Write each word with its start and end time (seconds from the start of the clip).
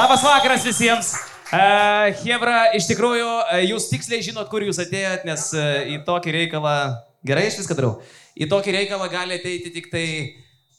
Labas 0.00 0.22
vakaras 0.22 0.62
visiems. 0.64 1.12
Uh, 1.52 2.06
Hebra, 2.22 2.70
iš 2.72 2.86
tikrųjų, 2.88 3.26
uh, 3.26 3.58
jūs 3.68 3.90
tiksliai 3.90 4.22
žinot, 4.24 4.46
kur 4.48 4.64
jūs 4.64 4.78
atėjot, 4.80 5.26
nes 5.28 5.42
uh, 5.52 5.66
į 5.92 5.98
tokį 6.06 6.32
reikalą, 6.38 6.76
gerai 7.26 7.42
aš 7.50 7.58
viską 7.60 7.76
darau, 7.76 7.90
į 8.32 8.48
tokį 8.48 8.72
reikalą 8.78 9.10
gali 9.12 9.36
ateiti 9.36 9.74
tik 9.74 9.90
tai, 9.92 10.06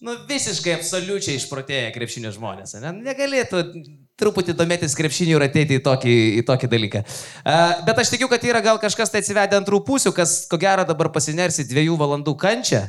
nu, 0.01 0.15
visiškai 0.25 0.73
absoliučiai 0.79 1.37
išprotėję 1.37 1.91
krepšinio 1.93 2.33
žmonės. 2.33 2.79
Ne? 2.81 2.95
Negalėtų 3.11 3.61
truputį 4.17 4.57
domėtis 4.57 4.97
krepšiniu 4.97 5.37
ir 5.37 5.45
ateiti 5.51 5.77
į 5.77 5.85
tokį, 5.85 6.17
į 6.41 6.45
tokį 6.49 6.73
dalyką. 6.73 7.05
Uh, 7.05 7.77
bet 7.85 8.01
aš 8.01 8.15
tikiu, 8.15 8.31
kad 8.31 8.41
yra 8.49 8.65
gal 8.65 8.81
kažkas 8.81 9.13
tai 9.13 9.21
atsivedę 9.21 9.61
antrų 9.61 9.83
pusių, 9.85 10.15
kas 10.17 10.39
ko 10.49 10.57
gero 10.57 10.87
dabar 10.89 11.13
pasinersi 11.13 11.69
dviejų 11.69 11.99
valandų 12.01 12.39
kančią 12.41 12.87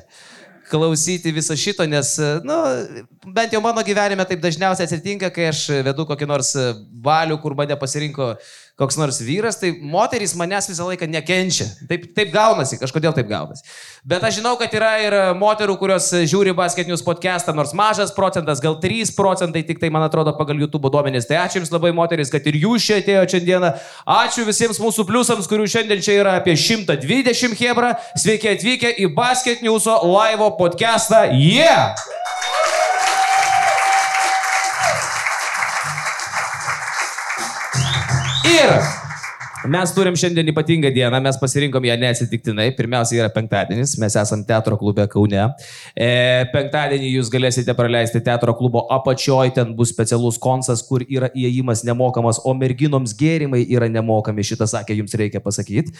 klausyti 0.72 1.32
viso 1.34 1.56
šito, 1.58 1.84
nes, 1.88 2.14
na, 2.46 2.56
nu, 2.88 3.04
bent 3.36 3.52
jau 3.52 3.60
mano 3.64 3.84
gyvenime 3.84 4.24
taip 4.28 4.40
dažniausiai 4.42 4.88
atsitinka, 4.88 5.30
kai 5.34 5.50
aš 5.50 5.66
vedu 5.84 6.06
kokį 6.08 6.28
nors 6.30 6.54
balių, 7.04 7.38
kur 7.42 7.56
mane 7.58 7.76
pasirinko 7.80 8.32
koks 8.82 8.98
nors 8.98 9.20
vyras, 9.22 9.60
tai 9.60 9.72
moterys 9.78 10.34
manęs 10.38 10.66
visą 10.70 10.88
laiką 10.90 11.06
nekenčia. 11.10 11.68
Taip, 11.88 12.09
taip 12.16 12.32
gaunasi, 12.34 12.80
kažkodėl 12.80 13.14
taip 13.14 13.30
gaunasi. 13.30 13.62
Bet 14.09 14.24
aš 14.27 14.40
žinau, 14.40 14.56
kad 14.59 14.73
yra 14.74 14.92
ir 15.04 15.16
moterų, 15.38 15.77
kurios 15.78 16.09
žiūri 16.10 16.54
basketinius 16.59 17.04
podcastą, 17.06 17.54
nors 17.54 17.74
mažas 17.78 18.10
procentas, 18.16 18.62
gal 18.62 18.80
3 18.82 19.14
procentai, 19.14 19.62
tik 19.68 19.78
tai 19.82 19.92
man 19.95 20.02
atrodo 20.09 20.34
pagal 20.38 20.59
YouTube 20.59 20.90
duomenys. 20.90 21.28
Tai 21.30 21.45
ačiū 21.45 21.62
Jums 21.62 21.70
labai 21.70 21.92
moteris, 21.95 22.32
kad 22.32 22.46
ir 22.50 22.59
Jūs 22.64 22.88
čia 22.88 22.98
atėjote 22.98 23.37
šiandieną. 23.37 23.73
Ačiū 24.18 24.46
visiems 24.48 24.82
mūsų 24.82 25.06
pliusams, 25.06 25.46
kurių 25.51 25.68
šiandien 25.70 26.02
čia 26.02 26.18
yra 26.24 26.35
apie 26.40 26.57
120 26.59 27.54
hebra. 27.62 27.95
Sveiki 28.18 28.51
atvykę 28.57 28.96
į 28.98 29.12
basketiniuso 29.14 30.01
laivo 30.10 30.51
podcastą. 30.59 31.29
Yeah! 31.38 31.95
Ir 38.52 38.76
Mes 39.70 39.92
turim 39.95 40.16
šiandien 40.18 40.48
ypatingą 40.50 40.90
dieną, 40.90 41.20
mes 41.22 41.36
pasirinkom 41.38 41.84
ją 41.86 41.95
neatsitiktinai. 42.02 42.72
Pirmiausia 42.74 43.20
yra 43.20 43.28
penktadienis, 43.30 43.92
mes 44.02 44.16
esame 44.18 44.42
teatro 44.48 44.74
klube 44.80 45.04
Kaune. 45.12 45.45
E, 45.95 46.08
penktadienį 46.50 47.12
jūs 47.12 47.30
galėsite 47.30 47.76
praleisti 47.78 48.18
teatro 48.26 48.56
klubo 48.58 48.82
apačioj, 48.90 49.52
ten 49.54 49.70
bus 49.78 49.92
specialus 49.95 50.40
konsas, 50.42 50.82
kur 50.88 51.04
yra 51.06 51.30
įėjimas 51.30 51.84
nemokamas, 51.86 52.42
o 52.42 52.56
merginoms 52.58 53.14
gėrimai 53.14 53.62
yra 53.70 53.86
nemokami, 53.86 54.42
šitą 54.50 54.66
sakė, 54.66 54.98
jums 54.98 55.14
reikia 55.20 55.38
pasakyti. 55.45 55.95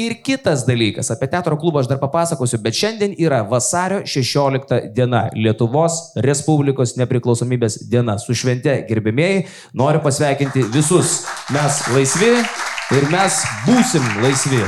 Ir 0.00 0.14
kitas 0.24 0.62
dalykas, 0.64 1.10
apie 1.12 1.26
teatro 1.28 1.58
klubą 1.60 1.82
aš 1.82 1.88
dar 1.90 1.98
papasakosiu, 2.00 2.56
bet 2.64 2.78
šiandien 2.78 3.12
yra 3.20 3.42
vasario 3.44 3.98
16 4.08 4.86
diena, 4.96 5.26
Lietuvos 5.36 5.98
Respublikos 6.24 6.94
nepriklausomybės 6.96 7.82
diena. 7.90 8.16
Su 8.22 8.32
švente, 8.32 8.78
gerbėmėjai, 8.88 9.42
noriu 9.76 10.00
pasveikinti 10.06 10.64
visus. 10.72 11.18
Mes 11.52 11.82
laisvi, 11.92 12.32
ir 12.96 13.10
mes 13.12 13.42
būsim 13.66 14.06
laisvi. 14.24 14.62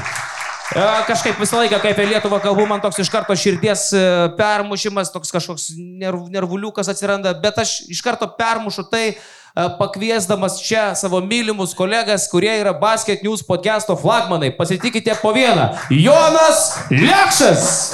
E, 0.73 0.85
kažkaip 1.09 1.41
visą 1.41 1.63
laiką, 1.63 1.81
kai 1.81 1.93
apie 1.93 2.07
Lietuvą 2.11 2.39
kalbu, 2.45 2.65
man 2.69 2.81
toks 2.85 3.01
iš 3.01 3.11
karto 3.13 3.33
širdies 3.37 3.89
e, 3.97 4.03
permušimas, 4.37 5.11
toks 5.13 5.33
kažkoks 5.33 5.71
nerv, 5.79 6.27
nervuliukas 6.33 6.89
atsiranda, 6.93 7.33
bet 7.41 7.61
aš 7.65 7.79
iš 7.93 8.05
karto 8.05 8.29
permušu 8.37 8.85
tai, 8.93 9.07
e, 9.13 9.42
pakviesdamas 9.55 10.63
čia 10.65 10.95
savo 10.95 11.21
mylimus 11.21 11.75
kolegas, 11.75 12.29
kurie 12.31 12.55
yra 12.61 12.73
Basket 12.73 13.23
News 13.23 13.43
podcast'o 13.45 13.97
flagmanai. 13.97 14.57
Pasitikite 14.57 15.15
po 15.23 15.33
vieną. 15.33 15.69
Jonas 15.91 16.79
Lekšas. 16.91 17.93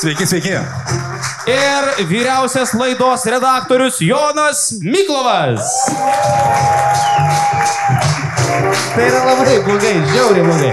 Sveiki, 0.00 0.26
sveiki. 0.26 0.56
Ir 1.48 2.08
vyriausias 2.08 2.74
laidos 2.76 3.24
redaktorius 3.24 4.00
Jonas 4.00 4.72
Miklovas. 4.80 5.60
Tai 8.54 9.02
yra 9.02 9.20
labai 9.26 9.56
blogai, 9.66 9.94
žiauriai 10.12 10.44
blogai. 10.46 10.72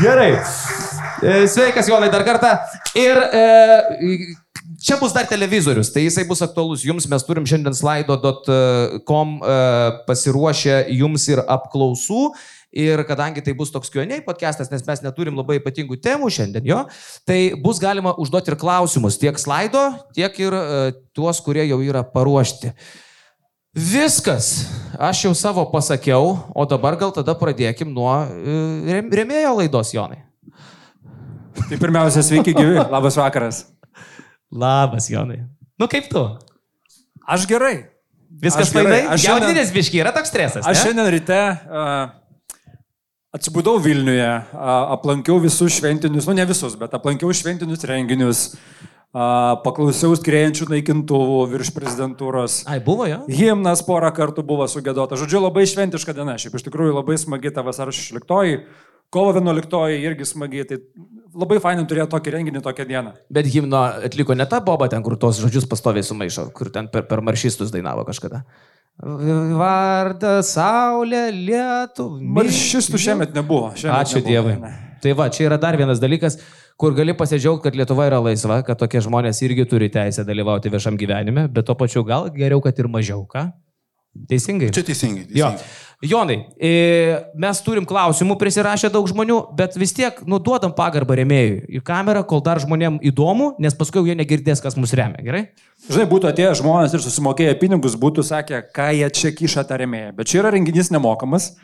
Gerai. 0.00 0.30
E, 1.20 1.34
sveikas, 1.52 1.90
Jonai, 1.90 2.08
dar 2.08 2.24
kartą. 2.24 2.54
Ir 2.96 3.20
e, 3.20 3.42
čia 4.80 4.96
bus 4.96 5.12
dar 5.12 5.28
televizorius, 5.28 5.90
tai 5.92 6.06
jisai 6.06 6.24
bus 6.28 6.40
aktualus 6.46 6.86
jums. 6.86 7.08
Mes 7.12 7.28
turim 7.28 7.44
šiandien 7.44 7.76
slaido.com 7.76 9.36
e, 9.36 9.60
pasiruošę 10.08 10.80
jums 10.96 11.28
ir 11.28 11.44
apklausų. 11.44 12.30
Ir 12.76 13.04
kadangi 13.08 13.44
tai 13.44 13.52
bus 13.56 13.68
toks 13.72 13.92
Q&A 13.92 14.22
podcastas, 14.24 14.72
nes 14.72 14.84
mes 14.88 15.04
neturim 15.04 15.36
labai 15.36 15.60
ypatingų 15.60 16.00
temų 16.04 16.32
šiandien 16.32 16.72
jo, 16.72 16.82
tai 17.28 17.40
bus 17.60 17.80
galima 17.80 18.12
užduoti 18.20 18.52
ir 18.52 18.60
klausimus 18.60 19.16
tiek 19.20 19.38
slaido, 19.40 19.86
tiek 20.16 20.34
ir 20.42 20.56
uh, 20.56 20.90
tuos, 21.16 21.40
kurie 21.44 21.64
jau 21.70 21.78
yra 21.80 22.04
paruošti. 22.04 22.74
Viskas. 23.76 24.66
Aš 24.96 25.26
jau 25.26 25.34
savo 25.36 25.66
pasakiau, 25.68 26.38
o 26.56 26.64
dabar 26.64 26.96
gal 26.96 27.12
tada 27.12 27.34
pradėkim 27.36 27.90
nuo 27.92 28.08
uh, 28.08 29.02
remėjo 29.12 29.52
laidos, 29.58 29.92
Jonai. 29.92 30.22
Tai 31.66 31.76
pirmiausia, 31.76 32.24
sveiki 32.24 32.54
gyvi. 32.56 32.80
Labas 32.80 33.18
vakaras. 33.20 33.66
Labas, 34.48 35.10
Jonai. 35.12 35.42
Nu 35.76 35.88
kaip 35.92 36.08
tu? 36.08 36.24
Aš 37.28 37.44
gerai. 37.50 37.90
Viskas 38.40 38.72
fainai? 38.72 39.02
Aš 39.12 39.28
jaudinės 39.28 39.72
biški, 39.74 40.00
yra 40.00 40.12
toks 40.16 40.32
stresas. 40.32 40.64
Aš 40.64 40.80
ne? 40.80 40.82
šiandien 40.86 41.12
ryte 41.12 41.40
uh, 41.44 42.14
Atsibudau 43.36 43.76
Vilniuje, 43.82 44.28
aplankiau 44.56 45.36
visus 45.42 45.74
šventinius, 45.76 46.24
nu 46.28 46.36
ne 46.38 46.44
visus, 46.48 46.76
bet 46.80 46.94
aplankiau 46.96 47.34
šventinius 47.36 47.84
renginius, 47.84 48.42
paklausiau 49.64 50.16
skrėjančių 50.18 50.66
naikintuvų 50.74 51.38
virš 51.54 51.70
prezidentūros. 51.76 52.58
Ai, 52.68 52.80
buvo 52.84 53.06
jo? 53.08 53.22
Himnas 53.32 53.82
porą 53.86 54.10
kartų 54.16 54.44
buvo 54.46 54.66
sugėdota. 54.68 55.16
Žodžiu, 55.16 55.40
labai 55.46 55.64
šventiška 55.68 56.14
diena. 56.16 56.36
Šiaip 56.40 56.58
iš 56.58 56.66
tikrųjų 56.66 56.98
labai 56.98 57.16
smagi 57.20 57.52
ta 57.54 57.64
vasario 57.64 57.94
16, 57.96 58.66
kovo 59.14 59.32
11 59.32 59.78
irgi 60.02 60.28
smagi. 60.28 60.66
Tai 60.68 60.80
labai 61.36 61.60
fainai 61.64 61.86
turėjo 61.88 62.10
tokį 62.12 62.34
renginį 62.36 62.64
tokią 62.66 62.88
dieną. 62.90 63.14
Bet 63.32 63.48
himno 63.52 63.82
atliko 64.08 64.36
ne 64.36 64.48
ta 64.50 64.60
boba 64.64 64.90
ten, 64.92 65.04
kur 65.06 65.16
tos 65.20 65.40
žodžius 65.40 65.68
pastoviai 65.70 66.04
sumaišo, 66.04 66.50
kur 66.56 66.72
ten 66.74 66.90
per, 66.92 67.06
per 67.08 67.24
maršistus 67.24 67.72
dainavo 67.72 68.04
kažkada. 68.08 68.42
Vardą, 68.96 70.38
saulę, 70.44 71.28
lietų. 71.32 72.08
Maršistų 72.36 73.00
šiemet 73.00 73.34
nebuvo. 73.36 73.74
Šiemet 73.76 73.96
Ačiū 74.00 74.22
nebuvo. 74.22 74.30
Dievui. 74.32 74.76
Tai 75.04 75.12
va, 75.18 75.26
čia 75.32 75.44
yra 75.50 75.58
dar 75.60 75.76
vienas 75.76 76.00
dalykas, 76.00 76.38
kur 76.80 76.96
gali 76.96 77.16
pasidžiaugti, 77.16 77.64
kad 77.66 77.78
Lietuva 77.78 78.08
yra 78.10 78.20
laisva, 78.20 78.60
kad 78.66 78.80
tokie 78.80 79.00
žmonės 79.04 79.40
irgi 79.46 79.66
turi 79.68 79.88
teisę 79.92 80.26
dalyvauti 80.28 80.72
viešam 80.72 80.98
gyvenime, 81.00 81.46
bet 81.52 81.68
to 81.68 81.76
pačiu 81.78 82.04
gal 82.06 82.30
geriau, 82.34 82.62
kad 82.64 82.78
ir 82.78 82.90
mažiau, 82.92 83.24
ką? 83.30 83.48
Teisingai? 84.28 84.70
Čia 84.72 84.84
teisingai. 84.86 85.26
teisingai. 85.28 85.40
Jo. 85.40 85.52
Jonai, 86.04 86.36
e, 86.60 86.70
mes 87.40 87.60
turim 87.64 87.86
klausimų, 87.88 88.34
prisirašė 88.36 88.90
daug 88.92 89.06
žmonių, 89.08 89.38
bet 89.56 89.78
vis 89.80 89.94
tiek 89.96 90.18
nuduodam 90.28 90.74
pagarbą 90.76 91.16
remėjui 91.16 91.78
į 91.78 91.80
kamerą, 91.84 92.20
kol 92.28 92.42
dar 92.44 92.60
žmonėm 92.60 92.98
įdomu, 93.08 93.54
nes 93.64 93.76
paskui 93.76 94.02
jie 94.10 94.16
negirdės, 94.18 94.60
kas 94.60 94.76
mus 94.76 94.92
remia, 94.96 95.22
gerai? 95.24 95.42
Žinai, 95.88 96.04
būtų 96.10 96.28
atėję 96.28 96.50
žmonės 96.60 96.96
ir 96.96 97.04
susimokėję 97.04 97.56
pinigus, 97.62 97.96
būtų 98.00 98.26
sakę, 98.28 98.60
ką 98.76 98.90
jie 98.98 99.08
čia 99.08 99.32
kiša 99.38 99.64
tą 99.70 99.80
remėją. 99.80 100.12
Bet 100.18 100.28
čia 100.28 100.42
yra 100.42 100.52
renginys 100.52 100.92
nemokamas, 100.92 101.54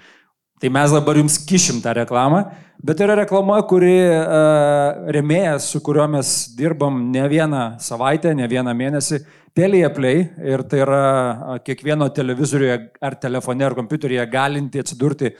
tai 0.62 0.70
mes 0.70 0.92
dabar 0.94 1.18
jums 1.18 1.40
kišim 1.42 1.80
tą 1.82 1.90
reklamą, 1.98 2.44
bet 2.86 3.00
yra 3.02 3.16
reklama, 3.18 3.56
kuri 3.66 3.96
uh, 3.98 5.08
remėjas, 5.10 5.66
su 5.72 5.80
kuriuo 5.82 6.04
mes 6.12 6.28
dirbam 6.54 7.00
ne 7.10 7.24
vieną 7.30 7.62
savaitę, 7.82 8.30
ne 8.38 8.46
vieną 8.46 8.74
mėnesį, 8.78 9.18
Telia 9.52 9.90
Play 9.92 10.22
ir 10.48 10.62
tai 10.70 10.78
yra 10.80 11.58
kiekvieno 11.66 12.06
televizoriuje 12.14 12.76
ar 13.04 13.18
telefone 13.20 13.66
ar 13.66 13.74
kompiuteryje 13.76 14.24
galinti 14.32 14.80
atsidurti 14.80 15.32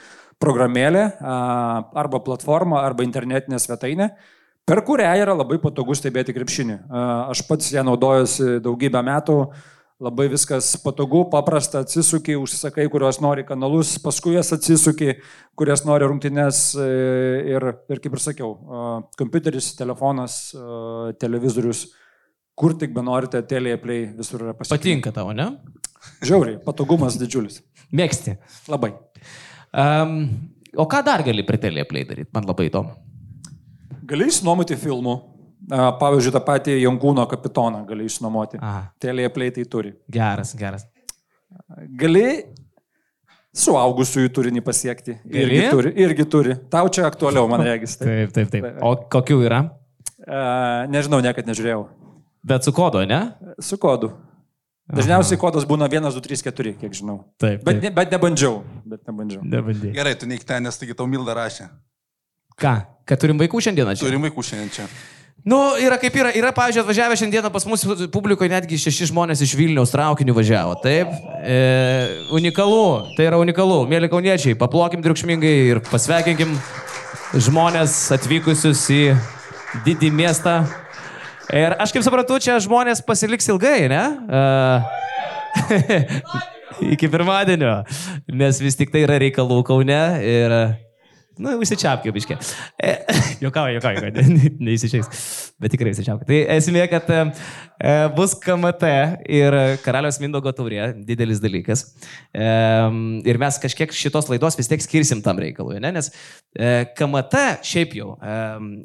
programėlė 0.43 1.07
arba 1.23 2.21
platforma 2.27 2.83
arba 2.83 3.07
internetinė 3.07 3.61
svetainė, 3.63 4.11
per 4.69 4.83
kurią 4.85 5.15
yra 5.23 5.39
labai 5.39 5.57
patogu 5.63 5.97
stebėti 5.97 6.35
krepšinį. 6.37 6.77
Aš 7.33 7.45
pats 7.49 7.71
ją 7.73 7.87
naudojusi 7.87 8.59
daugybę 8.67 9.01
metų, 9.07 9.39
labai 10.03 10.27
viskas 10.33 10.73
patogu, 10.83 11.23
paprasta, 11.31 11.85
atsisuki, 11.85 12.35
užsisakai, 12.41 12.89
kuriuos 12.91 13.21
nori 13.23 13.45
kanalus, 13.47 13.95
paskui 14.03 14.35
jas 14.35 14.51
atsisuki, 14.57 15.15
kurias 15.59 15.85
nori 15.87 16.09
rungtynės 16.11 16.63
e, 16.75 16.87
ir, 17.55 17.69
ir 17.93 18.03
kaip 18.03 18.17
ir 18.19 18.23
sakiau, 18.25 18.55
kompiuteris, 19.21 19.73
telefonas, 19.79 20.39
televizorius 21.23 21.87
kur 22.59 22.75
tik 22.79 22.93
benorite, 22.95 23.41
teleplay 23.49 24.07
visur 24.17 24.45
yra 24.45 24.57
pasiekiama. 24.57 24.81
Patinka 24.81 25.13
tavo, 25.15 25.33
ne? 25.37 25.49
Žiauriai, 26.25 26.59
patogumas 26.65 27.17
didžiulis. 27.21 27.61
Mėgsti. 27.99 28.37
Labai. 28.73 28.93
Um, 29.73 30.19
o 30.77 30.87
ką 30.91 31.03
dar 31.07 31.25
gali 31.27 31.45
prie 31.49 31.61
teleplay 31.63 32.07
daryti? 32.09 32.31
Man 32.35 32.49
labai 32.49 32.69
įdomu. 32.69 32.97
Gali 34.09 34.29
išnuomoti 34.29 34.77
filmų. 34.81 35.17
Pavyzdžiui, 35.73 36.33
tą 36.35 36.41
patį 36.45 36.75
Jankūno 36.83 37.25
kapitoną 37.31 37.85
gali 37.89 38.05
išnuomoti. 38.09 38.59
Teleplay 39.01 39.53
tai 39.55 39.65
turi. 39.71 39.95
Geras, 40.13 40.53
geras. 40.59 40.85
Gali 42.01 42.27
suaugusiųjų 43.57 44.33
turinį 44.33 44.63
pasiekti. 44.65 45.17
Irgi 45.29 45.61
Gali? 45.61 45.71
turi, 45.73 45.93
irgi 46.05 46.27
turi. 46.29 46.57
Tau 46.73 46.89
čia 46.93 47.07
aktualiau, 47.09 47.49
man 47.51 47.65
regis. 47.65 47.99
Tai. 48.01 48.09
Taip, 48.11 48.35
taip, 48.37 48.53
taip. 48.53 48.69
O 48.85 48.95
kokių 49.13 49.39
yra? 49.47 49.63
E, 50.23 50.43
nežinau, 50.93 51.21
niekad 51.25 51.49
nežiūrėjau. 51.49 51.87
Bet 52.49 52.67
su 52.67 52.73
kodu, 52.75 53.05
ne? 53.09 53.23
Su 53.63 53.79
kodu. 53.81 54.13
Dažniausiai 54.93 55.39
kodas 55.41 55.65
būna 55.69 55.87
1, 55.89 56.09
2, 56.11 56.23
3, 56.25 56.43
4, 56.51 56.75
kiek 56.81 56.97
žinau. 56.97 57.21
Taip. 57.41 57.63
Bet, 57.65 57.79
ne, 57.85 57.93
bet 57.95 58.13
nebandžiau. 58.13 58.61
Bet 58.89 59.05
nebandžiau. 59.09 59.45
Nebandai. 59.47 59.93
Gerai, 59.95 60.17
tu 60.19 60.29
neik 60.29 60.45
ten, 60.49 60.67
nes 60.67 60.77
taigi 60.81 60.97
tau 60.99 61.07
Milda 61.09 61.37
rašė. 61.39 61.69
Ką? 62.61 62.75
Kad 63.09 63.23
turim 63.23 63.41
vaikų 63.41 63.63
šiandieną 63.65 63.95
čia? 63.97 64.05
Turim 64.05 64.27
vaikų 64.27 64.45
šiandien 64.49 64.73
čia. 64.75 64.89
Nu, 65.43 65.59
yra 65.83 65.97
kaip 65.99 66.15
yra. 66.15 66.31
Yra, 66.39 66.53
pavyzdžiui, 66.55 66.85
atvažiavę 66.85 67.17
šiandieną 67.19 67.51
pas 67.51 67.65
mus 67.67 67.83
publikoje 68.15 68.51
netgi 68.53 68.79
šeši 68.79 69.09
žmonės 69.11 69.41
iš 69.43 69.57
Vilniaus 69.59 69.91
traukiniu 69.91 70.37
važiavo. 70.37 70.77
Taip. 70.85 71.11
E, 71.43 71.57
unikalu. 72.31 73.11
Tai 73.17 73.27
yra 73.27 73.41
unikalu. 73.43 73.81
Mėly 73.91 74.11
kauniečiai, 74.13 74.55
paplokim 74.59 75.03
triukšmingai 75.03 75.55
ir 75.73 75.83
pasveikinkim 75.89 76.55
žmonės 77.35 77.97
atvykusius 78.15 78.85
į 78.95 79.01
didį 79.89 80.13
miestą. 80.15 80.61
Ir 81.51 81.75
aš 81.83 81.91
kaip 81.97 82.07
suprantu, 82.07 82.39
čia 82.39 82.61
žmonės 82.63 83.03
pasiliks 83.03 83.51
ilgai, 83.51 83.91
ne? 83.91 84.05
E, 84.31 84.45
iki 86.95 87.11
pirmadienio. 87.11 87.81
Nes 88.31 88.63
vis 88.63 88.79
tik 88.79 88.95
tai 88.95 89.03
yra 89.09 89.19
reikalų 89.19 89.59
kaune 89.67 90.03
ir 90.23 90.59
nu, 91.41 91.55
užsičiapkė, 91.63 92.13
biškė. 92.15 92.37
E, 92.83 92.93
Jokauju, 93.45 93.79
jokauju, 93.79 94.03
kad 94.05 94.19
ne- 94.29 94.51
neįsičiais. 94.69 95.09
Bet 95.63 95.73
tikrai 95.75 95.93
užsičiapkė. 95.95 96.27
Tai 96.29 96.41
esmė, 96.57 96.83
kad 96.91 97.09
e, 97.15 97.23
bus 98.17 98.35
KMT 98.43 98.91
ir 99.33 99.57
Karaliaus 99.85 100.21
Mindogo 100.23 100.53
taurė, 100.57 100.91
didelis 101.09 101.41
dalykas. 101.43 101.85
E, 102.35 102.47
ir 103.29 103.41
mes 103.43 103.59
kažkiek 103.63 103.95
šitos 103.97 104.31
laidos 104.33 104.59
vis 104.59 104.71
tiek 104.71 104.85
skirsim 104.85 105.25
tam 105.25 105.41
reikalui, 105.43 105.81
ne? 105.83 105.95
nes 105.97 106.13
e, 106.13 106.87
KMT 106.99 107.43
šiaip 107.73 107.97
jau, 107.99 108.15
e, 108.21 108.39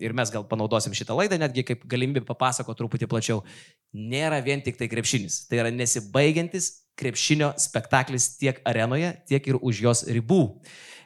ir 0.08 0.18
mes 0.18 0.34
gal 0.34 0.48
panaudosim 0.50 0.96
šitą 0.98 1.18
laidą 1.18 1.40
netgi 1.42 1.66
kaip 1.68 1.86
galimybę 1.90 2.26
papasako 2.28 2.78
truputį 2.78 3.10
plačiau, 3.12 3.44
nėra 3.94 4.42
vien 4.46 4.64
tik 4.66 4.80
tai 4.80 4.90
krepšinis. 4.92 5.46
Tai 5.50 5.64
yra 5.66 5.74
nesibaigiantis 5.74 6.74
krepšinio 6.98 7.52
spektaklis 7.62 8.32
tiek 8.40 8.60
arenoje, 8.66 9.14
tiek 9.30 9.48
ir 9.52 9.60
už 9.62 9.82
jos 9.86 10.04
ribų. 10.10 10.42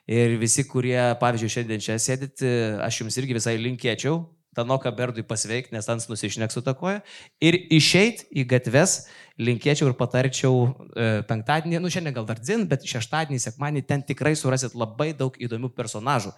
Ir 0.10 0.38
visi, 0.42 0.66
kurie, 0.68 0.98
pavyzdžiui, 1.22 1.54
šiandien 1.54 1.84
čia 1.84 1.98
sėdit, 2.02 2.42
aš 2.82 3.04
jums 3.04 3.18
irgi 3.22 3.38
visai 3.38 3.58
linkėčiau 3.62 4.24
Tanoką 4.56 4.92
Berdui 4.92 5.24
pasveikti, 5.24 5.72
nes 5.72 5.88
ant 5.88 6.04
nusišneks 6.12 6.58
su 6.58 6.62
takoja. 6.66 7.00
Ir 7.40 7.56
išeit 7.72 8.26
į 8.36 8.44
gatves 8.52 9.06
linkėčiau 9.40 9.88
ir 9.88 9.96
patarčiau 9.96 10.58
e, 10.68 11.06
penktadienį, 11.30 11.80
nu 11.80 11.92
šiandien 11.94 12.18
gal 12.18 12.28
dar 12.28 12.42
dzin, 12.42 12.66
bet 12.68 12.84
šeštadienį, 12.88 13.40
sekmadienį 13.40 13.86
ten 13.88 14.04
tikrai 14.04 14.34
surasit 14.36 14.76
labai 14.76 15.14
daug 15.16 15.38
įdomių 15.40 15.72
personažų. 15.78 16.34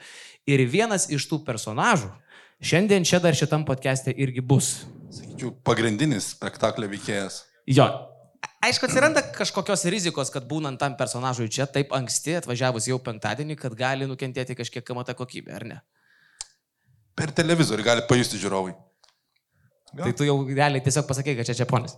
Ir 0.45 0.61
vienas 0.69 1.09
iš 1.09 1.25
tų 1.31 1.41
personažų 1.47 2.11
šiandien 2.61 3.07
čia 3.07 3.17
dar 3.23 3.33
šitam 3.33 3.65
podcast'e 3.65 4.13
irgi 4.13 4.45
bus. 4.45 4.83
Sakyčiau, 5.13 5.55
pagrindinis 5.65 6.35
spektaklio 6.37 6.91
veikėjas. 6.93 7.47
Jo. 7.65 7.89
Aišku, 8.63 8.87
atsiranda 8.87 9.19
kažkokios 9.35 9.83
rizikos, 9.91 10.29
kad 10.31 10.45
būnant 10.47 10.79
tam 10.79 10.95
personažui 10.99 11.49
čia 11.51 11.65
taip 11.67 11.91
anksti, 11.95 12.37
atvažiavus 12.39 12.87
jau 12.87 12.95
penktadienį, 13.03 13.57
kad 13.59 13.75
gali 13.75 14.07
nukentėti 14.07 14.55
kažkiek 14.55 14.85
kamata 14.87 15.15
kokybė, 15.19 15.55
ar 15.57 15.65
ne? 15.67 15.79
Per 17.19 17.33
televizorių 17.35 17.83
gali 17.85 18.05
pajusti 18.07 18.39
žiūrovai. 18.41 18.71
Gal. 19.93 20.05
Tai 20.07 20.13
tu 20.17 20.27
jau 20.27 20.37
realiai 20.47 20.83
tiesiog 20.83 21.05
pasakai, 21.09 21.35
kad 21.37 21.49
čia 21.49 21.57
čia 21.59 21.67
ponis. 21.69 21.97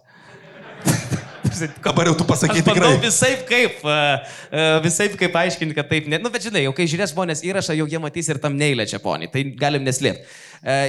Dabar 1.85 2.09
jau 2.09 2.17
tu 2.17 2.25
pasakai 2.27 2.65
tikrai. 2.65 2.95
visai 3.03 3.35
kaip, 3.47 3.85
visai 4.83 5.07
kaip 5.13 5.37
aiškinti, 5.43 5.77
kad 5.77 5.87
taip, 5.87 6.09
ne, 6.11 6.19
nu 6.19 6.33
bet 6.33 6.49
žinai, 6.49 6.65
jau 6.65 6.73
kai 6.75 6.89
žiūrės 6.89 7.13
žmonės 7.13 7.45
įrašą, 7.45 7.77
jau 7.77 7.85
jie 7.93 8.01
matys 8.01 8.33
ir 8.33 8.41
tam 8.43 8.57
neįlė 8.59 8.89
čia 8.89 8.99
ponį, 9.05 9.29
tai 9.31 9.45
galim 9.61 9.85
neslėpti. 9.85 10.25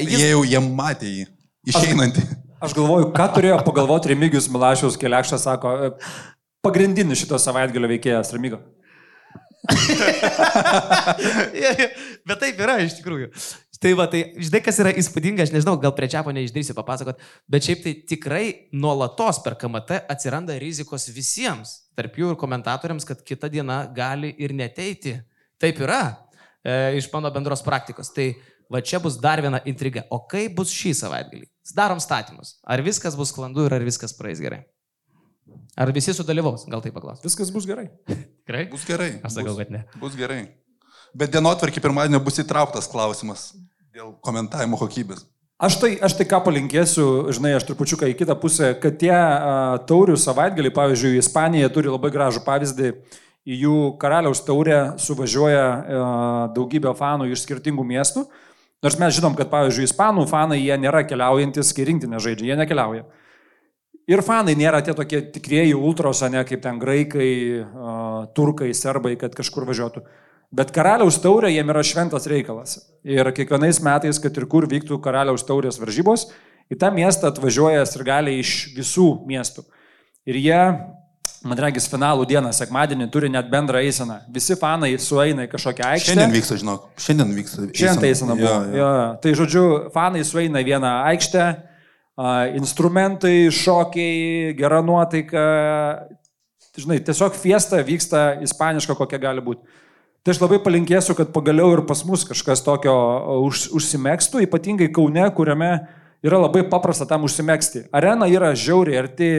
Jis... 0.08 0.16
Jie 0.16 0.32
jau 0.32 0.42
jie 0.48 0.64
matė 0.64 1.12
jį. 1.12 1.30
Išeinantį. 1.70 2.24
Aš 2.24 2.45
galvoju, 2.76 3.10
ką 3.16 3.26
turėjo 3.34 3.58
pagalvoti 3.66 4.08
Remigius 4.12 4.48
Milašiaus 4.52 4.96
keliakštas, 5.00 5.44
sako, 5.44 5.74
e, 5.76 5.90
pagrindinis 6.64 7.20
šito 7.20 7.36
savaitgalio 7.40 7.90
veikėjas, 7.90 8.32
Remigo. 8.36 8.62
Bet 12.26 12.38
taip 12.40 12.60
yra 12.62 12.78
iš 12.84 12.96
tikrųjų. 13.00 13.28
Tai 13.76 13.92
va, 13.98 14.06
tai 14.08 14.22
žinai, 14.40 14.62
kas 14.64 14.78
yra 14.80 14.92
įspūdinga, 14.96 15.44
aš 15.44 15.52
nežinau, 15.52 15.74
gal 15.80 15.92
prie 15.96 16.08
čiapo 16.08 16.32
neišdrysi 16.32 16.72
papasakot, 16.76 17.20
bet 17.50 17.66
šiaip 17.66 17.82
tai 17.84 17.92
tikrai 18.08 18.44
nuolatos 18.72 19.42
per 19.44 19.54
KMT 19.60 19.90
atsiranda 20.12 20.56
rizikos 20.60 21.04
visiems, 21.12 21.74
tarp 21.98 22.16
jų 22.16 22.32
ir 22.32 22.38
komentatoriams, 22.40 23.04
kad 23.04 23.20
kita 23.26 23.50
diena 23.52 23.82
gali 23.92 24.32
ir 24.40 24.56
neteiti. 24.56 25.18
Taip 25.60 25.82
yra 25.84 26.00
e, 26.64 26.96
iš 26.96 27.10
mano 27.12 27.28
bendros 27.34 27.60
praktikos. 27.66 28.08
Tai 28.16 28.30
va 28.72 28.80
čia 28.80 29.00
bus 29.02 29.20
dar 29.20 29.44
viena 29.44 29.60
intriga. 29.68 30.06
O 30.08 30.22
kaip 30.24 30.56
bus 30.56 30.72
šį 30.72 30.94
savaitgalį? 31.02 31.46
Darom 31.74 31.98
statymus. 32.02 32.58
Ar 32.62 32.82
viskas 32.84 33.16
bus 33.18 33.32
sklandu 33.34 33.66
ir 33.66 33.74
ar 33.74 33.84
viskas 33.86 34.14
praeis 34.14 34.42
gerai? 34.42 34.62
Ar 35.76 35.90
visi 35.92 36.14
sudalyvaus? 36.14 36.66
Gal 36.70 36.82
tai 36.84 36.92
paklaus. 36.94 37.22
Viskas 37.24 37.50
bus 37.54 37.66
gerai. 37.68 37.88
Tikrai? 38.06 38.66
Bus 38.70 38.86
gerai. 38.88 39.16
Aš 39.24 39.38
sakau, 39.38 39.54
bus, 39.54 39.64
kad 39.64 39.72
ne. 39.74 39.82
Bus 40.00 40.16
gerai. 40.18 40.42
Bet 41.16 41.32
dienotvarkį 41.34 41.82
pirmadienio 41.84 42.20
bus 42.24 42.40
įtrauktas 42.42 42.88
klausimas 42.90 43.50
dėl 43.94 44.14
komentavimo 44.24 44.78
kokybės. 44.80 45.24
Aš 45.56 45.78
tai, 45.80 45.94
aš 46.04 46.12
tai 46.18 46.26
ką 46.28 46.42
palinkėsiu, 46.44 47.04
žinai, 47.32 47.54
aš 47.56 47.64
trupučiuką 47.64 48.10
į 48.12 48.16
kitą 48.18 48.34
pusę, 48.36 48.74
kad 48.76 48.98
tie 49.00 49.14
uh, 49.14 49.78
taurių 49.88 50.18
savaitgalį, 50.20 50.72
pavyzdžiui, 50.76 51.14
Ispanija 51.22 51.70
turi 51.72 51.88
labai 51.88 52.10
gražų 52.12 52.42
pavyzdį, 52.44 52.90
į 53.48 53.60
jų 53.62 53.76
karaliaus 54.02 54.42
taurę 54.44 54.80
suvažiuoja 55.00 55.62
uh, 55.64 56.10
daugybė 56.52 56.92
fanų 56.98 57.30
iš 57.32 57.46
skirtingų 57.46 57.86
miestų. 57.88 58.26
Nors 58.84 58.98
mes 59.00 59.14
žinom, 59.16 59.36
kad, 59.38 59.48
pavyzdžiui, 59.52 59.86
ispanų 59.88 60.26
fanai, 60.28 60.60
jie 60.60 60.76
nėra 60.80 61.02
keliaujantis, 61.08 61.72
kai 61.76 61.86
rinktinė 61.88 62.20
žaidžia, 62.22 62.50
jie 62.50 62.58
nekeliauja. 62.60 63.06
Ir 64.06 64.22
fanai 64.22 64.54
nėra 64.54 64.82
tie 64.86 64.92
tokie 64.94 65.18
tikrieji 65.34 65.74
ultros, 65.74 66.20
ne 66.30 66.44
kaip 66.46 66.60
ten 66.62 66.76
graikai, 66.78 67.30
turkai, 68.36 68.70
serbai, 68.76 69.16
kad 69.18 69.34
kažkur 69.34 69.66
važiuotų. 69.66 70.04
Bet 70.54 70.70
karaliaus 70.76 71.18
taurė 71.24 71.50
jiem 71.50 71.72
yra 71.72 71.82
šventas 71.82 72.28
reikalas. 72.30 72.76
Ir 73.02 73.26
kiekvienais 73.34 73.80
metais, 73.82 74.20
kad 74.22 74.36
ir 74.38 74.46
kur 74.50 74.68
vyktų 74.70 75.00
karaliaus 75.02 75.42
taurės 75.48 75.80
varžybos, 75.82 76.28
į 76.70 76.78
tą 76.78 76.92
miestą 76.94 77.32
atvažiuoja 77.32 77.82
sirgaliai 77.88 78.38
iš 78.44 78.52
visų 78.76 79.08
miestų. 79.26 79.66
Ir 80.26 80.38
jie, 80.38 80.60
man 81.48 81.60
regis, 81.62 81.86
finalų 81.90 82.26
dieną, 82.28 82.50
sekmadienį, 82.56 83.06
turi 83.14 83.30
net 83.32 83.48
bendrą 83.52 83.80
eiseną. 83.84 84.18
Visi 84.32 84.56
fanai 84.58 84.92
sueina 85.02 85.46
į 85.46 85.50
kažkokią 85.52 85.86
aikštę. 85.92 86.12
Šiandien 86.12 86.34
vyksta, 86.34 86.58
žinok. 86.60 86.84
Šiandien 87.06 87.32
vyksta. 87.36 87.64
Šiandien 87.70 88.02
tai 88.02 88.10
eisena 88.12 88.36
buvo. 88.36 88.50
Jo, 88.50 88.60
jo. 88.74 88.90
jo. 88.98 89.08
Tai 89.22 89.34
žodžiu, 89.40 89.64
fanai 89.94 90.22
sueina 90.26 90.62
į 90.62 90.68
vieną 90.72 90.92
aikštę, 91.12 91.46
instrumentai, 92.60 93.34
šokiai, 93.52 94.54
gera 94.58 94.82
nuotaika. 94.84 95.46
Žinai, 96.76 97.00
tiesiog 97.04 97.36
fiesta 97.40 97.80
vyksta 97.84 98.26
ispaniška, 98.44 98.96
kokia 98.98 99.20
gali 99.20 99.44
būti. 99.44 99.64
Tai 100.26 100.34
aš 100.34 100.40
labai 100.42 100.58
palinkėsiu, 100.58 101.14
kad 101.14 101.30
pagaliau 101.30 101.70
ir 101.76 101.84
pas 101.86 102.00
mus 102.04 102.24
kažkas 102.26 102.64
tokio 102.66 102.92
už, 103.46 103.68
užsimėgstų, 103.78 104.42
ypatingai 104.48 104.88
Kaune, 104.90 105.22
kuriame 105.36 105.70
yra 106.26 106.40
labai 106.42 106.64
paprasta 106.70 107.06
tam 107.08 107.24
užsimėgsti. 107.28 107.86
Arena 107.94 108.28
yra 108.30 108.52
žiauriai 108.56 109.00
arti 109.04 109.30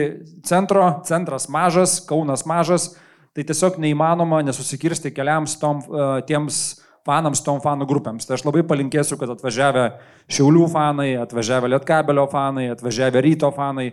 centro, 0.46 0.88
centras 1.08 1.48
mažas, 1.52 1.98
Kaunas 2.08 2.46
mažas, 2.48 2.92
tai 3.36 3.44
tiesiog 3.46 3.78
neįmanoma 3.82 4.40
nesusikirsti 4.46 5.12
keliams 5.14 5.58
tom, 5.60 5.82
a, 5.92 6.10
tiems 6.26 6.80
fanams, 7.08 7.42
tom 7.44 7.60
fanų 7.64 7.88
grupėms. 7.88 8.26
Tai 8.28 8.36
aš 8.36 8.44
labai 8.48 8.64
palinkėsiu, 8.68 9.16
kad 9.20 9.32
atvažiavę 9.32 9.88
Šiaulių 10.28 10.66
fanai, 10.72 11.10
atvažiavę 11.22 11.70
Lietkabelio 11.72 12.26
fanai, 12.32 12.68
atvažiavę 12.74 13.22
Ryto 13.24 13.52
fanai, 13.56 13.92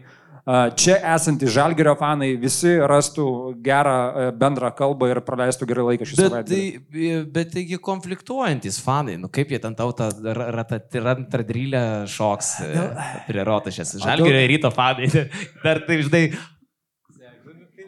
čia 0.77 0.99
esantys 1.15 1.49
Žalgerio 1.55 1.95
fanai 1.97 2.35
visi 2.37 2.75
rastų 2.77 3.25
gerą 3.65 3.95
a, 3.95 4.25
bendrą 4.37 4.69
kalbą 4.77 5.09
ir 5.09 5.21
praleistų 5.25 5.67
gerai 5.71 5.85
laiką 5.87 6.05
šį 6.05 6.17
Bet, 6.19 6.27
savaitgalį. 6.27 6.59
tai, 6.93 7.13
bet 7.33 7.53
taigi 7.55 7.79
konfliktuojantis 7.81 8.77
fanai, 8.85 9.17
nu 9.21 9.29
kaip 9.33 9.55
jie 9.55 9.59
ten 9.63 9.73
tau 9.77 9.89
tą 9.97 10.11
ratradrylę 10.21 11.81
šoks 12.13 12.51
e, 12.61 12.85
prie 13.25 13.47
rotašės. 13.47 13.95
Žalgirio 14.05 14.43
ryto 14.53 14.69
fanai. 14.75 15.09
Dar 15.65 15.81
tai, 15.87 15.97
žinai, 16.05 16.23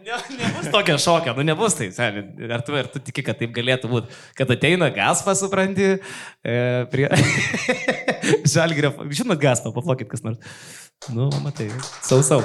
Ne, 0.07 0.15
nebus 0.39 0.69
tokio 0.71 0.95
šokio, 0.97 1.33
nu 1.35 1.43
nebus 1.43 1.73
tai. 1.75 1.89
seni. 1.91 2.21
Ar 2.53 2.61
tu, 2.63 2.75
ar 2.79 2.87
tu 2.87 2.99
tiki, 3.03 3.23
kad 3.27 3.35
taip 3.41 3.51
galėtų 3.55 3.89
būti? 3.91 4.19
Kad 4.39 4.53
ateina 4.55 4.87
Gaspa, 4.95 5.33
supranti, 5.35 5.97
e, 6.47 6.53
prie... 6.93 7.09
Žalgirio, 8.53 8.93
žinot 9.11 9.41
Gaspą, 9.41 9.73
paplokit 9.75 10.07
kas 10.07 10.23
nors. 10.23 10.39
Nu, 11.11 11.27
matai, 11.43 11.67
sausau. 12.07 12.39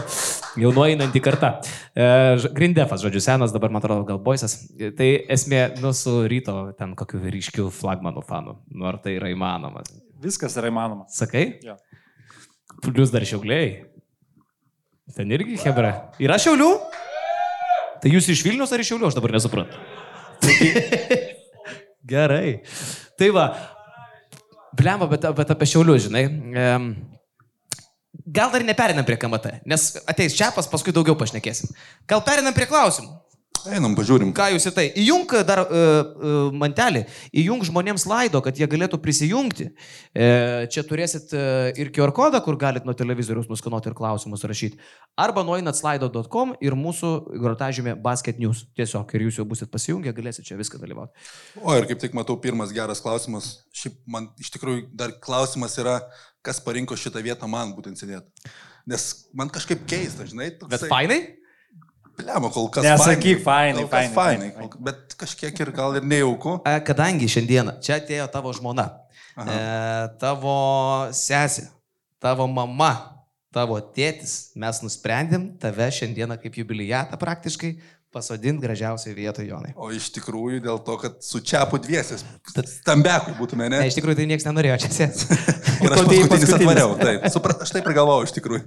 Jau 0.58 0.72
nueinantį 0.74 1.22
kartą. 1.22 1.52
E, 1.94 2.08
Grindefas, 2.56 3.04
žodžiu, 3.06 3.22
senas, 3.22 3.54
dabar 3.54 3.70
man 3.70 3.78
atrodo 3.78 4.08
gal 4.10 4.18
boisas. 4.26 4.58
Tai 4.98 5.08
esmė, 5.30 5.62
nu, 5.84 5.94
su 5.94 6.16
ryto 6.30 6.56
ten 6.78 6.96
kokiu 6.98 7.22
ryškiu 7.22 7.68
flagmanų 7.78 8.26
fanu. 8.26 8.56
Nu, 8.74 8.90
ar 8.90 8.98
tai 9.06 9.14
yra 9.20 9.30
įmanoma? 9.30 9.84
Viskas 10.22 10.58
yra 10.58 10.74
įmanoma. 10.74 11.06
Sakai? 11.14 11.46
Jo. 11.62 11.78
Plius 12.82 13.14
dar 13.14 13.22
šiauliai. 13.28 13.70
Ten 15.14 15.30
irgi 15.38 15.62
Hebra. 15.62 15.94
Yra 16.22 16.42
šiaulių? 16.42 16.72
Tai 18.02 18.10
jūs 18.10 18.28
iš 18.32 18.42
Vilnius 18.46 18.72
ar 18.74 18.82
iš 18.82 18.92
Šiaulių, 18.92 19.08
aš 19.10 19.16
dabar 19.18 19.34
nesuprantu. 19.36 19.78
Gerai. 22.12 22.60
Tai 23.18 23.28
va, 23.34 23.46
blemba, 24.74 25.06
bet, 25.12 25.26
bet 25.38 25.52
apie 25.54 25.68
šiaulių, 25.70 25.98
žinai. 26.08 26.24
em, 26.66 26.88
Gal 28.32 28.52
dar 28.52 28.62
neperinam 28.64 29.06
prie 29.08 29.16
KMT, 29.18 29.62
nes 29.66 29.84
ateis 30.08 30.34
čiapas, 30.36 30.68
paskui 30.70 30.92
daugiau 30.94 31.16
pašnekėsim. 31.18 31.70
Gal 32.08 32.20
perinam 32.26 32.54
prie 32.54 32.66
klausimų. 32.70 33.14
Einam, 33.62 33.92
pažiūrim. 33.94 34.32
Ką 34.34 34.48
jūs 34.50 34.64
į 34.66 34.70
tai? 34.74 34.84
Įjung 34.98 35.30
dar 35.46 35.60
uh, 35.62 35.68
uh, 35.70 36.38
mantelį, 36.58 37.04
įjung 37.44 37.60
žmonėms 37.68 38.04
laido, 38.10 38.40
kad 38.42 38.56
jie 38.58 38.66
galėtų 38.66 38.98
prisijungti. 39.02 39.68
E, 40.12 40.26
čia 40.72 40.82
turėsit 40.86 41.30
uh, 41.36 41.68
ir 41.78 41.92
QR 41.94 42.10
kodą, 42.16 42.40
kur 42.42 42.58
galite 42.58 42.88
nuo 42.88 42.94
televizoriaus 42.98 43.46
nuskanuoti 43.50 43.92
ir 43.92 43.94
klausimus 43.98 44.42
rašyti. 44.50 44.80
Arba 45.20 45.44
nueinat 45.46 45.78
slaido.com 45.78 46.56
ir 46.58 46.74
mūsų 46.78 47.12
grotažymė 47.38 47.94
Basket 48.02 48.40
News. 48.42 48.64
Tiesiog 48.74 49.14
ir 49.14 49.28
jūs 49.28 49.38
jau 49.38 49.46
busit 49.46 49.70
pasijungę, 49.70 50.10
galėsit 50.16 50.48
čia 50.48 50.58
viską 50.58 50.80
dalyvauti. 50.82 51.14
O 51.62 51.76
ir 51.78 51.86
kaip 51.90 52.02
tik 52.02 52.18
matau, 52.18 52.34
pirmas 52.42 52.74
geras 52.74 53.02
klausimas. 53.04 53.60
Šiaip 53.78 54.00
man 54.10 54.26
iš 54.42 54.50
tikrųjų 54.56 54.88
dar 54.98 55.14
klausimas 55.22 55.78
yra, 55.78 56.00
kas 56.42 56.58
parinko 56.66 56.98
šitą 56.98 57.22
vietą 57.22 57.46
man 57.50 57.76
būtent 57.78 58.02
sėdėti. 58.02 58.50
Nes 58.90 59.06
man 59.38 59.52
kažkaip 59.54 59.86
keista, 59.86 60.26
žinai. 60.26 60.50
Bet 60.58 60.82
toksai- 60.82 60.90
fainai? 60.90 61.20
Pliamo, 62.16 62.50
kol 62.52 62.68
kas. 62.72 62.84
Nesakyk 62.84 63.40
fainai, 63.44 63.86
fainai, 63.88 64.14
fainai. 64.14 64.50
fainai. 64.52 64.68
Kol- 64.70 64.82
Bet 64.88 65.14
kažkiek 65.18 65.60
ir 65.64 65.70
gal 65.72 65.96
ir 65.96 66.04
nejauku. 66.04 66.58
Kadangi 66.86 67.28
šiandieną 67.30 67.78
čia 67.80 67.96
atėjo 68.00 68.26
tavo 68.32 68.52
žmona, 68.52 68.88
Aha. 69.36 69.48
e, 69.48 70.18
tavo 70.20 70.56
sesė, 71.16 71.68
tavo 72.20 72.46
mama, 72.46 72.92
tavo 73.52 73.78
tėtis, 73.80 74.52
mes 74.56 74.80
nusprendėm 74.84 75.58
tave 75.60 75.88
šiandieną 75.92 76.36
kaip 76.42 76.54
jubiliatą 76.60 77.18
praktiškai 77.20 77.74
pasodinti 78.12 78.62
gražiausioje 78.62 79.14
vietoje, 79.16 79.48
Jonai. 79.48 79.72
O 79.76 79.88
iš 79.94 80.10
tikrųjų 80.14 80.60
dėl 80.64 80.80
to, 80.84 80.96
kad 81.00 81.18
su 81.24 81.40
čiapu 81.40 81.80
dviesias. 81.82 82.24
Stambekui 82.52 83.34
būtume, 83.38 83.68
ne? 83.72 83.80
Ne, 83.80 83.88
iš 83.90 83.96
tikrųjų 83.96 84.20
tai 84.20 84.26
niekas 84.30 84.46
nenorėjo 84.48 84.76
čia 84.84 84.90
sėsti. 84.96 85.38
Ir 85.84 85.94
aš 85.94 86.02
Kodėl 86.02 86.28
paskutinis 86.30 86.52
atvariau. 86.58 86.92
Taip, 87.00 87.24
suprat, 87.34 87.62
aš 87.64 87.72
taip 87.74 87.88
ir 87.90 87.96
galvojau 87.96 88.26
iš 88.28 88.34
tikrųjų. 88.36 88.60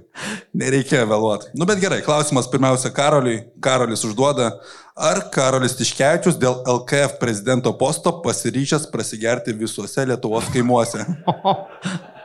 Nereikėjo 0.60 1.06
vėluoti. 1.08 1.52
Nu 1.56 1.68
bet 1.68 1.80
gerai, 1.80 2.02
klausimas 2.04 2.50
pirmiausia 2.52 2.90
Karoliui. 2.96 3.38
Karolis 3.64 4.04
užduoda, 4.04 4.50
ar 4.92 5.22
Karolis 5.32 5.78
Tiškevičius 5.78 6.36
dėl 6.42 6.58
LKF 6.74 7.16
prezidento 7.22 7.72
posto 7.80 8.12
pasiryžęs 8.26 8.90
prasigerti 8.92 9.56
visuose 9.56 10.04
Lietuvos 10.10 10.50
kaimuose? 10.52 11.06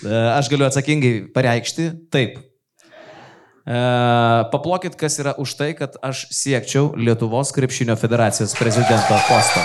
E, 0.00 0.08
Aš 0.08 0.48
galiu 0.48 0.64
atsakingai 0.64 1.26
pareikšti, 1.34 1.90
taip. 2.08 2.38
E, 3.62 3.78
paplokit, 4.50 4.96
kas 4.98 5.18
yra 5.22 5.36
už 5.38 5.54
tai, 5.54 5.70
kad 5.78 5.94
aš 6.02 6.26
siekčiau 6.34 6.94
Lietuvos 6.98 7.54
krepšinio 7.54 7.94
federacijos 7.96 8.56
prezidento 8.58 9.14
posto. 9.28 9.62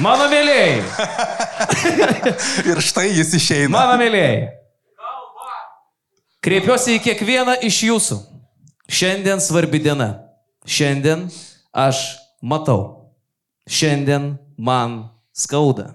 Mano 0.00 0.26
mėlyjei, 0.26 0.80
Ir 2.70 2.80
štai 2.82 3.12
jis 3.12 3.30
išeina. 3.36 3.70
mano 3.70 3.94
mėlyjei. 4.00 4.48
Kreipiuosi 6.44 6.96
į 6.96 7.02
kiekvieną 7.04 7.60
iš 7.64 7.84
jūsų. 7.86 8.18
Šiandien 8.90 9.40
svarbi 9.40 9.78
diena. 9.84 10.08
Šiandien 10.66 11.28
aš 11.72 12.02
matau. 12.42 13.12
Šiandien 13.68 14.34
man 14.58 15.12
skauda. 15.32 15.92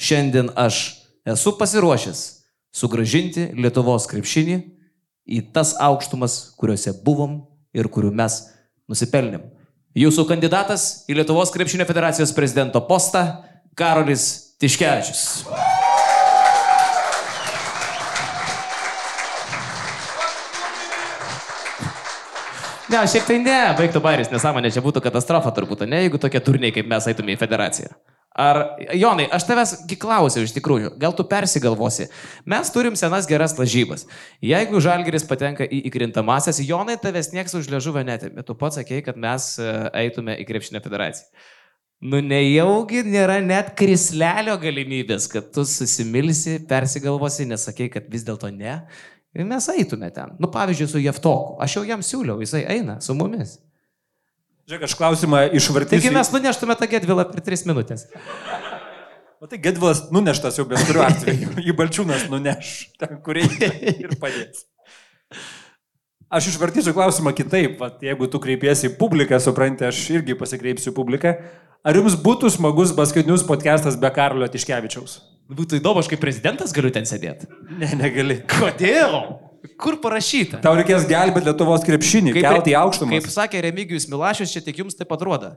Šiandien 0.00 0.50
aš 0.56 0.98
esu 1.28 1.54
pasiruošęs 1.60 2.41
sugražinti 2.72 3.50
Lietuvos 3.58 4.08
krepšinį 4.10 4.58
į 5.28 5.40
tas 5.54 5.76
aukštumas, 5.80 6.54
kuriuose 6.58 6.94
buvom 7.04 7.42
ir 7.76 7.88
kurių 7.92 8.12
mes 8.16 8.40
nusipelnėm. 8.90 9.44
Jūsų 9.96 10.24
kandidatas 10.30 11.04
į 11.08 11.20
Lietuvos 11.20 11.52
krepšinio 11.52 11.86
federacijos 11.88 12.32
prezidento 12.32 12.80
postą- 12.88 13.44
Karolis 13.78 14.56
Tiškevičius. 14.58 15.44
Ne, 22.92 23.02
šiaip 23.08 23.24
tai 23.24 23.38
ne, 23.40 23.58
baigtų 23.78 24.02
bairis, 24.04 24.28
nesąmonė, 24.32 24.68
čia 24.74 24.82
būtų 24.84 25.00
katastrofa 25.04 25.52
turbūt, 25.56 25.86
ne, 25.88 26.02
jeigu 26.04 26.18
tokie 26.20 26.42
turniai 26.44 26.74
kaip 26.76 26.90
mes 26.90 27.06
eitume 27.08 27.32
į 27.32 27.38
federaciją. 27.40 27.94
Ar, 28.32 28.58
Jonai, 28.96 29.26
aš 29.32 29.44
tavęs 29.44 29.72
klausiau 30.00 30.44
iš 30.44 30.52
tikrųjų, 30.56 30.94
gal 31.00 31.12
tu 31.16 31.24
persigalvosi. 31.28 32.06
Mes 32.48 32.70
turim 32.72 32.96
senas 32.96 33.28
geras 33.28 33.52
lažybas. 33.58 34.06
Jeigu 34.44 34.80
Žalgeris 34.80 35.26
patenka 35.28 35.64
į 35.64 35.82
įkrintamasias, 35.90 36.60
Jonai 36.64 36.96
tavęs 37.00 37.32
nieks 37.32 37.56
už 37.56 37.68
liežuvę 37.72 38.04
netėmė. 38.08 38.44
Tu 38.48 38.56
pats 38.56 38.80
sakei, 38.80 39.02
kad 39.04 39.20
mes 39.20 39.50
e, 39.60 39.68
eitume 40.04 40.38
į 40.40 40.48
krepšinio 40.48 40.80
federaciją. 40.84 41.28
Nu 42.12 42.18
nejaugi 42.24 43.04
nėra 43.06 43.36
net 43.44 43.76
krislelio 43.78 44.56
galimybės, 44.58 45.28
kad 45.30 45.52
tu 45.54 45.62
susimilsi, 45.68 46.56
persigalvosi, 46.68 47.46
nesakei, 47.52 47.92
kad 47.92 48.08
vis 48.10 48.24
dėlto 48.26 48.48
ne. 48.56 48.80
Ir 49.32 49.48
mes 49.48 49.68
eitume 49.72 50.10
ten. 50.12 50.34
Nu 50.42 50.50
pavyzdžiui, 50.52 50.90
su 50.90 51.00
Jeftoku. 51.00 51.56
Aš 51.64 51.78
jau 51.78 51.84
jam 51.88 52.02
siūliau, 52.04 52.40
jisai 52.44 52.66
eina 52.74 52.98
su 53.00 53.16
mumis. 53.16 53.56
Žiūrėk, 54.68 54.84
aš 54.86 54.94
klausimą 54.98 55.46
išvartysiu. 55.56 55.98
Taigi 55.98 56.12
mes 56.14 56.28
nuneštume 56.34 56.76
tą 56.78 56.88
gedvilą 56.90 57.24
per 57.32 57.42
tris 57.44 57.64
minutės. 57.66 58.06
O 59.42 59.48
tai 59.50 59.58
Gedvilas 59.58 60.04
nuneštas 60.14 60.54
jau 60.54 60.62
bet 60.70 60.84
kuriuo 60.86 61.02
atveju. 61.02 61.48
Į 61.68 61.72
balčiūnas 61.74 62.28
nuneš, 62.30 62.68
ten 63.00 63.16
kur 63.26 63.34
reikia 63.34 63.72
ir 63.90 64.14
padės. 64.22 64.68
Aš 66.32 66.52
išvartysiu 66.52 66.94
klausimą 66.94 67.32
kitaip. 67.34 67.74
Vat, 67.80 67.98
jeigu 68.06 68.28
tu 68.30 68.38
kreipiesi 68.40 68.86
į 68.86 68.94
publiką, 69.00 69.40
supranti, 69.42 69.88
aš 69.88 69.98
irgi 70.14 70.38
pasikreipsiu 70.38 70.92
į 70.92 70.96
publiką. 70.96 71.34
Ar 71.82 71.98
jums 71.98 72.14
būtų 72.22 72.52
smagus 72.54 72.94
basketinius 72.94 73.42
podcastas 73.48 73.98
be 73.98 74.12
Karolio 74.14 74.46
Tiškevičiaus? 74.46 75.18
Būtų 75.52 75.78
įdomu, 75.80 76.00
aš 76.02 76.08
kaip 76.12 76.20
prezidentas 76.22 76.72
galiu 76.72 76.90
ten 76.94 77.04
sėdėti. 77.08 77.48
Ne, 77.76 77.90
negali. 78.00 78.38
Kodėl? 78.48 79.16
Kur 79.78 79.98
parašyta? 80.02 80.58
Tau 80.64 80.74
reikės 80.78 81.04
gelbėti 81.10 81.46
Lietuvos 81.50 81.84
krepšinį, 81.86 82.32
kelti 82.40 82.72
į 82.74 82.78
aukštumą. 82.80 83.14
Kaip 83.18 83.28
sakė 83.30 83.60
Remigijus 83.68 84.08
Milašius, 84.10 84.50
čia 84.54 84.62
tik 84.64 84.80
jums 84.82 84.96
taip 84.98 85.12
atrodo. 85.14 85.52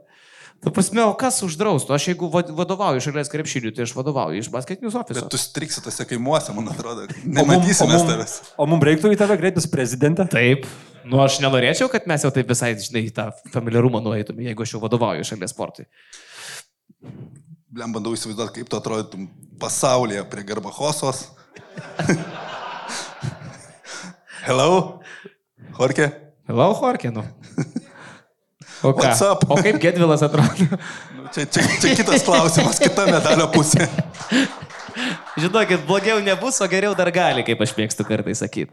Tu 0.63 0.71
pasme, 0.71 1.01
o 1.03 1.11
kas 1.19 1.41
uždraustų? 1.43 1.91
Aš 1.97 2.05
jeigu 2.13 2.29
va- 2.31 2.45
vadovauju 2.57 3.01
šalies 3.03 3.27
krepšiniui, 3.33 3.73
tai 3.75 3.83
aš 3.83 3.91
vadovauju 3.97 4.39
iš 4.39 4.47
basketinius 4.53 4.95
ofiso. 4.95 5.19
Bet 5.19 5.27
tu 5.33 5.39
striksi 5.41 5.81
tose 5.83 6.05
kaimuose, 6.07 6.53
man 6.55 6.69
atrodo. 6.71 7.07
Mum- 7.25 7.41
Nematysime 7.41 7.91
o 7.91 7.97
mum- 7.99 8.07
tavęs. 8.13 8.35
O 8.55 8.67
mums 8.71 8.87
reiktų 8.87 9.11
į 9.11 9.19
tave 9.19 9.35
kreiptis 9.41 9.67
prezidentą? 9.67 10.29
Taip. 10.31 10.63
Nu, 11.05 11.19
aš 11.21 11.41
nenorėčiau, 11.43 11.89
kad 11.91 12.07
mes 12.09 12.23
jau 12.23 12.31
taip 12.33 12.47
visai, 12.49 12.71
žinai, 12.81 13.03
į 13.09 13.13
tą 13.13 13.27
familiarumą 13.53 13.99
nueitume, 14.05 14.47
jeigu 14.47 14.63
aš 14.65 14.77
jau 14.77 14.81
vadovauju 14.85 15.27
šalies 15.27 15.51
sportui. 15.53 15.85
Blem 17.75 17.91
bandau 17.91 18.13
įsivaizduoti, 18.15 18.61
kaip 18.61 18.69
tu 18.71 18.77
atrodytum 18.77 19.25
pasaulyje 19.59 20.21
prie 20.31 20.45
Garbachosos. 20.47 21.25
Hello? 24.47 25.01
Jorge? 25.75 26.07
Hello, 26.47 26.69
Horke, 26.79 27.11
nu. 27.11 27.25
O, 28.79 28.93
o 28.93 29.57
kaip 29.59 29.81
Gedvilas 29.83 30.23
atrodo? 30.23 30.69
Nu, 31.17 31.27
čia, 31.35 31.43
čia, 31.51 31.65
čia 31.81 31.97
kitas 31.99 32.23
klausimas, 32.23 32.79
kita 32.79 33.09
medalio 33.09 33.49
pusė. 33.51 33.89
Žinokit, 35.35 35.83
blogiau 35.83 36.23
nebus, 36.23 36.61
o 36.63 36.69
geriau 36.71 36.95
dar 36.95 37.11
gali, 37.11 37.43
kaip 37.43 37.59
aš 37.59 37.75
mėgstu 37.75 38.07
kartais 38.07 38.39
sakyti. 38.39 38.71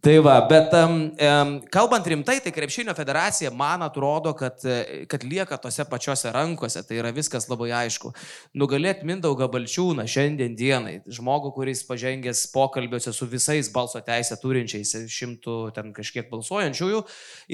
Tai 0.00 0.14
va, 0.24 0.38
bet 0.48 0.72
um, 0.72 1.58
kalbant 1.68 2.06
rimtai, 2.08 2.38
tai 2.40 2.54
Krepšinio 2.56 2.94
federacija 2.96 3.50
man 3.52 3.82
atrodo, 3.84 4.30
kad, 4.32 4.62
e, 4.64 5.02
kad 5.04 5.26
lieka 5.28 5.58
tose 5.60 5.84
pačiose 5.84 6.30
rankose, 6.32 6.80
tai 6.88 6.96
yra 6.96 7.10
viskas 7.12 7.44
labai 7.50 7.68
aišku. 7.82 8.08
Nugalėti 8.56 9.04
Mindaugą 9.04 9.50
Balčiūną 9.52 10.06
šiandien 10.08 10.54
dienai, 10.56 10.94
žmogų, 11.04 11.50
kuris 11.52 11.82
pažengęs 11.84 12.46
pokalbiuose 12.54 13.12
su 13.12 13.28
visais 13.28 13.68
balso 13.74 14.00
teisę 14.06 14.38
turinčiais, 14.40 14.94
šimtų 15.12 15.58
ten 15.76 15.92
kažkiek 15.92 16.32
balsuojančiųjų, 16.32 17.02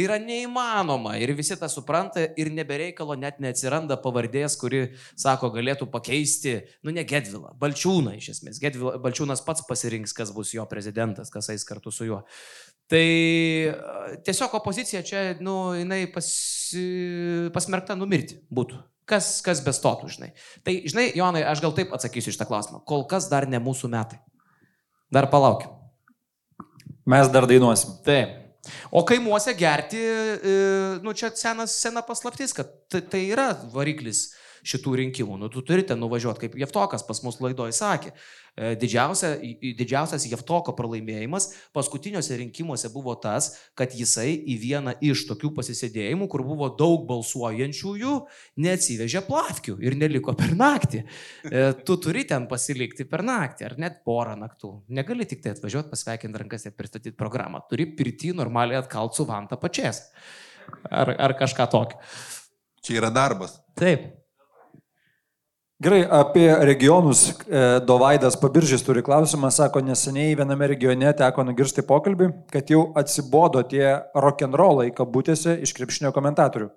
yra 0.04 0.20
neįmanoma 0.22 1.16
ir 1.18 1.34
visi 1.34 1.58
tą 1.58 1.66
supranta 1.66 2.28
ir 2.38 2.52
nebereikalo 2.54 3.18
net 3.18 3.42
neatsiranda 3.42 3.98
pavardės, 3.98 4.54
kuri, 4.62 4.84
sako, 5.18 5.50
galėtų 5.58 5.90
pakeisti, 5.90 6.54
nu 6.86 6.94
ne 6.94 7.02
Gedvilą, 7.02 7.56
Balčiūną 7.58 8.14
iš 8.22 8.36
esmės. 8.36 8.62
Gedvila, 8.62 8.94
Balčiūnas 9.02 9.42
pats 9.42 9.66
pasirinks, 9.66 10.14
kas 10.14 10.30
bus 10.30 10.54
jo 10.54 10.70
prezidentas, 10.70 11.34
kas 11.34 11.50
eis 11.50 11.66
kartu 11.66 11.90
su 11.90 12.06
juo. 12.06 12.22
Tai 12.86 13.02
e, 13.02 13.72
tiesiog 14.26 14.54
opozicija 14.60 15.02
čia, 15.06 15.22
nu, 15.42 15.74
jinai 15.74 16.04
pasi, 16.14 16.84
pasmerkta 17.54 17.96
numirti 17.98 18.38
būtų. 18.54 18.78
Kas, 19.06 19.36
kas 19.46 19.60
bestotų, 19.62 20.08
žinai. 20.10 20.32
Tai, 20.66 20.74
žinai, 20.90 21.08
Jonai, 21.14 21.44
aš 21.46 21.62
gal 21.62 21.74
taip 21.74 21.92
atsakysiu 21.94 22.32
iš 22.32 22.38
tą 22.40 22.46
klausimą. 22.46 22.80
Kol 22.86 23.04
kas 23.10 23.28
dar 23.30 23.46
ne 23.50 23.60
mūsų 23.62 23.90
metai. 23.90 24.18
Dar 25.14 25.28
palaukim. 25.30 25.70
Mes 27.06 27.30
dar 27.30 27.46
dainuosim. 27.46 28.00
Taip. 28.06 28.42
O 28.90 29.04
kaimuose 29.06 29.54
gerti, 29.54 30.00
e, 30.02 30.56
nu 31.02 31.14
čia 31.14 31.30
senas, 31.38 31.76
sena 31.78 32.02
paslaptis, 32.06 32.54
kad 32.54 32.70
tai 32.90 33.22
yra 33.30 33.52
variklis 33.74 34.28
šitų 34.66 34.96
rinkimų. 35.02 35.38
Nu, 35.40 35.50
tu 35.52 35.62
turite 35.66 35.96
nuvažiuoti, 35.98 36.46
kaip 36.46 36.58
Jeftokas 36.60 37.04
pas 37.06 37.22
mus 37.24 37.38
laidoje 37.42 37.74
sakė. 37.76 38.12
E, 38.56 38.72
Didžiausia, 38.80 39.34
didžiausias 39.78 40.24
Jeftoko 40.30 40.72
pralaimėjimas 40.76 41.50
paskutiniuose 41.76 42.38
rinkimuose 42.40 42.90
buvo 42.94 43.14
tas, 43.20 43.52
kad 43.78 43.94
jisai 43.94 44.32
į 44.34 44.56
vieną 44.62 44.96
iš 45.04 45.26
tokių 45.30 45.52
pasisėdėjimų, 45.58 46.28
kur 46.32 46.44
buvo 46.46 46.70
daug 46.78 47.04
balsuojančiųjų, 47.10 48.16
neatsivežė 48.64 49.22
plavkių 49.28 49.76
ir 49.84 49.98
neliko 50.00 50.34
per 50.38 50.56
naktį. 50.56 51.04
E, 51.50 51.66
Tu 51.86 51.98
turi 52.02 52.24
ten 52.26 52.48
pasilikti 52.50 53.06
per 53.06 53.22
naktį 53.26 53.68
ar 53.68 53.76
net 53.80 54.00
porą 54.06 54.34
naktų. 54.40 54.72
Negali 54.96 55.26
tik 55.28 55.44
tai 55.44 55.52
atvažiuoti, 55.54 55.92
pasveikinti 55.92 56.42
rankas 56.42 56.66
ir 56.66 56.74
pristatyti 56.74 57.14
programą. 57.16 57.62
Turi 57.70 57.86
pirti 57.98 58.32
normaliai 58.34 58.80
atkalt 58.80 59.14
su 59.14 59.28
vanta 59.28 59.60
pačias. 59.60 60.06
Ar, 60.90 61.12
ar 61.14 61.36
kažką 61.38 61.68
tokio. 61.70 62.00
Čia 62.82 63.00
yra 63.00 63.10
darbas. 63.14 63.60
Taip. 63.78 64.25
Gerai, 65.76 66.06
apie 66.08 66.48
regionus. 66.64 67.36
e, 67.48 67.80
Dovaidas 67.84 68.36
Pabiržys 68.40 68.80
turi 68.82 69.02
klausimą, 69.04 69.50
sako, 69.52 69.82
neseniai 69.84 70.32
viename 70.38 70.70
regione 70.72 71.12
teko 71.12 71.44
nugirsti 71.44 71.84
pokalbį, 71.84 72.30
kad 72.48 72.72
jau 72.72 72.94
atsibodo 72.96 73.60
tie 73.68 73.84
rock'n'rollai 74.16 74.88
kabutėse 74.96 75.58
iš 75.60 75.74
krepšinio 75.76 76.14
komentatorių. 76.16 76.70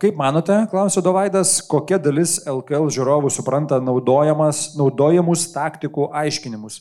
Kaip 0.00 0.16
manote, 0.16 0.54
klausė 0.70 1.02
Dovaidas, 1.04 1.58
kokia 1.68 1.98
dalis 2.00 2.38
LKL 2.48 2.86
žiūrovų 2.94 3.28
supranta 3.34 3.82
naudojamus 3.84 5.42
taktikų 5.52 6.06
aiškinimus? 6.22 6.78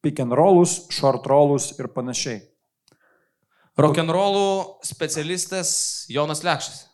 Pick 0.00 0.22
and 0.22 0.32
rollus, 0.32 0.86
short 0.88 1.26
rollus 1.28 1.74
ir 1.76 1.90
panašiai. 1.92 2.40
Rock'n'rollų 3.76 4.80
specialistas 4.86 6.06
Jonas 6.08 6.40
Lekšas. 6.46 6.93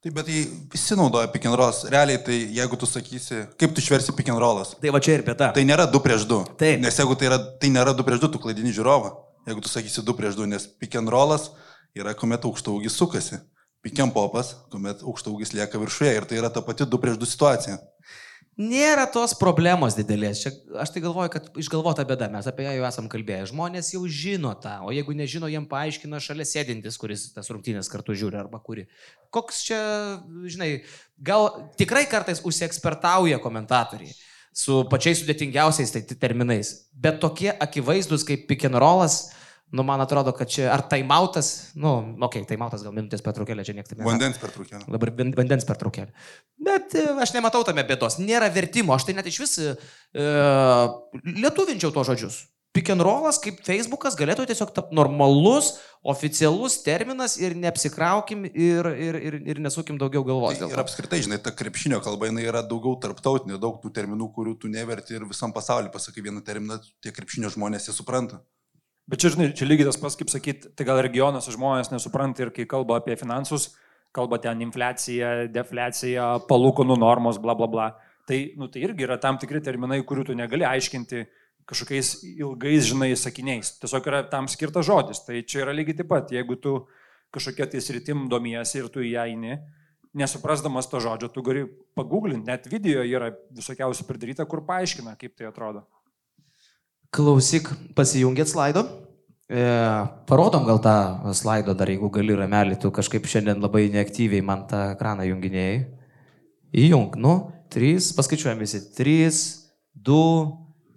Taip, 0.00 0.14
bet 0.16 0.28
jį 0.32 0.42
visi 0.72 0.96
naudoja 0.96 1.28
pick 1.28 1.44
and 1.44 1.58
rolls. 1.60 1.82
Realiai, 1.92 2.16
tai 2.24 2.38
jeigu 2.56 2.76
tu 2.80 2.86
sakysi, 2.88 3.42
kaip 3.60 3.74
tu 3.76 3.82
išversi 3.82 4.14
pick 4.16 4.30
and 4.32 4.40
rollas, 4.40 4.70
Tai 4.80 4.92
va 4.94 5.00
čia 5.04 5.18
ir 5.18 5.24
bėda. 5.26 5.50
tai 5.52 5.64
nėra 5.68 5.84
2 5.92 6.00
prieš 6.00 6.24
2. 6.30 6.38
Taip. 6.56 6.80
Nes 6.80 6.96
jeigu 6.96 7.16
tai, 7.20 7.28
yra, 7.28 7.36
tai 7.60 7.68
nėra 7.68 7.92
2 7.92 8.06
prieš 8.06 8.22
2, 8.22 8.30
tu 8.32 8.40
klaidini 8.40 8.72
žiūrovą. 8.72 9.10
Jeigu 9.50 9.60
tu 9.60 9.68
sakysi 9.68 10.00
2 10.06 10.14
prieš 10.16 10.38
2, 10.40 10.46
nes 10.48 10.64
pick 10.80 10.96
and 10.96 11.12
rollas 11.12 11.50
yra, 11.92 12.14
kuomet 12.16 12.46
aukštaugis 12.48 12.96
sukasi. 12.96 13.42
Pick 13.84 14.00
and 14.00 14.12
popas, 14.16 14.54
kuomet 14.72 15.04
aukštaugis 15.04 15.52
lieka 15.56 15.76
viršuje 15.80 16.16
ir 16.16 16.24
tai 16.28 16.40
yra 16.40 16.48
ta 16.52 16.64
pati 16.64 16.88
2 16.88 17.00
prieš 17.00 17.20
2 17.20 17.28
situacija. 17.36 17.76
Nėra 18.60 19.06
tos 19.08 19.32
problemos 19.38 19.94
didelės. 19.96 20.42
Čia, 20.42 20.50
aš 20.82 20.90
tai 20.92 21.00
galvoju, 21.00 21.30
kad 21.32 21.46
išgalvota 21.62 22.04
bėda, 22.04 22.26
mes 22.32 22.48
apie 22.50 22.66
ją 22.66 22.74
jau 22.76 22.86
esam 22.88 23.06
kalbėję. 23.08 23.46
Žmonės 23.54 23.92
jau 23.94 24.02
žino 24.04 24.50
tą, 24.60 24.74
o 24.84 24.92
jeigu 24.92 25.14
nežino, 25.16 25.48
jiem 25.48 25.64
paaiškina 25.70 26.20
šalia 26.20 26.44
sėdintis, 26.44 26.98
kuris 27.00 27.30
tas 27.32 27.48
rungtynės 27.48 27.88
kartu 27.88 28.16
žiūri 28.20 28.36
arba 28.42 28.60
kuri. 28.60 28.84
Koks 29.32 29.62
čia, 29.64 29.80
žinai, 30.44 30.70
gal 31.16 31.48
tikrai 31.80 32.04
kartais 32.10 32.42
užsiekspertauja 32.44 33.40
komentatoriai 33.40 34.12
su 34.52 34.82
pačiais 34.90 35.22
sudėtingiausiais 35.22 35.94
tai 35.94 36.02
terminais, 36.10 36.74
bet 36.92 37.20
tokie 37.22 37.52
akivaizdus 37.54 38.26
kaip 38.28 38.50
rollas, 38.82 39.30
nu 39.70 39.84
man 39.86 40.02
atrodo, 40.02 40.32
kad 40.36 40.50
čia 40.50 40.68
ar 40.74 40.82
taimautas, 40.90 41.70
nu, 41.78 41.92
okei, 42.18 42.42
okay, 42.42 42.46
taimautas 42.52 42.82
gal 42.86 42.94
minutės 42.96 43.22
pertraukėlė, 43.26 43.64
čia 43.66 43.76
niekas 43.78 43.92
taip. 43.92 44.04
Vandens 44.06 44.40
per 44.42 44.54
trukėlę. 44.54 44.84
Dabar 44.90 45.12
van- 45.20 45.34
vandens 45.38 45.66
pertraukėlė. 45.68 46.10
Bet 46.70 46.96
e, 46.98 47.06
aš 47.22 47.34
nematau 47.36 47.62
tame 47.66 47.84
bėdos. 47.86 48.18
Nėra 48.22 48.50
vertimo. 48.54 48.96
Aš 48.96 49.08
tai 49.08 49.18
net 49.18 49.30
iš 49.30 49.42
vis 49.44 49.58
e, 49.62 49.74
lietuvinčiau 51.38 51.94
to 51.94 52.06
žodžius. 52.10 52.42
Pick 52.70 52.86
and 52.92 53.02
rollas 53.02 53.40
kaip 53.42 53.64
Facebookas 53.66 54.14
galėtų 54.14 54.44
tiesiog 54.46 54.70
tapti 54.74 54.94
normalus, 54.94 55.72
oficialus 56.06 56.76
terminas 56.84 57.34
ir 57.42 57.56
neapsikraukim 57.58 58.44
ir, 58.46 58.86
ir, 58.94 59.18
ir, 59.18 59.36
ir 59.54 59.60
nesukim 59.62 59.98
daugiau 59.98 60.22
galvos. 60.26 60.60
Tai 60.60 60.68
ir 60.70 60.82
apskritai, 60.82 61.18
žinai, 61.26 61.40
ta 61.42 61.50
krepšinio 61.50 61.98
kalba 62.04 62.30
jinai 62.30 62.46
yra 62.46 62.62
daugiau 62.62 62.94
tarptautinė, 63.02 63.58
daug 63.58 63.82
tų 63.82 63.90
terminų, 63.98 64.30
kurių 64.36 64.54
tu 64.62 64.70
neverti 64.70 65.18
ir 65.18 65.26
visam 65.26 65.50
pasauliu 65.54 65.90
pasakai 65.90 66.22
vieną 66.28 66.44
terminą, 66.46 66.78
tie 67.02 67.10
krepšinio 67.14 67.50
žmonės 67.56 67.90
jie 67.90 67.96
supranta. 67.96 68.38
Bet 69.10 69.18
čia, 69.22 69.32
žinai, 69.34 69.48
čia 69.58 69.66
lygiai 69.66 69.88
tas 69.88 69.98
pats, 69.98 70.14
kaip 70.18 70.30
sakyt, 70.30 70.68
tai 70.78 70.86
gal 70.86 71.00
regionuose 71.02 71.50
žmonės 71.50 71.90
nesupranta 71.90 72.44
ir 72.44 72.52
kai 72.54 72.66
kalba 72.70 73.00
apie 73.00 73.16
finansus, 73.18 73.72
kalba 74.14 74.38
ten 74.42 74.62
infliacija, 74.62 75.48
defliacija, 75.50 76.28
palūkanų 76.46 76.94
normos, 77.00 77.40
bla 77.42 77.56
bla 77.58 77.66
bla. 77.70 77.88
Tai, 78.30 78.38
nu, 78.60 78.68
tai 78.70 78.84
irgi 78.86 79.08
yra 79.08 79.16
tam 79.18 79.40
tikri 79.42 79.58
terminai, 79.66 79.98
kurių 80.06 80.28
tu 80.28 80.36
negali 80.38 80.62
aiškinti 80.68 81.24
kažkokiais 81.70 82.12
ilgais, 82.36 82.86
žinai, 82.86 83.10
sakiniais. 83.18 83.74
Tiesiog 83.82 84.06
yra 84.10 84.22
tam 84.30 84.46
skirtas 84.50 84.86
žodis. 84.86 85.24
Tai 85.26 85.42
čia 85.42 85.64
yra 85.64 85.74
lygiai 85.74 85.98
taip 85.98 86.10
pat, 86.10 86.30
jeigu 86.34 86.58
tu 86.62 86.76
kažkokia 87.34 87.66
tai 87.70 87.82
sritim 87.82 88.28
domiesi 88.30 88.78
ir 88.78 88.90
tu 88.94 89.02
ją 89.02 89.26
eini, 89.26 89.58
nesuprasdamas 90.14 90.90
to 90.90 91.02
žodžio, 91.02 91.30
tu 91.34 91.42
gali 91.46 91.66
paguglinti, 91.98 92.46
net 92.50 92.66
video 92.70 93.02
yra 93.06 93.30
visokiausių 93.54 94.06
pridaryta, 94.08 94.46
kur 94.50 94.64
paaiškina, 94.66 95.14
kaip 95.18 95.34
tai 95.38 95.50
atrodo. 95.50 95.84
Klausyk, 97.10 97.66
pasijungėt 97.98 98.52
slaido. 98.52 98.84
E, 99.50 99.62
parodom 100.30 100.62
gal 100.68 100.78
tą 100.78 101.32
slaido 101.34 101.74
dar, 101.74 101.90
jeigu 101.90 102.06
gali 102.14 102.36
ramelį, 102.38 102.76
tu 102.78 102.92
kažkaip 102.94 103.26
šiandien 103.26 103.58
labai 103.58 103.88
neaktyviai 103.90 104.44
man 104.46 104.62
tą 104.70 104.92
ekraną 104.92 105.26
junginėjai. 105.26 105.80
Įjung, 106.84 107.18
nu, 107.18 107.34
trys, 107.66 108.12
paskaičiuojam 108.14 108.62
visi. 108.62 108.78
Trys, 108.94 109.40
du, 109.90 110.22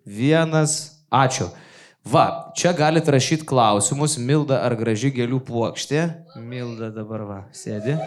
vienas, 0.06 1.02
ačiū. 1.10 1.50
Va, 2.06 2.54
čia 2.54 2.76
galite 2.78 3.10
rašyti 3.10 3.50
klausimus, 3.50 4.20
Milda 4.22 4.62
ar 4.68 4.78
graži 4.78 5.10
gėlių 5.18 5.42
puokštė. 5.50 6.06
Milda 6.38 6.94
dabar 6.94 7.26
va, 7.26 7.42
sėdi. 7.58 7.98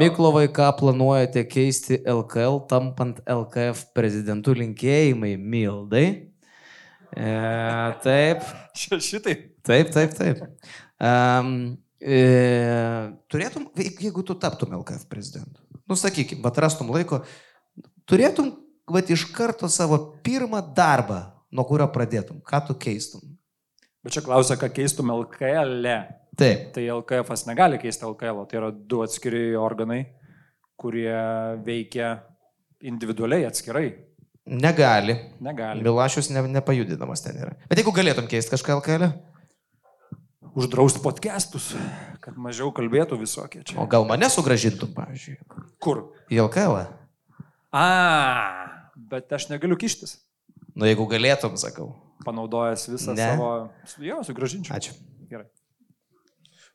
Miklovai, 0.00 0.46
ką 0.48 0.72
planuojate 0.80 1.44
keisti 1.52 2.00
LKL, 2.00 2.62
tampant 2.70 3.20
LKF 3.28 3.90
prezidentų 3.92 4.56
linkėjimai 4.62 5.36
Mildai? 5.36 6.31
E, 7.12 7.32
taip, 8.04 8.44
Šitai. 8.74 9.34
taip, 9.66 9.92
taip, 9.92 10.14
taip. 10.16 10.40
Um, 11.02 11.74
e, 12.00 12.20
turėtum, 13.32 13.68
jeigu 13.76 14.24
tu 14.24 14.36
taptum 14.40 14.72
LKF 14.78 15.04
prezidentu, 15.10 15.60
nu 15.88 15.98
sakykim, 15.98 16.40
bet 16.44 16.60
rastum 16.64 16.92
laiko, 16.94 17.20
turėtum, 18.08 18.54
va, 18.88 19.04
iš 19.04 19.26
karto 19.36 19.68
savo 19.68 19.98
pirmą 20.24 20.62
darbą, 20.76 21.20
nuo 21.52 21.66
kurio 21.68 21.90
pradėtum, 21.92 22.40
ką 22.48 22.64
tu 22.70 22.78
keistum. 22.80 23.22
Bet 24.02 24.16
čia 24.16 24.24
klausia, 24.24 24.56
ką 24.58 24.72
keistum 24.72 25.12
LKL. 25.14 25.84
-e. 25.84 26.00
Taip. 26.36 26.72
Tai 26.72 26.82
LKF 26.96 27.46
negali 27.46 27.78
keisti 27.78 28.06
LKL, 28.08 28.46
tai 28.48 28.58
yra 28.58 28.70
du 28.72 29.02
atskiri 29.04 29.52
organai, 29.56 30.06
kurie 30.80 31.12
veikia 31.64 32.14
individualiai 32.80 33.44
atskirai. 33.44 33.90
Negali. 34.46 35.16
Negali. 35.40 35.82
Milašius 35.86 36.30
ne, 36.34 36.42
nepajudinamas 36.50 37.22
ten 37.22 37.36
yra. 37.38 37.52
Bet 37.70 37.78
jeigu 37.78 37.92
galėtum 37.94 38.26
keisti 38.30 38.50
kažką 38.56 38.80
LKL, 38.80 39.12
Uždrausti 40.52 41.00
podcastus, 41.00 41.70
kad 42.20 42.36
mažiau 42.36 42.68
kalbėtų 42.76 43.16
visokie 43.16 43.62
o 43.62 43.64
čia. 43.64 43.84
gal 43.88 44.04
mane 44.04 44.28
sugražintum, 44.28 44.90
pavyzdžiui, 44.92 45.38
Kur? 45.80 46.10
į 46.28 46.42
LKL. 46.44 46.82
A, 47.72 47.84
bet 48.96 49.32
aš 49.32 49.46
negaliu 49.48 49.78
kištis. 49.80 50.18
Nu, 50.76 50.84
jeigu 50.84 51.06
galėtum, 51.08 51.56
sakau. 51.56 51.94
Panaudojęs 52.26 52.84
visą 52.92 53.14
Ne. 53.16 53.30
savo... 53.32 53.48
Jo, 54.04 54.20
sugražinčiau. 54.28 54.76
Ačiū. 54.76 54.92
Gerai. 55.30 55.48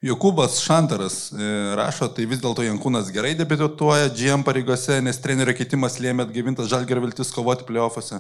Jokūbas 0.05 0.60
Šantaras 0.62 1.31
e, 1.33 1.45
rašo, 1.77 2.05
tai 2.13 2.27
vis 2.29 2.38
dėlto 2.38 2.62
Jankūnas 2.62 3.07
gerai 3.10 3.31
debituoja 3.33 4.12
GM 4.13 4.43
pareigose, 4.45 4.99
nes 5.01 5.17
trenerio 5.17 5.55
keitimas 5.57 5.97
lėmė 5.97 6.27
atgyvintas 6.27 6.69
Žalgerio 6.69 7.01
viltis 7.01 7.33
kovoti 7.33 7.65
playoffuose. 7.65 8.19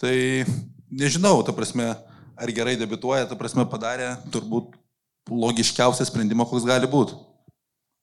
Tai 0.00 0.14
nežinau, 0.88 1.42
ta 1.44 1.52
prasme, 1.52 1.90
ar 2.32 2.52
gerai 2.56 2.78
debituoja, 2.80 3.26
ta 3.28 3.36
prasme 3.36 3.66
padarė 3.68 4.14
turbūt 4.32 4.72
logiškiausią 5.28 6.06
sprendimą, 6.08 6.46
koks 6.48 6.64
gali 6.64 6.88
būti. 6.88 7.18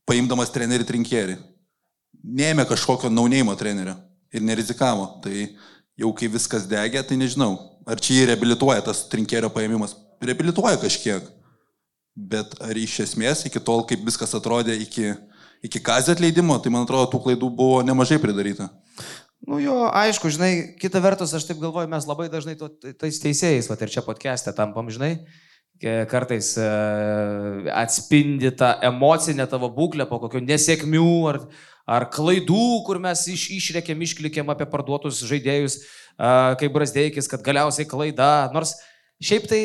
Paimdamas 0.06 0.54
trenerį 0.54 0.86
trinkierį. 0.86 1.40
Neėmė 2.38 2.68
kažkokio 2.70 3.10
naunėjimo 3.10 3.58
trenerio 3.58 3.98
ir 4.30 4.46
nerizikavo. 4.46 5.10
Tai 5.26 5.34
jau 5.98 6.14
kai 6.14 6.30
viskas 6.30 6.70
degė, 6.70 7.02
tai 7.02 7.18
nežinau, 7.18 7.56
ar 7.90 7.98
čia 7.98 8.20
jį 8.20 8.30
reabilituoja 8.32 8.86
tas 8.86 9.08
trinkierio 9.10 9.50
paėmimas. 9.50 9.98
Reabilituoja 10.22 10.78
kažkiek. 10.86 11.26
Bet 12.18 12.56
ar 12.66 12.74
iš 12.74 12.96
esmės 13.04 13.44
iki 13.46 13.62
tol, 13.62 13.84
kaip 13.86 14.02
viskas 14.08 14.34
atrodė 14.34 14.74
iki, 14.82 15.12
iki 15.62 15.82
kazio 15.86 16.16
atleidimo, 16.16 16.56
tai 16.58 16.72
man 16.74 16.88
atrodo, 16.88 17.12
tų 17.12 17.20
klaidų 17.28 17.52
buvo 17.60 17.84
nemažai 17.86 18.18
pridaryta. 18.22 18.72
Nu 19.46 19.60
jo, 19.62 19.84
aišku, 19.94 20.32
žinai, 20.34 20.52
kita 20.82 20.98
vertus, 21.04 21.36
aš 21.38 21.46
taip 21.46 21.62
galvoju, 21.62 21.90
mes 21.92 22.08
labai 22.10 22.26
dažnai 22.34 22.56
to, 22.58 22.72
tais 22.98 23.22
teisėjais, 23.22 23.70
va 23.70 23.78
ir 23.78 23.94
čia 23.94 24.02
podcast'e 24.02 24.56
tampam, 24.58 24.90
žinai, 24.90 25.12
kartais 26.10 26.56
e, 26.58 26.66
atspindi 27.70 28.50
tą 28.58 28.74
emocinę 28.90 29.46
tavo 29.46 29.70
būklę 29.78 30.10
po 30.10 30.18
kokio 30.26 30.42
nesėkmių 30.42 31.14
ar, 31.30 31.42
ar 31.86 32.10
klaidų, 32.10 32.82
kur 32.90 32.98
mes 33.04 33.28
iš, 33.30 33.46
išrekėm, 33.60 34.02
išklikėm 34.10 34.50
apie 34.50 34.66
parduotus 34.74 35.22
žaidėjus, 35.30 35.78
e, 36.18 36.36
kaip 36.58 36.74
Brasdeikis, 36.74 37.30
kad 37.30 37.46
galiausiai 37.46 37.86
klaida, 37.86 38.50
nors 38.58 38.74
šiaip 39.22 39.46
tai 39.54 39.62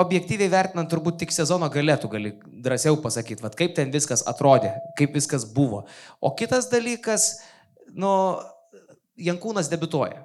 objektyviai 0.00 0.50
vertinant, 0.52 0.88
turbūt 0.90 1.20
tik 1.22 1.34
sezono 1.34 1.68
galėtų 1.72 2.10
gali 2.12 2.32
drąsiau 2.64 2.98
pasakyti, 3.02 3.44
vat, 3.44 3.56
kaip 3.58 3.76
ten 3.76 3.92
viskas 3.94 4.24
atrodė, 4.28 4.72
kaip 4.98 5.14
viskas 5.16 5.44
buvo. 5.44 5.84
O 6.20 6.32
kitas 6.36 6.70
dalykas, 6.72 7.36
nu, 7.92 8.10
Jankūnas 9.20 9.68
debituoja. 9.68 10.22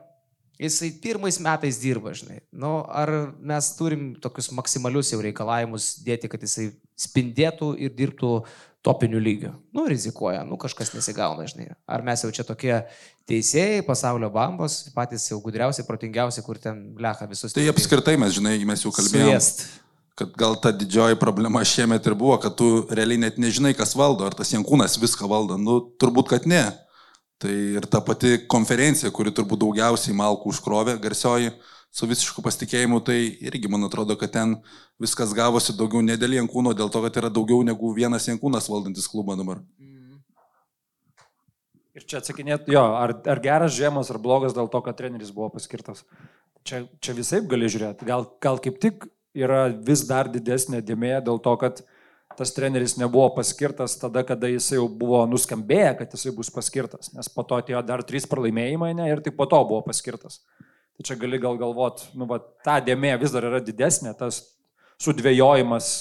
Jisai 0.56 0.94
pirmais 1.04 1.36
metais 1.44 1.82
dirba, 1.82 2.14
žinai. 2.16 2.38
Nu, 2.56 2.78
ar 2.88 3.10
mes 3.44 3.68
turim 3.76 4.14
tokius 4.24 4.54
maksimalius 4.56 5.12
jau 5.12 5.20
reikalavimus 5.20 5.98
dėti, 6.06 6.30
kad 6.32 6.46
jisai 6.46 6.70
spindėtų 6.96 7.74
ir 7.84 7.92
dirbtų 7.98 8.30
topinių 8.86 9.20
lygių. 9.20 9.52
Nu, 9.76 9.84
rizikuoja, 9.92 10.46
nu, 10.48 10.56
kažkas 10.62 10.94
nesigauna, 10.96 11.48
žinai. 11.52 11.74
Ar 11.92 12.06
mes 12.08 12.24
jau 12.24 12.32
čia 12.32 12.46
tokie 12.48 12.78
teisėjai, 13.30 13.82
pasaulio 13.86 14.30
bambos, 14.34 14.84
patys 14.96 15.26
jau 15.32 15.40
gudriausi, 15.44 15.86
protingiausi, 15.88 16.44
kur 16.46 16.60
ten 16.62 16.82
blecha 16.98 17.28
visus. 17.30 17.56
Tai 17.56 17.66
apskritai 17.72 18.16
mes, 18.22 18.36
žinai, 18.38 18.60
mes 18.68 18.86
jau 18.86 18.94
kalbėjome. 18.96 19.34
Suėst. 19.34 19.66
Kad 20.16 20.32
gal 20.40 20.56
ta 20.64 20.72
didžioji 20.72 21.18
problema 21.20 21.60
šiemet 21.68 22.06
ir 22.08 22.16
buvo, 22.16 22.38
kad 22.40 22.56
tu 22.56 22.86
realiai 22.88 23.20
net 23.26 23.40
nežinai, 23.42 23.74
kas 23.76 23.92
valdo, 24.00 24.24
ar 24.24 24.38
tas 24.38 24.54
Jankūnas 24.54 24.96
viską 25.02 25.28
valdo. 25.28 25.58
Nu, 25.60 25.82
turbūt, 26.00 26.30
kad 26.32 26.48
ne. 26.48 26.64
Tai 27.42 27.52
ir 27.52 27.88
ta 27.92 28.00
pati 28.00 28.38
konferencija, 28.48 29.12
kuri 29.12 29.34
turbūt 29.36 29.60
daugiausiai 29.66 30.16
malkų 30.16 30.54
užkrovė, 30.54 30.96
garsioji, 31.04 31.52
su 31.96 32.08
visišku 32.08 32.44
pasitikėjimu, 32.44 33.02
tai 33.08 33.18
irgi 33.44 33.72
man 33.72 33.88
atrodo, 33.88 34.16
kad 34.20 34.32
ten 34.32 34.56
viskas 35.00 35.34
gavosi 35.36 35.76
daugiau 35.76 36.04
ne 36.04 36.16
dėl 36.20 36.38
Jankūno, 36.40 36.72
dėl 36.76 36.92
to, 36.92 37.02
kad 37.04 37.20
yra 37.20 37.32
daugiau 37.32 37.60
negu 37.68 37.92
vienas 37.96 38.28
Jankūnas 38.28 38.68
valdantis 38.72 39.08
klubą 39.12 39.36
dabar. 39.40 39.62
Ir 41.96 42.04
čia 42.04 42.20
atsakinėt, 42.20 42.68
jo, 42.68 42.82
ar, 42.84 43.14
ar 43.32 43.40
geras 43.44 43.76
žiemas, 43.76 44.10
ar 44.12 44.20
blogas 44.20 44.56
dėl 44.56 44.68
to, 44.72 44.82
kad 44.84 44.98
treneris 45.00 45.32
buvo 45.32 45.48
paskirtas. 45.54 46.04
Čia, 46.68 46.82
čia 47.00 47.14
visai 47.16 47.40
gali 47.48 47.70
žiūrėti. 47.72 48.08
Gal, 48.08 48.26
gal 48.44 48.60
kaip 48.60 48.82
tik 48.84 49.06
yra 49.36 49.68
vis 49.70 50.04
dar 50.10 50.28
didesnė 50.32 50.82
dėmė 50.84 51.20
dėl 51.24 51.40
to, 51.44 51.54
kad 51.62 51.80
tas 52.36 52.52
treneris 52.52 52.98
nebuvo 53.00 53.30
paskirtas 53.38 53.96
tada, 54.02 54.26
kada 54.28 54.50
jisai 54.52 54.80
jau 54.80 54.90
buvo 54.92 55.22
nuskambėję, 55.30 55.94
kad 56.02 56.16
jisai 56.18 56.34
bus 56.36 56.52
paskirtas. 56.52 57.14
Nes 57.16 57.30
po 57.32 57.46
to 57.48 57.62
atėjo 57.62 57.84
dar 57.88 58.04
trys 58.04 58.28
pralaimėjimai 58.28 58.92
ne, 58.98 59.08
ir 59.14 59.24
tik 59.24 59.38
po 59.40 59.48
to 59.48 59.62
buvo 59.64 59.80
paskirtas. 59.86 60.42
Tai 60.96 61.06
čia 61.08 61.16
gali 61.20 61.40
gal 61.44 61.60
galvot, 61.60 62.06
nu, 62.16 62.28
va, 62.28 62.42
ta 62.66 62.82
dėmė 62.84 63.14
vis 63.22 63.32
dar 63.36 63.48
yra 63.48 63.62
didesnė, 63.64 64.16
tas 64.20 64.42
sudvėjojimas, 65.04 65.94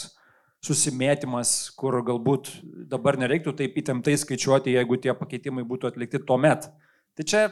susimėtymas, 0.65 1.53
kur 1.77 1.99
galbūt 2.07 2.51
dabar 2.91 3.19
nereiktų 3.21 3.53
taip 3.59 3.77
įtemptai 3.81 4.17
skaičiuoti, 4.21 4.75
jeigu 4.79 4.99
tie 5.01 5.13
pakeitimai 5.17 5.67
būtų 5.69 5.91
atlikti 5.91 6.23
tuo 6.25 6.39
met. 6.41 6.71
Tai 7.15 7.27
čia 7.29 7.43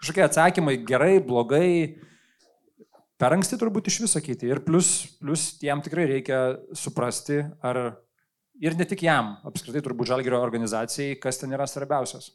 kažkokie 0.00 0.24
atsakymai 0.24 0.78
gerai, 0.88 1.16
blogai, 1.22 1.68
per 3.20 3.36
anksti 3.36 3.58
turbūt 3.60 3.90
iš 3.90 4.00
viso 4.02 4.16
sakyti. 4.16 4.48
Ir 4.50 4.62
plus, 4.66 4.94
plus 5.20 5.52
jam 5.62 5.82
tikrai 5.84 6.08
reikia 6.10 6.40
suprasti, 6.74 7.42
ar 7.62 7.82
ir 8.62 8.78
ne 8.78 8.86
tik 8.88 9.04
jam, 9.06 9.36
apskritai 9.46 9.84
turbūt 9.84 10.10
žalgerio 10.10 10.40
organizacijai, 10.42 11.18
kas 11.22 11.38
ten 11.38 11.54
yra 11.54 11.68
svarbiausias. 11.70 12.32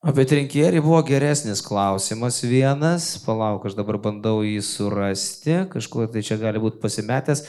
Apie 0.00 0.24
trinkierį 0.24 0.80
buvo 0.80 1.02
geresnis 1.04 1.60
klausimas 1.60 2.38
vienas, 2.40 3.12
palauk, 3.20 3.66
aš 3.68 3.74
dabar 3.76 3.98
bandau 4.00 4.38
jį 4.40 4.62
surasti, 4.64 5.58
kažkur 5.74 6.08
tai 6.08 6.22
čia 6.24 6.38
gali 6.40 6.62
būti 6.62 6.80
pasimetęs. 6.80 7.44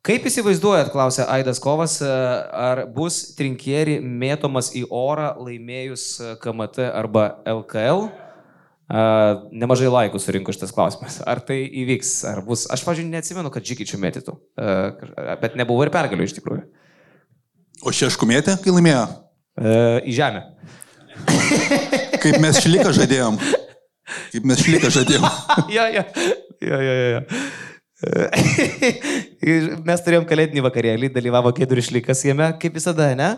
Kaip 0.00 0.24
įsivaizduojat, 0.24 0.88
klausė 0.94 1.26
Aidas 1.28 1.58
Kovas, 1.60 1.98
ar 2.00 2.86
bus 2.94 3.18
trinkierį 3.36 3.98
mėtomas 4.00 4.70
į 4.72 4.86
orą 4.88 5.34
laimėjus 5.36 6.06
KMT 6.40 6.86
arba 6.88 7.26
LKL? 7.44 8.06
Nemažai 9.60 9.92
laikų 9.92 10.22
surinko 10.24 10.56
šitas 10.56 10.72
klausimas. 10.72 11.20
Ar 11.28 11.42
tai 11.44 11.60
įvyks, 11.82 12.14
ar 12.32 12.40
bus? 12.46 12.64
Aš, 12.72 12.80
pažiūrėjau, 12.88 13.12
neatsimenu, 13.12 13.52
kad 13.52 13.68
Džikičių 13.68 14.00
mėtytų, 14.00 14.38
bet 15.44 15.60
nebuvo 15.60 15.84
ir 15.84 15.92
pergalių 15.92 16.30
iš 16.30 16.38
tikrųjų. 16.40 16.64
O 17.84 17.92
šešku 17.92 18.24
mėtė, 18.28 18.56
kai 18.64 18.72
laimėjo? 18.72 19.04
Į 19.60 20.16
žemę. 20.16 20.46
Kaip 22.24 22.40
mes 22.40 22.64
šliką 22.64 22.96
žadėjom. 22.96 23.36
Kaip 24.32 24.48
mes 24.48 24.64
šliką 24.64 24.88
žadėjom. 24.96 25.28
jo, 25.76 25.90
jo, 25.92 26.06
jo, 26.64 26.80
jo, 26.88 26.94
jo. 27.18 27.68
Mes 29.88 30.04
turėjom 30.04 30.26
kalėdinį 30.28 30.62
vakarėlį, 30.64 31.10
dalyvavo 31.12 31.52
Kėdurių 31.56 31.84
šlikas 31.90 32.24
jame, 32.24 32.48
kaip 32.60 32.78
visada, 32.78 33.10
ne? 33.18 33.34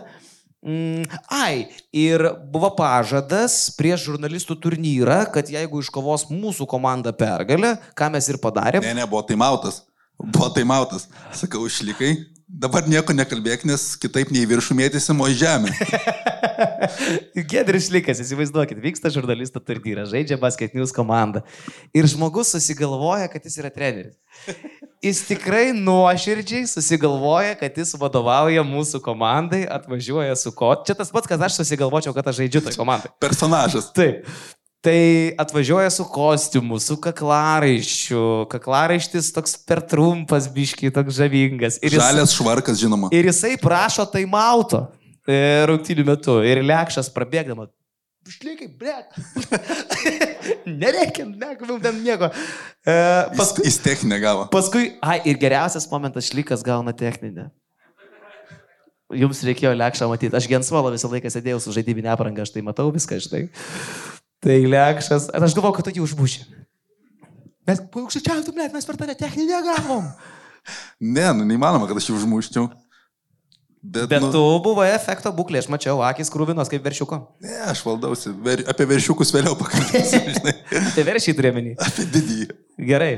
Mm, 0.63 1.03
ai, 1.27 1.67
ir 1.91 2.23
buvo 2.53 2.69
pažadas 2.77 3.67
prieš 3.75 4.05
žurnalistų 4.07 4.55
turnyrą, 4.63 5.25
kad 5.35 5.49
jeigu 5.51 5.81
iškovos 5.83 6.29
mūsų 6.31 6.67
komanda 6.71 7.11
pergalę, 7.11 7.75
ką 7.99 8.07
mes 8.13 8.29
ir 8.31 8.39
padarėm. 8.39 8.85
Ne, 8.85 8.93
ne, 9.01 9.07
buvo 9.09 9.25
taimautas. 9.27 9.81
Buvo 10.23 10.47
taimautas. 10.55 11.09
Sakau, 11.35 11.65
išlikai. 11.67 12.13
Dabar 12.53 12.85
nieko 12.85 13.15
nekalbėk, 13.17 13.63
nes 13.65 13.95
kitaip 13.97 14.29
nei 14.29 14.43
viršų 14.45 14.75
mėtysim, 14.77 15.17
o 15.17 15.25
į 15.25 15.39
žemę. 15.39 15.71
Gedris 17.49 17.87
Likas, 17.89 18.21
įsivaizduokit, 18.21 18.77
vyksta 18.83 19.09
žurnalistų 19.13 19.63
turnyras, 19.65 20.11
žaidžia 20.11 20.37
Basket 20.37 20.75
News 20.77 20.93
komanda. 20.93 21.41
Ir 21.97 22.05
žmogus 22.11 22.53
susigalvoja, 22.53 23.25
kad 23.33 23.49
jis 23.49 23.57
yra 23.57 23.73
treneris. 23.73 24.13
Jis 25.01 25.23
tikrai 25.31 25.71
nuoširdžiai 25.73 26.69
susigalvoja, 26.69 27.57
kad 27.57 27.81
jis 27.81 27.95
vadovauja 27.97 28.61
mūsų 28.67 29.01
komandai, 29.01 29.63
atvažiuoja 29.65 30.37
su 30.37 30.53
ko. 30.53 30.75
Čia 30.85 30.93
tas 30.99 31.09
pats, 31.15 31.27
kad 31.31 31.41
aš 31.41 31.57
susigalvočiau, 31.63 32.13
kad 32.13 32.29
aš 32.29 32.43
žaidžiu 32.43 32.61
toj 32.67 32.77
komandai. 32.77 33.09
Personažas. 33.23 33.89
Taip. 33.97 34.29
Tai 34.83 35.31
atvažiuoja 35.39 35.87
su 35.95 36.03
kostiumu, 36.11 36.75
su 36.83 36.97
kaklaraiščiu. 36.99 38.23
Kaklaraištis 38.51 39.29
toks 39.31 39.55
per 39.63 39.79
trumpas, 39.87 40.49
biškiai, 40.51 40.91
toks 40.91 41.15
žavingas. 41.15 41.77
Ir 41.79 41.95
jis, 41.95 42.01
Žalės 42.01 42.33
švarkas, 42.35 42.81
žinoma. 42.81 43.07
Ir 43.15 43.29
jisai 43.29 43.53
prašo 43.61 44.03
taimauto 44.11 44.89
rungtynių 45.71 46.03
metu. 46.09 46.35
Ir 46.43 46.59
lekšas 46.67 47.07
prabėgdama. 47.15 47.69
Išlikai, 48.27 48.67
ble. 48.79 48.95
Nereikia, 50.83 51.25
negalėjau 51.27 51.79
ten 51.83 52.03
nieko. 52.03 52.29
E, 52.83 52.95
paskui, 53.35 53.65
jis 53.67 53.79
techninę 53.83 54.19
gavo. 54.23 54.45
Paskui, 54.51 54.93
ai, 55.03 55.21
ir 55.27 55.39
geriausias 55.39 55.87
momentas 55.91 56.27
šlikas 56.31 56.63
gauna 56.63 56.91
techninę. 56.95 57.49
Jums 59.13 59.43
reikėjo 59.45 59.73
lekšą 59.75 60.07
matyti. 60.11 60.35
Aš 60.39 60.47
Gensvalą 60.51 60.91
visą 60.91 61.11
laiką 61.11 61.31
sėdėjau 61.31 61.59
su 61.63 61.75
žaidybinė 61.75 62.13
apranga, 62.15 62.43
aš 62.43 62.55
tai 62.55 62.63
matau 62.65 62.87
viską, 62.95 63.19
žinai. 63.23 63.43
Tai 64.43 64.59
lekšas. 64.67 65.29
Aš 65.31 65.55
galvoju, 65.55 65.77
kad 65.77 65.87
tu 65.87 65.95
jį 65.95 66.03
užbuši. 66.03 66.45
Bet, 67.63 67.85
paukščiautum, 67.93 68.57
net 68.59 68.73
mes 68.75 68.87
per 68.87 68.97
tave 68.99 69.15
techninę 69.15 69.61
gavom. 69.63 70.09
Ne, 70.99 71.29
nu 71.37 71.45
neįmanoma, 71.47 71.87
kad 71.87 71.99
aš 71.99 72.09
jį 72.09 72.17
užmuščiau. 72.19 72.67
Bet, 73.83 74.07
Bet 74.07 74.21
nu, 74.23 74.29
tu 74.31 74.41
buvai 74.63 74.93
efekto 74.93 75.31
būklė, 75.35 75.59
aš 75.59 75.67
mačiau, 75.71 75.97
akis 76.07 76.29
krūvinos 76.31 76.69
kaip 76.71 76.85
veršiuko. 76.85 77.17
Ne, 77.43 77.57
aš 77.67 77.81
valdausi. 77.83 78.31
Ver, 78.45 78.63
apie 78.71 78.87
veršiukus 78.87 79.33
vėliau 79.35 79.57
pakalbėsiu, 79.59 80.21
žinai. 80.37 80.53
tai 80.95 81.03
veršiai 81.07 81.35
turėmenį. 81.35 81.73
Apie 81.83 82.05
didįjį. 82.13 82.47
Gerai. 82.87 83.11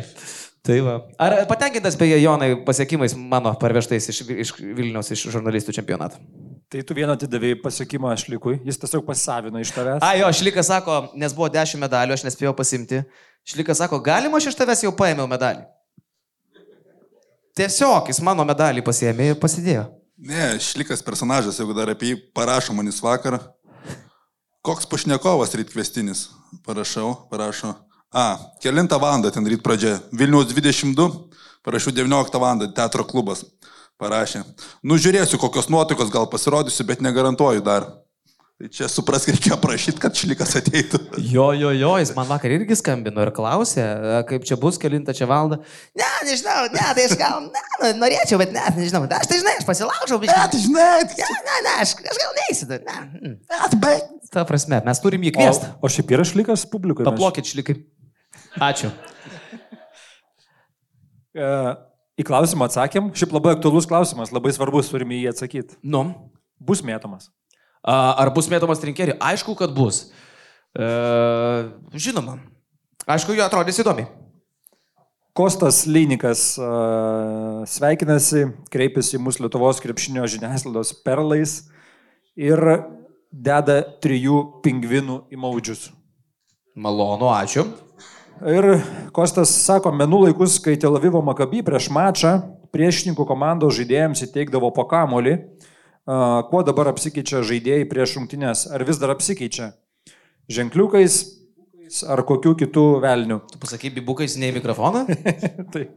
Tai 0.65 0.79
va. 0.81 0.95
Ar 1.21 1.35
patenkintas 1.45 1.97
beje 1.99 2.17
Jonai 2.17 2.55
pasiekimais 2.65 3.13
mano 3.13 3.51
parvežtais 3.61 4.09
iš, 4.09 4.23
iš 4.25 4.55
Vilniaus, 4.57 5.11
iš 5.13 5.27
žurnalistų 5.35 5.75
čempionato? 5.77 6.17
Tai 6.71 6.81
tu 6.81 6.95
vieną 6.97 7.13
atidavėjai 7.13 7.59
pasiekimą 7.61 8.09
Šlikui, 8.17 8.55
jis 8.65 8.79
tiesiog 8.81 9.03
pasisavino 9.05 9.61
iš 9.61 9.69
tavęs. 9.75 10.01
A, 10.01 10.15
jo, 10.17 10.29
Šlikas 10.33 10.71
sako, 10.71 11.11
nes 11.13 11.33
buvo 11.37 11.49
10 11.53 11.77
medalių, 11.81 12.15
aš 12.17 12.25
nespėjau 12.25 12.55
pasimti. 12.57 13.03
Šlikas 13.45 13.83
sako, 13.83 13.99
galima 14.03 14.41
aš 14.41 14.49
iš 14.49 14.57
tavęs 14.57 14.81
jau 14.87 14.93
paėmiau 14.97 15.29
medalį. 15.29 15.61
Tiesiog 17.55 18.09
jis 18.09 18.19
mano 18.25 18.43
medalį 18.47 18.81
pasiėmė 18.83 19.29
ir 19.31 19.37
pasidėjo. 19.39 19.85
Ne, 20.17 20.55
Šlikas 20.59 21.05
personažas, 21.05 21.59
jeigu 21.61 21.75
dar 21.77 21.93
apie 21.93 22.13
jį 22.13 22.17
parašo 22.35 22.73
manis 22.73 22.97
vakar. 23.03 23.37
Koks 24.65 24.89
pašnekovas 24.89 25.53
ryt 25.59 25.69
kvestinis? 25.69 26.31
Parašau, 26.65 27.11
parašo. 27.29 27.75
A, 28.09 28.39
kelintą 28.63 28.97
valandą 28.97 29.29
ten 29.29 29.45
ryt 29.45 29.61
pradžia. 29.61 29.99
Vilniaus 30.09 30.49
22, 30.49 31.05
parašiau 31.67 31.93
19 31.93 32.41
valandą, 32.41 32.71
teatro 32.73 33.05
klubas. 33.05 33.45
Parašė. 34.01 34.41
Nu, 34.83 34.97
žiūrėsiu, 34.99 35.39
kokios 35.39 35.69
nuotaikos 35.71 36.09
gal 36.11 36.27
pasirodysiu, 36.27 36.83
bet 36.87 37.03
negarantuoju 37.05 37.63
dar. 37.63 37.87
Tai 38.55 38.69
čia 38.71 38.87
suprask, 38.87 39.27
reikėjo 39.27 39.57
prašyti, 39.59 39.99
kad 39.99 40.15
šlikas 40.15 40.53
ateitų. 40.55 40.99
Jo, 41.19 41.49
jo, 41.59 41.73
jo, 41.75 41.89
jis 41.99 42.13
man 42.15 42.27
vakar 42.29 42.53
irgi 42.55 42.77
skambino 42.79 43.23
ir 43.25 43.31
klausė, 43.35 43.83
kaip 44.29 44.45
čia 44.47 44.55
bus, 44.59 44.77
kelintą 44.79 45.11
čia 45.15 45.27
valdą. 45.27 45.57
Ne, 45.99 46.07
nežinau, 46.23 46.61
ne, 46.71 46.85
tai 46.95 47.03
aš 47.09 47.17
gal, 47.19 47.49
ne, 47.51 47.63
nu, 47.81 47.89
norėčiau, 47.99 48.39
bet 48.39 48.53
ne, 48.55 48.63
nežinau, 48.77 49.01
aš 49.11 49.27
tai 49.31 49.39
žinai, 49.41 49.57
aš 49.59 49.67
pasilaužau, 49.67 50.19
bet... 50.23 50.31
Ne, 50.31 50.45
tai 50.53 50.61
žinai, 50.63 51.03
ne, 51.03 51.27
ne, 51.49 51.57
ne, 51.67 51.73
aš, 51.83 51.97
aš 51.99 52.21
gal 52.21 52.31
neįsiu, 52.39 52.69
ne. 52.71 52.95
Ne, 53.33 53.59
tai 53.59 53.81
bet... 53.83 54.13
Ta 54.31 54.47
prasme, 54.47 54.79
mes 54.87 55.03
turim 55.03 55.27
jį 55.27 55.35
kviesti. 55.35 55.71
O, 55.75 55.83
o 55.83 55.91
šiaip 55.91 56.15
yra 56.15 56.23
šlikas 56.27 56.63
publikoje. 56.71 57.07
Paplokit 57.09 57.51
šlikai. 57.51 57.75
Ačiū. 58.69 58.87
E, 62.15 62.21
į 62.21 62.27
klausimą 62.27 62.69
atsakėm. 62.69 63.11
Šiaip 63.15 63.33
labai 63.35 63.55
aktualus 63.55 63.87
klausimas, 63.89 64.33
labai 64.35 64.53
svarbus, 64.55 64.91
turime 64.91 65.19
jį 65.19 65.31
atsakyti. 65.33 65.79
Nu. 65.83 66.31
Bus 66.59 66.81
mėtomas. 66.85 67.29
Ar 67.83 68.31
bus 68.33 68.47
mėtomas 68.49 68.79
trinkerį? 68.81 69.17
Aišku, 69.21 69.55
kad 69.59 69.73
bus. 69.75 70.07
E, 70.73 70.85
žinoma. 71.93 72.39
Aišku, 73.05 73.35
jo 73.35 73.43
atrodys 73.45 73.79
įdomi. 73.83 74.07
Kostas 75.35 75.81
Lynikas 75.83 76.55
uh, 76.55 77.65
sveikinasi, 77.67 78.45
kreipiasi 78.71 79.17
į 79.17 79.19
mūsų 79.19 79.43
Lietuvos 79.43 79.81
krepšinio 79.83 80.23
žiniasklaidos 80.31 80.93
perlais 81.03 81.57
ir 82.39 82.61
deda 83.35 83.81
trijų 83.99 84.63
pingvinų 84.63 85.25
į 85.35 85.41
maudžius. 85.43 85.89
Malonu, 86.79 87.27
ačiū. 87.35 87.67
Ir 88.43 88.65
Kostas 89.15 89.53
sako, 89.63 89.93
menų 89.95 90.25
laikus, 90.25 90.57
kai 90.59 90.75
Tel 90.79 90.97
Avivo 90.97 91.21
Makaby 91.23 91.61
prieš 91.63 91.87
mačą 91.93 92.33
priešininkų 92.75 93.23
komandos 93.27 93.77
žaidėjams 93.77 94.25
įteikdavo 94.25 94.73
po 94.75 94.83
kamolį, 94.91 95.37
kuo 96.49 96.63
dabar 96.67 96.91
apsikeičia 96.91 97.45
žaidėjai 97.47 97.85
prieš 97.87 98.17
rungtynės, 98.19 98.65
ar 98.75 98.83
vis 98.83 98.99
dar 98.99 99.13
apsikeičia? 99.15 99.71
Ženkliukais 100.51 101.21
ar 102.11 102.25
kokių 102.27 102.55
kitų 102.65 102.83
velnių. 103.05 103.39
Tu 103.53 103.61
pasakai, 103.61 103.93
bibukais 103.95 104.35
ne 104.41 104.51
į 104.51 104.57
mikrofoną? 104.57 105.05
Taip. 105.73 105.95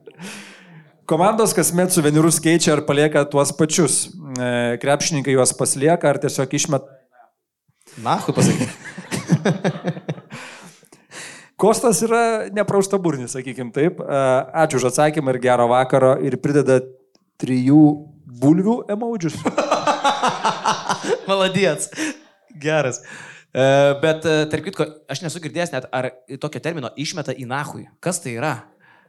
Komandos 1.08 1.54
kasmet 1.56 1.90
suvenyrus 1.90 2.38
keičia 2.44 2.74
ar 2.76 2.84
palieka 2.86 3.24
tuos 3.32 3.50
pačius. 3.56 3.96
E, 4.36 4.76
Krepšininkai 4.82 5.34
juos 5.34 5.54
paslieka 5.56 6.12
ar 6.12 6.20
tiesiog 6.22 6.54
išmet. 6.60 6.86
Na, 8.04 8.18
tu 8.22 8.36
pasakai. 8.36 8.68
Kostas 11.58 11.98
yra 12.06 12.46
neprausta 12.54 13.00
burnis, 13.02 13.32
sakykim 13.34 13.72
taip. 13.74 13.98
E, 13.98 14.18
Ačiū 14.62 14.78
už 14.78 14.92
atsakymą 14.92 15.34
ir 15.34 15.40
gero 15.42 15.66
vakaro 15.72 16.12
ir 16.22 16.36
prideda 16.38 16.78
trijų 17.42 17.80
bulvių 18.38 18.76
emoudžius. 18.94 19.34
Maladies. 21.30 21.90
Geras. 22.62 23.02
E, 23.50 23.66
Bet, 24.02 24.22
e, 24.22 24.46
tarp 24.52 24.68
kitko, 24.68 24.86
aš 25.10 25.24
nesu 25.26 25.42
girdėjęs 25.42 25.74
net, 25.74 25.90
ar 25.90 26.12
tokio 26.38 26.62
termino 26.62 26.92
išmeta 26.94 27.34
į 27.34 27.50
nahui. 27.50 27.88
Kas 27.98 28.22
tai 28.22 28.38
yra? 28.38 28.54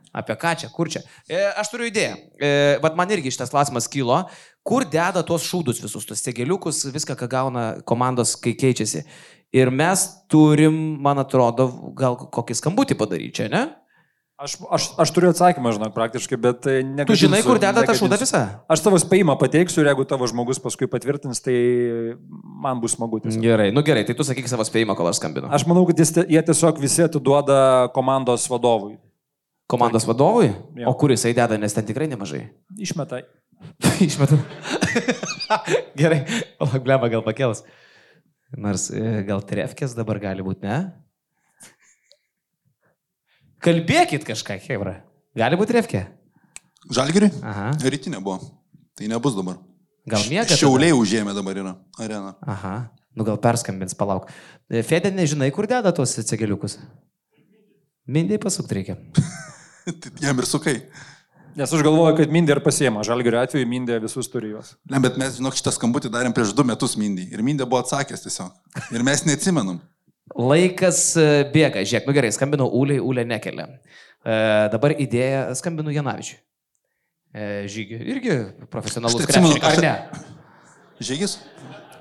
Apie 0.09 0.33
ką 0.41 0.55
čia, 0.57 0.71
kur 0.73 0.89
čia? 0.89 1.03
E, 1.29 1.37
Aš 1.53 1.69
turiu 1.69 1.85
idėją. 1.91 2.15
E, 2.41 2.53
Bet 2.81 2.97
man 2.97 3.13
irgi 3.13 3.29
šitas 3.35 3.53
klausimas 3.53 3.85
kilo. 3.91 4.23
Kur 4.65 4.89
deda 4.89 5.21
tuos 5.25 5.45
šūdus 5.45 5.83
visus, 5.85 6.05
tuos 6.05 6.25
segeliukus, 6.25 6.81
viską, 6.93 7.13
ką 7.19 7.29
gauna 7.29 7.65
komandos, 7.85 8.33
kai 8.41 8.55
keičiasi. 8.57 9.05
Ir 9.55 9.71
mes 9.73 10.05
turim, 10.29 10.75
man 11.01 11.17
atrodo, 11.23 11.69
gal 11.97 12.15
kokį 12.29 12.57
skambutį 12.59 12.97
padaryti 12.99 13.39
čia, 13.41 13.47
ne? 13.49 13.63
Aš, 14.39 14.53
aš, 14.71 14.83
aš 15.03 15.11
turiu 15.11 15.33
atsakymą, 15.33 15.73
žinok, 15.75 15.91
praktiškai, 15.91 16.37
bet 16.39 16.63
e, 16.69 16.77
Tu 16.79 16.91
negadinsiu- 16.95 17.25
žinai, 17.25 17.41
kur 17.43 17.57
deda 17.59 17.81
tą 17.83 17.91
šūdą 17.97 18.19
visą? 18.21 18.39
Aš 18.71 18.85
savo 18.85 18.95
spėjimą 19.01 19.35
pateiksiu 19.41 19.81
ir 19.83 19.89
jeigu 19.89 20.05
tavo 20.07 20.29
žmogus 20.31 20.61
paskui 20.63 20.87
patvirtins, 20.87 21.41
tai 21.43 21.57
man 22.63 22.79
bus 22.79 22.95
smagu. 22.95 23.19
Tiesiog. 23.19 23.43
Gerai, 23.43 23.67
nu 23.75 23.83
gerai, 23.83 24.05
tai 24.07 24.15
tu 24.15 24.23
sakyk 24.23 24.47
savo 24.47 24.63
spėjimą, 24.63 24.95
kol 24.95 25.09
aš 25.11 25.19
skambinu. 25.19 25.49
Aš 25.51 25.65
manau, 25.67 25.83
kad 25.89 25.99
jis, 25.99 26.13
jie 26.23 26.39
tiesiog 26.51 26.79
visi 26.79 27.03
atiduoda 27.03 27.89
komandos 27.97 28.47
vadovui. 28.47 28.95
Komandos 29.69 30.07
vadovui? 30.07 30.53
Jo. 30.79 30.87
O 30.87 30.95
kur 30.95 31.11
jisai 31.11 31.33
deda, 31.35 31.59
nes 31.59 31.75
ten 31.75 31.83
tikrai 31.89 32.07
nemažai. 32.07 32.45
Išmeta. 32.79 33.19
Išmetu. 34.07 34.39
Gerai, 35.99 36.23
palauk, 36.61 36.79
blema 36.85 37.11
gal 37.11 37.27
pakels. 37.27 37.65
Nors 38.57 38.87
e, 38.89 39.21
gal 39.27 39.43
trefkės 39.45 39.93
dabar 39.97 40.17
gali 40.21 40.45
būti, 40.45 40.65
ne? 40.65 40.79
Kalbėkit 43.61 44.23
kažką, 44.25 44.57
Hebra. 44.65 45.01
Gali 45.37 45.59
būti 45.59 45.75
trefkė? 45.75 46.05
Žalgiriui? 46.95 47.29
Aha. 47.45 47.73
Rytinė 47.83 48.21
buvo. 48.23 48.39
Tai 48.97 49.09
nebus 49.11 49.35
dabar. 49.37 49.59
Gal 50.09 50.23
tada? 50.25 50.57
Šiauliai 50.57 50.95
užėmė 50.95 51.35
dabar 51.37 51.59
yra 51.59 51.75
arena. 52.01 52.33
Aha. 52.47 52.73
Nu 53.17 53.25
gal 53.27 53.37
perskambins, 53.41 53.93
palauk. 53.99 54.29
E, 54.71 54.81
Fedė, 54.85 55.11
nežinai, 55.13 55.51
kur 55.53 55.67
deda 55.69 55.91
tuos 55.95 56.15
cegeliukus? 56.15 56.77
Mindai 58.09 58.39
pasukti 58.41 58.79
reikia. 58.79 58.95
Jam 60.23 60.39
ir 60.39 60.47
sukai. 60.49 60.77
Nes 61.57 61.71
aš 61.73 61.81
galvoju, 61.85 62.15
kad 62.19 62.33
Mindė 62.33 62.55
ir 62.55 62.61
pasiema. 62.63 63.01
Žalgirio 63.05 63.39
atveju 63.41 63.67
Mindė 63.69 63.97
visus 64.03 64.29
turi 64.31 64.51
juos. 64.53 64.75
Ne, 64.89 64.99
bet 65.03 65.17
mes, 65.19 65.37
žinok, 65.39 65.57
šitą 65.57 65.73
skambutį 65.75 66.11
darėm 66.13 66.35
prieš 66.35 66.53
du 66.57 66.65
metus 66.67 66.93
Mindį. 66.99 67.29
Ir 67.33 67.43
Mindė 67.45 67.67
buvo 67.69 67.81
atsakęs 67.83 68.25
tiesiog. 68.25 68.53
Ir 68.93 69.05
mes 69.05 69.25
neatsimenam. 69.27 69.79
Laikas 70.37 71.01
e, 71.17 71.25
bėga, 71.49 71.81
žiūrėk, 71.81 72.05
nu 72.05 72.13
gerai, 72.13 72.29
skambinau 72.35 72.69
Uliai, 72.79 73.01
Ulė 73.01 73.25
nekelia. 73.27 73.65
E, 74.21 74.35
dabar 74.73 74.93
idėja, 74.93 75.47
skambinu 75.57 75.93
Janavičiui. 75.95 76.37
E, 77.33 77.47
žygi, 77.69 77.97
irgi 78.13 78.35
profesionalus 78.69 79.17
tai 79.21 79.29
krepšininkas, 79.29 79.79
ar 79.79 79.83
ne? 79.83 80.21
Žygis? 81.09 81.39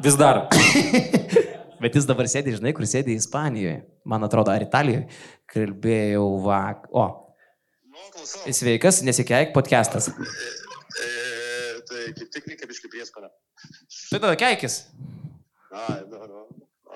Vis 0.05 0.19
dar. 0.21 0.45
Bet 1.83 1.95
jis 1.95 2.09
dabar 2.09 2.29
sėdi, 2.31 2.57
žinai, 2.59 2.75
kur 2.75 2.87
sėdi 2.91 3.15
Ispanijoje, 3.17 3.81
man 4.09 4.27
atrodo, 4.27 4.51
ar 4.53 4.65
Italijoje. 4.65 5.07
Kalbėjau 5.49 6.27
vak. 6.45 6.89
O. 6.91 7.07
sveikas, 8.53 9.03
nesikeik, 9.07 9.53
podcastas. 9.57 10.09
E, 10.09 11.11
tai 11.89 12.05
kaip 12.17 12.31
tik 12.35 12.49
reikia 12.53 12.71
biškai 12.71 12.93
prieskonio. 12.93 13.33
Tai 14.11 14.21
tada 14.21 14.37
keikis. 14.39 14.83
Ai, 15.73 16.03
nu, 16.11 16.25
nu. 16.27 16.47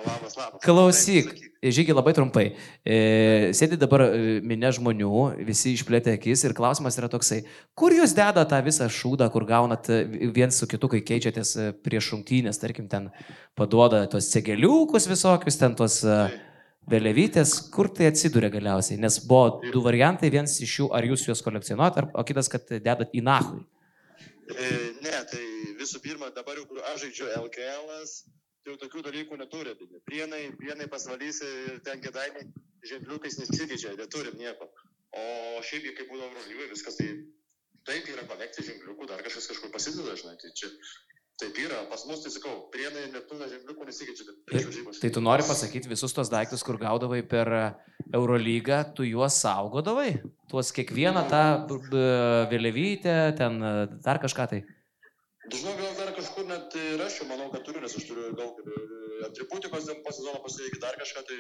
Labas, 0.03 0.35
labas. 0.37 0.61
Klausyk, 0.65 1.29
žygi 1.63 1.95
labai 1.95 2.15
trumpai. 2.17 2.45
E, 2.83 2.97
sėdi 3.55 3.77
dabar 3.79 4.07
e, 4.09 4.39
minė 4.41 4.73
žmonių, 4.75 5.11
visi 5.47 5.75
išplėtė 5.77 6.17
akis 6.17 6.43
ir 6.47 6.55
klausimas 6.57 6.97
yra 6.99 7.11
toksai, 7.13 7.43
kur 7.79 7.95
jūs 7.95 8.15
deda 8.17 8.47
tą 8.49 8.59
visą 8.65 8.89
šūdą, 8.91 9.29
kur 9.35 9.47
gaunat 9.49 9.91
e, 9.93 10.01
viens 10.35 10.59
su 10.59 10.67
kitu, 10.71 10.91
kai 10.91 11.03
keičiatės 11.07 11.53
e, 11.55 11.69
prieš 11.85 12.09
šimtynės, 12.15 12.61
tarkim, 12.63 12.89
ten 12.91 13.11
paduoda 13.59 14.03
tuos 14.11 14.31
cegeliukus 14.33 15.07
visokius, 15.11 15.61
ten 15.61 15.77
tuos 15.79 16.01
e, 16.03 16.19
vėliavytės, 16.91 17.55
kur 17.75 17.89
tai 17.95 18.09
atsiduria 18.11 18.51
galiausiai, 18.53 18.99
nes 19.01 19.19
buvo 19.27 19.61
du 19.73 19.83
variantai, 19.85 20.33
vienas 20.35 20.59
iš 20.65 20.79
jų, 20.81 20.89
ar 20.97 21.07
jūs 21.07 21.27
juos 21.29 21.43
kolekcionuojat, 21.45 22.01
ar, 22.01 22.09
o 22.19 22.25
kitas, 22.27 22.51
kad 22.53 22.67
dedat 22.73 23.15
į 23.15 23.23
nahui. 23.27 23.63
E, 24.51 24.71
ne, 25.05 25.15
tai 25.31 25.45
visų 25.79 26.03
pirma, 26.03 26.33
dabar 26.35 26.59
jau 26.59 26.67
kur 26.71 26.83
aš 26.91 27.07
žaidžiu 27.07 27.29
LKL, 27.39 27.93
tai 28.63 28.73
jau 28.73 28.79
tokių 28.83 29.05
dalykų 29.07 29.39
neturi. 29.39 29.77
Tai 29.79 30.03
Prienai, 30.09 30.43
prienai 30.59 30.89
pasvalysi 30.91 31.47
ir 31.69 31.79
ten 31.87 32.03
gėdainiai 32.03 32.51
ženkliukais 32.91 33.39
nesikeičia, 33.39 33.95
neturim 33.99 34.37
nieko. 34.41 34.69
O 35.13 35.63
šiaip, 35.67 35.93
kai 35.97 36.09
būdavo 36.09 36.33
varžybai, 36.35 36.71
viskas 36.73 36.99
tai 36.99 37.09
taip 37.89 38.07
yra 38.11 38.27
kolekcija 38.29 38.67
ženkliukų, 38.71 39.09
dar 39.11 39.23
kažkas 39.25 39.51
kažkur 39.51 39.73
pasideda, 39.75 40.15
žinai, 40.19 40.37
tai 40.41 40.53
čia 40.59 40.71
taip 41.43 41.59
yra. 41.65 41.81
Pas 41.91 42.05
mus, 42.09 42.23
tai 42.25 42.33
sakau, 42.35 42.55
prienai 42.75 43.09
neturi 43.13 43.49
ženkliukų 43.51 43.89
nesikeičia, 43.89 44.27
tai. 44.29 44.63
Tai 45.03 45.13
tu 45.17 45.23
nori 45.25 45.47
pasakyti 45.47 45.91
visus 45.91 46.15
tos 46.17 46.31
daiktus, 46.33 46.65
kur 46.67 46.79
gaudavai 46.81 47.23
per 47.27 47.51
e, 47.53 47.65
Eurolygą, 48.15 48.83
tu 48.97 49.07
juos 49.09 49.41
saugodavai? 49.43 50.13
Tuos 50.53 50.73
kiekvieną 50.77 51.27
tą 51.33 51.43
vėliavytę, 52.53 53.19
ten 53.41 53.59
e, 53.59 53.75
dar 54.07 54.23
kažką 54.23 54.49
tai. 54.55 54.63
Žinau, 55.51 55.73
gal 55.75 55.95
dar 55.99 56.13
kažkur 56.15 56.45
net 56.47 56.75
e, 56.79 56.83
rašiau, 57.01 57.27
manau, 57.27 57.49
kad 57.51 57.65
turiu, 57.67 57.81
nes 57.83 57.95
aš 57.99 58.05
turiu 58.07 58.29
daug 58.39 58.61
ir, 58.63 58.69
e, 58.71 59.25
atributikos 59.27 59.89
po 60.05 60.13
sezono 60.15 60.39
pasirinkti 60.45 60.79
dar 60.85 60.95
kažką, 61.01 61.25
tai 61.27 61.39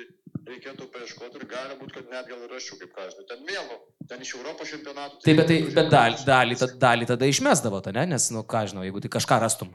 reikėtų 0.48 0.88
paieškoti 0.90 1.38
ir 1.38 1.46
gali 1.52 1.76
būti, 1.78 1.94
kad 2.00 2.10
net 2.10 2.26
gal 2.30 2.42
ir 2.42 2.50
rašiau, 2.50 2.80
kaip 2.80 2.90
ką 2.96 3.06
aš 3.06 3.14
žinau. 3.14 3.28
Ten 3.30 3.46
vėl, 3.46 3.62
nu, 3.70 3.78
ten 4.10 4.26
iš 4.26 4.34
Europos 4.40 4.74
čempionatų. 4.74 5.22
Taip, 5.22 5.38
bet, 5.38 5.52
tai, 5.52 5.60
bet 5.78 5.92
dalį, 5.94 6.18
dalį, 6.26 6.58
dalį 6.82 7.08
tada 7.12 7.30
išmesdavo, 7.30 7.82
ne? 7.94 8.06
Nes, 8.16 8.28
nu 8.34 8.42
ką 8.42 8.64
žinau, 8.72 8.82
jeigu 8.88 9.04
tai 9.04 9.12
kažką 9.20 9.38
rastum. 9.46 9.70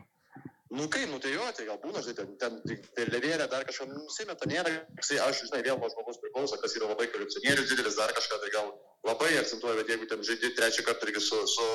Nu 0.77 0.85
kaip, 0.93 1.07
nu 1.09 1.17
tai 1.23 1.31
jo, 1.33 1.45
tai 1.57 1.65
gal 1.65 1.77
būna, 1.81 2.01
žinai, 2.05 2.25
ten, 2.37 2.57
ten, 2.63 3.07
levėrė 3.13 3.47
dar 3.49 3.63
kažką 3.65 3.87
nusimeta, 3.89 4.45
nėra, 4.51 4.73
toksai, 4.99 5.17
aš, 5.25 5.39
žinai, 5.47 5.63
vėl 5.65 5.79
nuo 5.81 5.89
žmogus 5.89 6.19
priklauso, 6.21 6.59
kas 6.61 6.75
yra 6.77 6.89
labai 6.91 7.07
kolekcionierius 7.13 7.71
didelis, 7.71 7.97
dar 7.97 8.13
kažką, 8.17 8.37
tai 8.43 8.51
gal 8.53 8.69
labai 9.07 9.31
akcentuoja, 9.41 9.77
bet 9.79 9.89
jeigu 9.93 10.05
ten 10.11 10.21
žaidži 10.27 10.51
trečią 10.59 10.85
kartą 10.85 11.09
irgi 11.09 11.23
su, 11.23 11.39
su, 11.55 11.67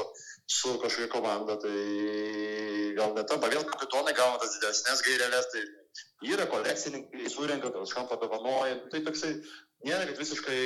su 0.59 0.77
kažkokia 0.85 1.11
komanda, 1.17 1.57
tai 1.65 1.75
gal 3.01 3.15
netampa, 3.19 3.51
vėl 3.53 3.67
kapitonai 3.73 4.15
gauna 4.21 4.39
tas 4.43 4.55
didesnės 4.59 5.03
gairelės, 5.09 5.51
tai 5.55 5.65
yra 6.33 6.47
kolekcininkai, 6.55 7.27
surenka, 7.33 7.73
kažkam 7.75 8.07
padovanoja, 8.13 8.79
tai 8.93 9.03
toksai, 9.09 9.33
nėra, 9.89 10.07
kad 10.13 10.21
visiškai 10.23 10.61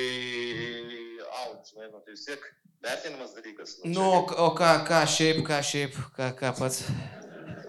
out, 1.41 1.65
žinai, 1.71 1.89
nu, 1.91 2.01
tai 2.05 2.13
vis 2.13 2.25
tiek 2.27 2.43
vertinimas 2.85 3.33
dalykas. 3.37 3.77
Nu, 3.83 3.93
čia- 3.93 4.37
o 4.37 4.45
o 4.45 4.55
ką, 4.57 4.73
ką 4.87 5.01
šiaip, 5.15 5.41
ką 5.47 5.61
šiaip, 5.71 5.97
ką, 6.17 6.33
ką 6.39 6.53
pats. 6.59 6.83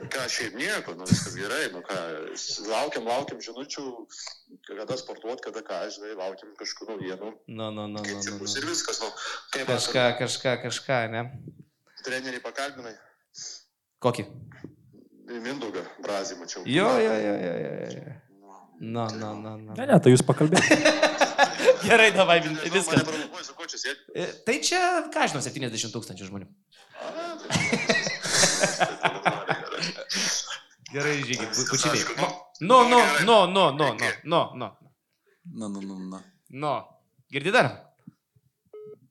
Ką 0.08 0.24
šiaip 0.32 0.54
nieko, 0.56 0.94
nu 0.96 1.06
viskas 1.08 1.34
gerai, 1.36 1.66
nu 1.74 1.82
ką, 1.84 1.96
laukiam, 2.70 3.08
laukiam 3.08 3.40
žinučių, 3.44 3.84
kada 4.70 4.96
sportuot, 5.00 5.42
kada 5.44 5.60
ką, 5.66 5.82
žinai, 5.94 6.14
laukiam 6.16 6.54
kažkokių 6.58 6.94
naujienų. 6.94 7.32
Nu, 7.48 7.68
nu, 7.74 7.84
nu, 7.92 8.00
nu, 8.00 8.16
nu, 8.16 8.38
bus 8.40 8.56
nu. 8.56 8.62
ir 8.62 8.70
viskas, 8.70 9.02
nu, 9.04 9.10
kaip 9.52 9.68
Kažką, 9.68 10.06
kažką, 10.22 10.56
kažką, 10.64 11.02
ne? 11.12 11.26
treneriai 12.06 12.40
pakalbinai, 12.40 12.94
Kokį? 13.98 14.24
Mindaugą 15.42 15.82
Brazį 16.04 16.36
mačiau. 16.38 16.62
Jo, 16.70 16.86
jo, 17.02 17.14
jo, 17.18 17.34
jo, 17.42 17.54
jo. 17.64 17.70
jo. 17.92 18.18
Nu, 18.78 19.08
nu, 19.10 19.34
nu, 19.42 19.56
nu. 19.58 19.72
Ne, 19.74 19.86
ne, 19.90 19.98
tai 19.98 20.12
jūs 20.12 20.22
pakalbėkite. 20.26 20.92
Gerai, 21.88 22.12
davai, 22.14 22.38
mane 22.46 22.70
viskas. 22.70 23.02
E, 24.14 24.26
Tai 24.46 24.56
čia, 24.62 24.80
ką 25.14 25.26
žinau, 25.32 25.42
70 25.42 25.90
tūkstančių 25.94 26.24
žmonių. 26.30 26.46
Gerai, 30.92 31.22
Viskas 31.22 31.68
pučiai. 31.68 31.98
Nu, 32.58 32.88
nu, 32.88 32.96
gerai. 32.96 33.24
nu, 33.24 33.46
nu, 33.46 33.70
nu, 33.70 33.86
nu, 33.92 34.08
nu, 34.22 34.40
nu. 34.54 34.66
Na, 35.42 35.66
na, 35.68 35.80
na, 35.80 35.94
na. 36.10 36.18
Nu, 36.46 36.72
girdi 37.30 37.50
dar? 37.50 37.66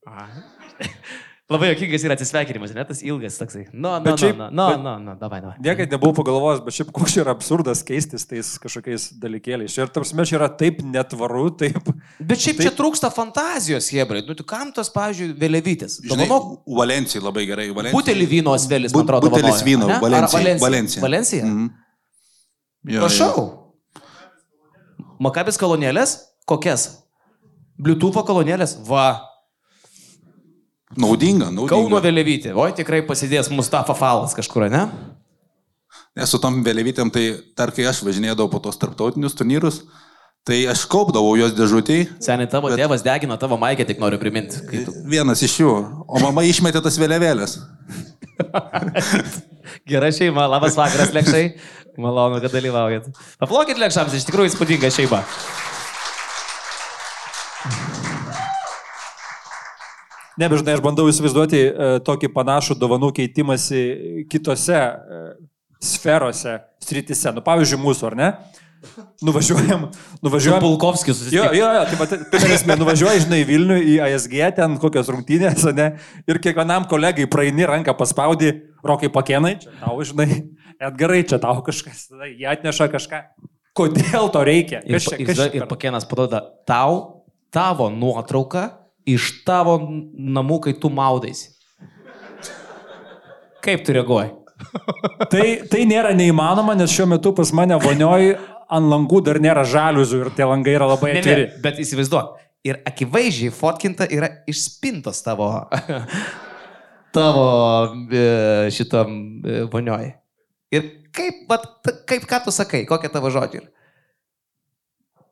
Labai 1.47 1.69
jokingas 1.69 2.03
yra 2.03 2.15
atsisveikinimas, 2.17 2.73
net 2.75 2.89
tas 2.91 2.99
ilgas 3.07 3.37
toksai. 3.39 3.61
Nu, 3.71 3.93
nu, 4.03 4.15
nu, 4.19 4.47
nu, 4.51 4.93
nu, 4.99 5.13
davai, 5.15 5.37
davai. 5.39 5.53
Niekad 5.63 5.93
nebuvau 5.95 6.17
pagalvojęs, 6.17 6.59
bet 6.65 6.75
šiaip 6.75 6.89
koks 6.91 7.13
čia 7.15 7.21
yra 7.21 7.31
absurdas 7.37 7.85
keistis 7.87 8.27
tais 8.27 8.49
kažkokiais 8.59 9.05
dalykėliais. 9.21 9.77
Ir 9.79 9.93
tarsi 9.95 10.17
čia 10.27 10.35
yra 10.41 10.49
taip 10.59 10.81
netvaru, 10.83 11.45
taip. 11.55 11.87
Bet 12.19 12.43
šiaip 12.43 12.59
čia 12.65 12.73
trūksta 12.75 13.07
fantazijos, 13.15 13.87
Hebrai. 13.95 14.25
Nu, 14.27 14.35
tu 14.35 14.43
kam 14.43 14.73
tos, 14.75 14.91
pavyzdžiui, 14.91 15.29
vėliavytis? 15.39 16.01
Dovanok 16.09 16.67
Valencijai 16.81 17.23
labai 17.23 17.45
gerai. 17.47 17.69
Valencijai. 17.71 17.95
butelį 17.95 18.27
vyno 18.33 18.57
asvelis, 18.57 18.97
man 18.97 19.07
atrodo. 19.07 19.31
butelis 19.31 19.63
vyno, 19.63 19.87
Valencija. 20.03 20.57
Valencija. 20.65 21.05
Valencija. 21.05 21.45
Mhm. 21.47 21.71
Jo, 22.91 23.05
Prašau. 23.07 23.31
jo. 23.39 23.47
Makabės 25.23 25.55
kolonėlės? 25.63 26.17
Kokias? 26.43 26.89
Bluetooth 27.79 28.19
kolonėlės? 28.27 28.75
Va. 28.83 29.26
Naudinga, 30.97 31.51
Kauno 31.53 31.67
naudinga. 31.69 32.01
vėliavytė. 32.07 32.53
Oi, 32.57 32.71
tikrai 32.77 33.03
pasidės 33.05 33.51
Mustafa 33.53 33.93
Falas 33.97 34.33
kažkur, 34.37 34.65
ne? 34.73 34.87
Nes 36.17 36.31
su 36.33 36.39
tom 36.41 36.63
vėliavytėm, 36.65 37.11
tai 37.13 37.25
dar 37.57 37.69
kai 37.75 37.85
aš 37.85 37.99
važinėdavau 38.07 38.49
po 38.49 38.59
tos 38.63 38.79
tarptautinius 38.81 39.35
turnyrus, 39.37 39.83
tai 40.47 40.63
aš 40.71 40.87
kaupdavau 40.89 41.35
jos 41.37 41.53
dėžutėj. 41.53 42.07
Seniai 42.25 42.49
tavo 42.49 42.71
Bet- 42.71 42.79
tėvas 42.81 43.03
degino 43.05 43.37
tavo 43.37 43.59
maikę, 43.61 43.85
tik 43.85 44.01
noriu 44.01 44.17
priminti. 44.17 44.63
Tu... 44.71 44.95
Vienas 45.05 45.43
iš 45.45 45.59
jų. 45.61 45.73
O 46.07 46.21
mama 46.23 46.41
išmetė 46.49 46.81
tas 46.81 46.97
vėliavėlės. 46.97 47.59
Gera 49.89 50.09
šeima, 50.13 50.47
labas 50.49 50.77
vakaras, 50.79 51.13
lėkščiai. 51.13 51.51
Malonu, 52.01 52.41
kad 52.41 52.53
dalyvaujat. 52.53 53.07
Paplokit 53.41 53.77
lėkščiams, 53.81 54.17
iš 54.17 54.25
tikrųjų 54.29 54.51
įspūdinga 54.53 54.89
šeima. 54.93 55.21
Ne, 60.37 60.47
bet 60.49 60.59
žinai, 60.61 60.75
aš 60.77 60.83
bandau 60.85 61.07
įsivaizduoti 61.09 61.59
e, 61.65 61.89
tokį 62.05 62.29
panašų 62.35 62.75
dovanų 62.77 63.09
keitimąsi 63.17 63.81
kitose 64.29 64.77
e, 64.77 65.21
sferose, 65.83 66.59
sritise. 66.83 67.31
Nu, 67.33 67.41
pavyzdžiui, 67.45 67.79
mūsų, 67.81 68.07
ar 68.11 68.17
ne? 68.19 68.29
Nuvažiuojam, 69.25 69.87
nuvažiuojam. 70.21 70.61
Pulkovskis 70.61 71.09
Jo, 71.09 71.17
susitiko. 71.17 71.55
jo, 71.57 71.65
jo, 71.73 71.81
tai 71.89 71.97
pat, 71.97 72.11
tai 72.31 72.41
esmė, 72.53 72.75
nuvažiuoji, 72.77 73.23
žinai, 73.25 73.39
į 73.41 73.47
Vilnių, 73.49 73.77
į 73.81 73.95
ASG, 74.05 74.35
ten 74.59 74.75
kokios 74.81 75.09
rungtynės, 75.11 75.65
ne? 75.75 75.87
Ir 76.29 76.39
kiekvienam 76.43 76.85
kolegai 76.91 77.25
praeini 77.33 77.65
ranką 77.67 77.95
paspaudi, 77.97 78.51
rokai 78.85 79.09
pakienai, 79.13 79.55
čia 79.63 79.73
tau, 79.81 79.97
žinai, 80.05 80.29
Edgarai, 80.77 81.23
čia 81.25 81.39
tau 81.41 81.63
kažkas, 81.65 82.03
tada 82.11 82.29
jie 82.29 82.45
atneša 82.45 82.85
kažką. 82.93 83.23
Kodėl 83.77 84.29
to 84.33 84.43
reikia? 84.45 84.83
Ir, 84.85 84.99
Kas 84.99 85.07
čia, 85.09 85.17
kas 85.25 85.33
ir, 85.33 85.39
čia 85.41 85.47
ir 85.57 85.63
per- 85.65 85.71
pakienas 85.73 86.05
paduoda 86.09 86.43
tau 86.69 87.25
tavo 87.53 87.89
nuotrauką 87.93 88.67
iš 89.07 89.29
tavo 89.47 89.77
namų, 90.13 90.59
kai 90.67 90.75
tu 90.79 90.91
maudaisi. 90.93 91.53
Kaip 93.63 93.83
tu 93.87 93.95
reaguoji? 93.95 94.33
Tai, 95.31 95.45
tai 95.69 95.83
nėra 95.89 96.13
neįmanoma, 96.17 96.75
nes 96.77 96.91
šiuo 96.93 97.07
metu 97.11 97.33
pas 97.37 97.51
mane 97.55 97.77
vonioj 97.81 98.35
ant 98.73 98.91
langų 98.91 99.21
dar 99.27 99.39
nėra 99.43 99.63
žaliuzių 99.67 100.21
ir 100.25 100.31
tie 100.35 100.47
langai 100.47 100.75
yra 100.75 100.89
labai 100.89 101.13
atviri. 101.17 101.47
bet 101.63 101.79
įsivaizduok. 101.83 102.35
Ir 102.67 102.81
akivaizdžiai 102.89 103.53
fotkinta 103.53 104.07
yra 104.11 104.29
iš 104.49 104.63
spintos 104.65 105.21
tavo, 105.23 105.49
tavo 107.15 107.45
e, 108.11 108.23
šitam 108.73 109.13
e, 109.45 109.61
vonioj. 109.71 110.09
Ir 110.73 110.89
kaip, 111.15 111.45
vat, 111.47 111.69
kaip 112.09 112.25
ką 112.27 112.41
tu 112.47 112.55
sakai, 112.55 112.83
kokie 112.89 113.11
tavo 113.13 113.31
žodžiai? 113.31 113.61
yra? 113.61 113.71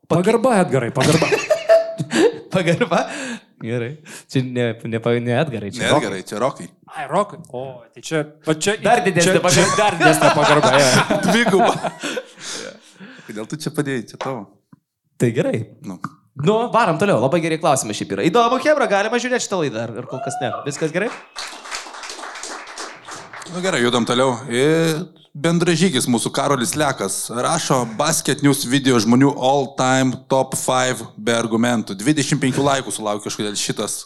Pagarba, 0.07 0.59
Edgarai, 0.61 0.93
pagarba. 0.93 1.27
Pagarba. 2.53 2.99
Gerai. 3.63 3.91
Čia 4.27 4.41
ne, 4.43 4.65
ne, 4.83 4.99
ne, 4.99 5.35
Edgarai, 5.39 5.71
čia. 5.71 5.87
Ne, 5.87 5.99
gerai, 6.03 6.23
čia 6.27 6.39
rokai. 6.43 6.67
Ai, 6.91 7.05
rokai. 7.07 7.39
O, 7.55 7.83
tai 7.93 8.03
čia, 8.03 8.23
čia. 8.59 8.75
Dar 8.83 9.01
didesnė 9.05 9.39
pagarba. 9.43 9.77
Dar 9.79 9.97
didesnė 10.01 10.31
pagarba. 10.35 10.73
jo. 10.75 10.89
Dviguba. 11.29 11.93
Kodėl 13.25 13.47
tu 13.49 13.59
čia 13.63 13.71
padėjai, 13.75 14.03
čia 14.11 14.19
tavo? 14.21 14.43
Tai 15.19 15.31
gerai. 15.35 15.63
Nu. 15.87 15.97
Nu, 16.35 16.55
varom 16.73 16.99
toliau, 16.99 17.21
labai 17.23 17.39
geri 17.45 17.57
klausimai 17.61 17.95
šiaip 17.95 18.11
yra. 18.11 18.25
Įdomu, 18.27 18.59
Hebra, 18.59 18.89
galima 18.91 19.19
žiūrėti 19.23 19.47
šitą 19.47 19.61
laidą, 19.61 19.85
ar, 19.87 19.93
ar 20.01 20.07
kol 20.11 20.19
kas 20.25 20.35
ne. 20.41 20.51
Viskas 20.67 20.91
gerai? 20.91 21.07
Nu 23.55 23.63
gerai, 23.63 23.79
judam 23.85 24.03
toliau. 24.03 24.33
Ir 24.51 24.99
bendražygis 25.35 26.07
mūsų 26.07 26.31
Karolis 26.35 26.73
Lekas 26.79 27.25
rašo 27.29 27.81
basket 27.99 28.43
news 28.45 28.63
video 28.71 28.99
žmonių 29.03 29.33
all 29.35 29.73
time 29.75 30.15
top 30.31 30.55
5 30.55 31.03
be 31.19 31.35
argumentų. 31.35 31.97
25 31.99 32.61
laikų 32.63 32.93
sulaukė 32.95 33.27
kažkodėl 33.27 33.57
šitas 33.59 33.97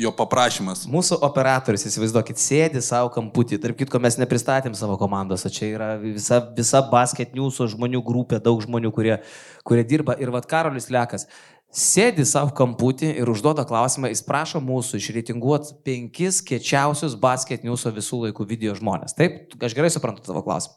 jo 0.00 0.12
paprašymas. 0.16 0.86
Mūsų 0.88 1.18
operatorius, 1.26 1.84
įsivaizduokit, 1.90 2.40
sėdi 2.40 2.80
savo 2.84 3.10
kamputį. 3.12 3.58
Tarp 3.60 3.76
kitko, 3.82 4.00
mes 4.00 4.16
nepristatėm 4.22 4.76
savo 4.78 4.96
komandos, 5.00 5.44
o 5.44 5.52
čia 5.52 5.68
yra 5.74 5.90
visa, 6.00 6.40
visa 6.56 6.80
basket 6.92 7.34
news 7.36 7.60
žmonių 7.74 8.00
grupė, 8.06 8.40
daug 8.40 8.62
žmonių, 8.64 8.94
kurie, 8.96 9.18
kurie 9.66 9.84
dirba. 9.84 10.16
Ir 10.22 10.32
vad 10.32 10.48
Karolis 10.48 10.88
Lekas 10.94 11.26
sėdi 11.70 12.26
savo 12.26 12.52
kamputį 12.56 13.12
ir 13.22 13.30
užduoda 13.30 13.64
klausimą, 13.68 14.10
jis 14.10 14.24
prašo 14.26 14.60
mūsų 14.64 14.98
išreitinguoti 14.98 15.76
penkis 15.86 16.40
kečiausius 16.46 17.16
basket 17.20 17.64
news 17.66 17.86
visų 17.86 18.26
laikų 18.26 18.46
video 18.48 18.74
žmonės. 18.78 19.14
Taip, 19.18 19.54
aš 19.62 19.76
gerai 19.78 19.92
suprantu 19.94 20.26
tavo 20.26 20.42
klausimą. 20.46 20.76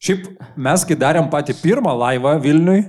Šiaip 0.00 0.28
mes, 0.56 0.84
kai 0.88 0.96
darėm 0.96 1.28
patį 1.32 1.56
pirmą 1.60 1.92
laivą 1.96 2.36
Vilniui, 2.40 2.86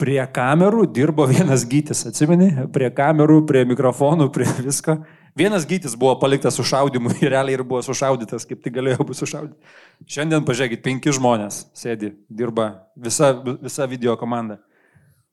prie 0.00 0.20
kamerų 0.32 0.86
dirbo 0.96 1.26
vienas 1.28 1.66
gytis, 1.68 2.06
atsimeni? 2.08 2.50
Prie 2.72 2.88
kamerų, 2.96 3.42
prie 3.48 3.66
mikrofonų, 3.68 4.30
prie 4.32 4.48
visko. 4.64 4.96
Vienas 5.36 5.66
gytis 5.68 5.92
buvo 5.94 6.16
paliktas 6.18 6.56
sušaudimui 6.58 7.12
ir 7.20 7.30
realiai 7.34 7.58
ir 7.58 7.62
buvo 7.66 7.82
sušaudytas, 7.84 8.46
kaip 8.48 8.64
tik 8.64 8.74
galėjo 8.80 9.04
būti 9.04 9.20
sušaudytas. 9.20 9.76
Šiandien, 10.10 10.42
pažiūrėkit, 10.48 10.82
penki 10.84 11.12
žmonės 11.14 11.62
sėdi, 11.76 12.14
dirba 12.26 12.70
visa, 12.96 13.30
visa 13.60 13.86
video 13.90 14.16
komanda. 14.20 14.58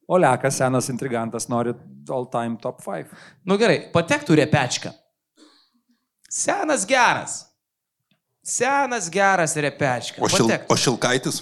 O 0.08 0.18
Lekas, 0.18 0.56
senas 0.56 0.88
intrigantas, 0.90 1.50
nori 1.52 1.74
all 2.10 2.26
time 2.32 2.56
top 2.62 2.80
5. 2.84 3.12
Nu 3.44 3.58
gerai, 3.60 3.82
patektų 3.92 4.38
repečką. 4.40 4.94
Senas 6.32 6.86
geras. 6.88 7.42
Senas 8.44 9.10
geras 9.12 9.58
repečka. 9.60 10.24
O, 10.24 10.30
šil, 10.32 10.48
o 10.48 10.78
Šilkaitis? 10.80 11.42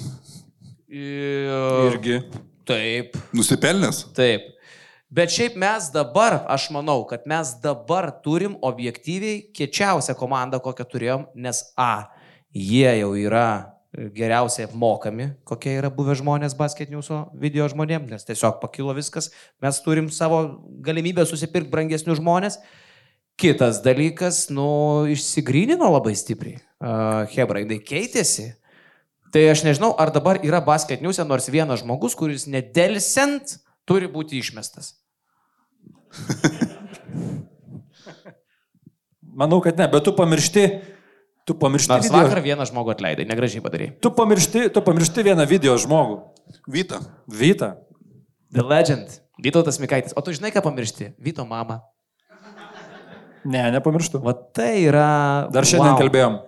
Ir... 0.90 1.54
Irgi. 1.92 2.20
Taip, 2.66 3.14
Nusipelnęs? 3.38 4.08
taip. 4.18 4.50
Bet 5.14 5.30
šiaip 5.30 5.54
mes 5.62 5.92
dabar, 5.94 6.40
aš 6.50 6.72
manau, 6.74 7.04
kad 7.06 7.28
mes 7.30 7.54
dabar 7.62 8.10
turim 8.26 8.58
objektyviai 8.66 9.44
kiečiausią 9.54 10.16
komandą, 10.18 10.58
kokią 10.60 10.86
turėjom, 10.90 11.28
nes 11.38 11.62
A, 11.78 12.10
jie 12.50 12.90
jau 13.04 13.14
yra 13.14 13.75
geriausiai 14.16 14.68
apmokami, 14.68 15.30
kokie 15.48 15.78
yra 15.80 15.90
buvę 15.94 16.16
žmonės 16.20 16.56
basketiniuso 16.58 17.26
video 17.40 17.68
žmonėm, 17.72 18.10
nes 18.12 18.28
tiesiog 18.28 18.60
pakilo 18.62 18.96
viskas, 18.98 19.32
mes 19.64 19.80
turim 19.86 20.10
savo 20.14 20.42
galimybę 20.86 21.26
susipirkti 21.28 21.72
brangesnius 21.72 22.20
žmonės. 22.20 22.60
Kitas 23.40 23.82
dalykas, 23.84 24.46
nu, 24.54 24.68
išsigrynino 25.12 25.90
labai 25.92 26.14
stipriai. 26.16 26.62
Uh, 26.80 27.26
Hebra, 27.34 27.60
jinai 27.64 27.82
keitėsi. 27.84 28.54
Tai 29.36 29.42
aš 29.52 29.66
nežinau, 29.68 29.92
ar 30.00 30.14
dabar 30.16 30.40
yra 30.48 30.62
basketiniuose 30.64 31.26
nors 31.28 31.50
vienas 31.52 31.82
žmogus, 31.84 32.16
kuris 32.16 32.48
nedelsiant 32.48 33.58
turi 33.84 34.08
būti 34.12 34.40
išmestas. 34.40 34.94
Manau, 39.36 39.60
kad 39.60 39.76
ne, 39.76 39.90
bet 39.92 40.06
tu 40.08 40.16
pamiršti, 40.16 40.64
tu 41.46 41.54
pamiršti. 41.54 41.90
Nors 41.94 42.10
video- 42.10 42.26
vakar 42.26 42.42
vieną 42.44 42.66
žmogų 42.68 42.96
atleidai, 42.96 43.26
negražiai 43.30 43.62
padarai. 43.64 43.90
Tu 44.02 44.12
pamiršti, 44.12 44.70
tu 44.74 44.82
pamiršti 44.82 45.24
vieną 45.24 45.46
video 45.48 45.78
žmogų. 45.78 46.22
Vyta. 46.68 47.00
Vyta. 47.30 47.76
The 48.52 48.64
Legend. 48.64 49.22
Vytautas 49.42 49.80
Mikaitis. 49.80 50.14
O 50.16 50.22
tu 50.22 50.32
žinai, 50.32 50.52
ką 50.52 50.64
pamiršti? 50.64 51.14
Vyto 51.20 51.46
mama. 51.46 51.82
Ne, 53.46 53.70
nepamirštu. 53.72 54.22
Va 54.26 54.34
tai 54.34 54.88
yra. 54.88 55.48
Dar 55.54 55.68
šiandien 55.68 55.94
wow. 55.94 56.00
kalbėjom. 56.02 56.40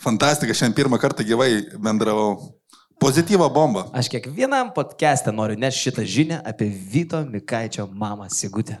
Fantastika, 0.00 0.54
šiandien 0.56 0.78
pirmą 0.78 0.98
kartą 0.98 1.26
gyvai 1.26 1.50
bendravau. 1.76 2.56
Pozityva 3.00 3.48
bomba. 3.52 3.86
Aš 3.96 4.08
kiekvienam 4.12 4.72
podcast'e 4.76 5.32
noriu 5.32 5.56
nešti 5.56 5.88
šitą 5.88 6.04
žinią 6.04 6.40
apie 6.44 6.68
Vyto 6.68 7.20
Mikaičio 7.24 7.86
mamą 7.88 8.28
Sigutę. 8.28 8.80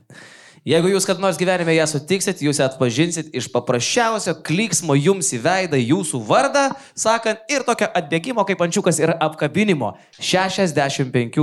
Jeigu 0.68 0.90
jūs 0.92 1.06
kad 1.08 1.20
nors 1.22 1.38
gyvenime 1.40 1.72
ją 1.72 1.86
sutiksit, 1.88 2.42
jūs 2.44 2.58
ją 2.60 2.66
atpažinsit 2.68 3.30
iš 3.36 3.46
paprasčiausio 3.52 4.34
kliksmo 4.44 4.92
jums 4.98 5.30
į 5.32 5.38
veidą 5.40 5.78
jūsų 5.80 6.20
vardą, 6.28 6.66
sakant 6.92 7.48
ir 7.48 7.64
tokio 7.64 7.88
atbėgimo 7.96 8.44
kaip 8.48 8.60
ančiukas 8.66 9.00
ir 9.00 9.14
apkabinimo. 9.16 9.94
65 10.20 11.40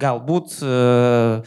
galbūt. 0.00 0.56
Uh, 0.64 1.44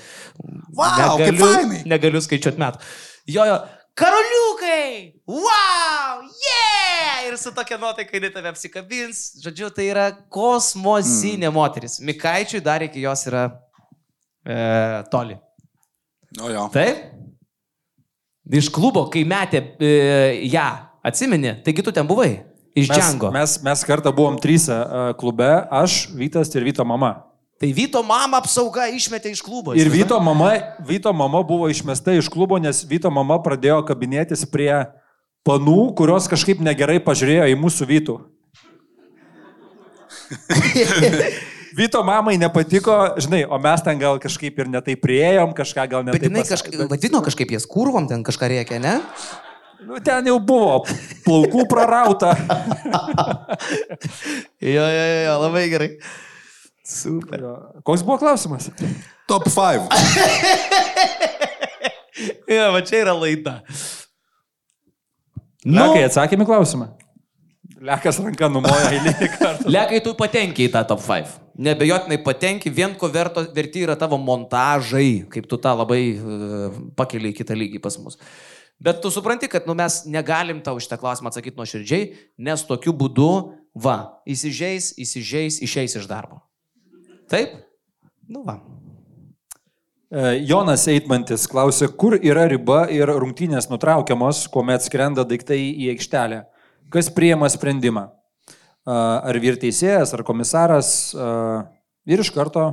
Vau, 0.78 1.18
kaip 1.18 1.41
fainai. 1.41 1.82
negaliu 1.89 2.22
skaičiuoti 2.22 2.61
metų. 2.61 2.86
Jojo, 3.34 3.57
karoliukai! 3.97 5.18
Wow! 5.26 6.22
Yeah! 6.22 7.26
Ir 7.32 7.39
su 7.41 7.49
tokia 7.51 7.82
nuotaika 7.82 8.13
jinai 8.13 8.30
tave 8.36 8.53
apsikabins. 8.53 9.24
Žodžiu, 9.41 9.72
tai 9.74 9.89
yra 9.89 10.05
kosmosinė 10.30 11.49
mm. 11.49 11.57
moteris. 11.57 11.97
Mikaičiui 12.05 12.61
dar 12.61 12.86
iki 12.86 13.01
jos 13.03 13.26
yra 13.34 13.49
e, 14.45 14.61
toli. 15.09 15.41
O 16.36 16.51
jo. 16.51 16.67
Taip? 16.73 17.05
Iš 18.47 18.69
klubo, 18.71 19.07
kai 19.11 19.25
metė 19.28 19.59
e, 19.84 19.91
ją, 20.51 20.67
atsimeni, 21.05 21.57
taigi 21.65 21.84
tu 21.84 21.91
ten 21.95 22.07
buvai. 22.07 22.43
Iš 22.78 22.91
Mes, 22.91 22.97
Džango. 22.97 23.32
mes, 23.34 23.55
mes 23.65 23.82
kartą 23.89 24.11
buvom 24.13 24.36
trysia 24.38 24.75
uh, 24.86 25.07
klube, 25.17 25.47
aš, 25.73 26.13
Vytas 26.13 26.51
ir 26.53 26.61
Vyto 26.67 26.86
mama. 26.86 27.25
Tai 27.57 27.71
Vyto 27.73 28.03
mama 28.05 28.38
apsauga 28.38 28.86
išmetė 28.93 29.32
iš 29.34 29.41
klubo. 29.41 29.73
Ir? 29.73 29.89
Vyto 29.89 30.19
mama, 30.21 30.51
Vyto 30.86 31.09
mama 31.09 31.41
buvo 31.41 31.71
išmesta 31.73 32.13
iš 32.13 32.30
klubo, 32.30 32.59
nes 32.61 32.84
Vyto 32.86 33.09
mama 33.09 33.39
pradėjo 33.41 33.82
kabinėtis 33.88 34.45
prie 34.45 34.69
panų, 35.47 35.95
kurios 35.97 36.30
kažkaip 36.30 36.61
negerai 36.61 37.01
pažiūrėjo 37.01 37.49
į 37.49 37.57
mūsų 37.57 37.89
Vytų. 37.89 38.19
Vyto 41.78 42.01
mamai 42.01 42.39
nepatiko, 42.41 42.93
žinai, 43.21 43.43
o 43.45 43.57
mes 43.61 43.84
ten 43.86 43.99
gal 44.01 44.17
kažkaip 44.21 44.55
ir 44.63 44.69
netai 44.73 44.95
prieėjom, 44.97 45.51
kažką 45.57 45.84
gal 45.91 46.05
netai 46.07 46.17
Bet 46.17 46.25
jinai 46.25 46.45
kažkaip, 46.47 46.80
vadino 46.89 47.21
kažkaip 47.21 47.53
jas 47.53 47.67
kurvom, 47.69 48.07
ten 48.09 48.23
kažką 48.25 48.49
reikia, 48.49 48.80
ne? 48.82 48.95
Nu, 49.86 49.99
ten 50.01 50.25
jau 50.25 50.39
buvo 50.41 50.82
plaukų 51.28 51.67
prarauta. 51.69 52.34
Jo, 54.57 54.84
jo, 54.84 55.03
jo, 55.05 55.17
jo 55.21 55.34
labai 55.43 55.61
gerai. 55.69 55.88
Super. 56.88 57.43
Koks 57.86 58.01
buvo 58.03 58.17
klausimas? 58.17 58.71
Top 59.30 59.45
5. 59.45 59.86
Jo, 62.49 62.71
va 62.73 62.82
čia 62.82 63.03
yra 63.03 63.13
laida. 63.13 63.59
Nu, 65.67 65.78
Lekai, 65.78 66.07
atsakėme 66.07 66.47
klausimą. 66.47 66.89
Lekas 67.88 68.20
ranka 68.20 68.50
numoja 68.52 68.90
eilinį 68.92 69.30
kartą. 69.38 69.72
Lekai, 69.72 70.02
tu 70.04 70.14
patenki 70.18 70.68
į 70.68 70.74
tą 70.74 70.84
top 70.90 71.04
5. 71.06 71.38
Nebejotinai 71.68 72.20
patenki, 72.26 72.72
vien 72.74 72.94
ko 73.00 73.10
verto, 73.10 73.46
verti 73.56 73.86
yra 73.86 73.96
tavo 73.98 74.20
montažai, 74.22 75.26
kaip 75.32 75.48
tu 75.50 75.60
tą 75.62 75.74
labai 75.78 76.02
uh, 76.14 76.82
pakeliai 77.00 77.34
į 77.34 77.38
kitą 77.40 77.58
lygį 77.58 77.82
pas 77.84 77.98
mus. 78.02 78.20
Bet 78.78 79.00
tu 79.02 79.10
supranti, 79.10 79.50
kad 79.50 79.66
nu, 79.66 79.74
mes 79.78 80.04
negalim 80.06 80.60
tau 80.66 80.78
šitą 80.82 81.00
klausimą 81.02 81.32
atsakyti 81.32 81.58
nuo 81.58 81.66
širdžiai, 81.66 82.12
nes 82.46 82.66
tokiu 82.68 82.94
būdu, 82.94 83.30
va, 83.74 83.98
įsižeis, 84.30 84.92
įsižeis, 85.02 85.62
išeis 85.66 85.98
iš 85.98 86.06
darbo. 86.10 86.44
Taip? 87.32 87.56
Nu 88.30 88.44
va. 88.46 88.60
E, 90.08 90.44
Jonas 90.46 90.86
Eitmantis 90.92 91.48
klausė, 91.50 91.90
kur 91.90 92.20
yra 92.20 92.46
riba 92.52 92.84
ir 92.94 93.10
rungtynės 93.10 93.72
nutraukiamos, 93.72 94.46
kuomet 94.54 94.86
skrenda 94.86 95.26
daiktai 95.28 95.58
į 95.72 95.90
aikštelę. 95.96 96.44
Kas 96.94 97.10
priema 97.14 97.50
sprendimą? 97.52 98.08
Ar 98.88 99.38
vyr 99.44 99.58
teisėjas, 99.60 100.14
ar 100.16 100.24
komisaras? 100.28 101.12
Ir 102.08 102.24
iš 102.24 102.32
karto 102.32 102.70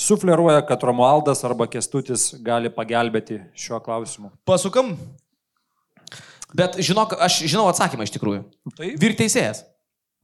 sufleruoja, 0.00 0.64
kad 0.66 0.82
Romualdas 0.82 1.44
arba 1.46 1.68
Kestutis 1.70 2.30
gali 2.42 2.72
pagelbėti 2.74 3.38
šiuo 3.54 3.78
klausimu. 3.84 4.32
Pasukam. 4.48 4.96
Bet 6.56 6.80
žinok, 6.82 7.14
aš 7.22 7.44
žinau 7.44 7.68
atsakymą 7.70 8.08
iš 8.08 8.14
tikrųjų. 8.16 8.42
Taip. 8.74 8.96
Virteisėjas. 8.98 9.62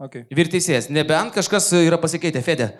Okay. 0.03 0.27
Virteisėjas. 0.35 0.91
Nebent 0.91 1.31
kažkas 1.37 1.71
yra 1.79 2.01
pasikeitę, 2.03 2.43
Fede. 2.43 2.73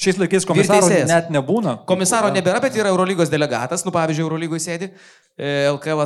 Šiais 0.00 0.16
laikais 0.16 0.46
komisaro 0.48 0.86
teisėjas. 0.86 1.08
net 1.10 1.26
nebūna. 1.34 1.74
Komisaro 1.88 2.30
nebėra, 2.32 2.60
bet 2.64 2.76
yra 2.78 2.88
Eurolygos 2.88 3.28
delegatas, 3.28 3.82
nu 3.84 3.92
pavyzdžiui, 3.92 4.24
Eurolygoje 4.24 4.62
sėdi. 4.64 4.88
E, 5.36 5.50
LKL, 5.74 6.00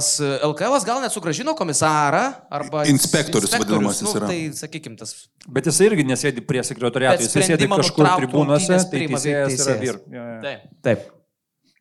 LKL 0.48 0.78
gal 0.88 1.02
net 1.04 1.14
sugražino 1.14 1.54
komisarą 1.54 2.24
arba... 2.58 2.82
Inspektorius 2.90 3.54
vadinamasis 3.54 4.08
nu, 4.08 4.14
yra. 4.18 4.30
Tai 4.32 4.38
sakykim, 4.58 4.96
tas... 4.98 5.12
Bet 5.46 5.68
jis 5.70 5.78
irgi 5.86 6.06
nesėdi 6.08 6.42
prie 6.42 6.64
sekretoriato, 6.66 7.22
jis 7.22 7.36
sėdi 7.38 7.68
kažkur 7.70 8.08
rungtynes 8.24 8.88
tai 8.88 8.90
priima 8.96 9.20
teisėjas 9.20 9.54
yra 9.54 9.76
teisėjas. 9.76 9.84
vyr. 9.84 10.00
Jo, 10.10 10.24
jo. 10.26 10.40
Taip. 10.42 10.66
Taip. 10.88 11.06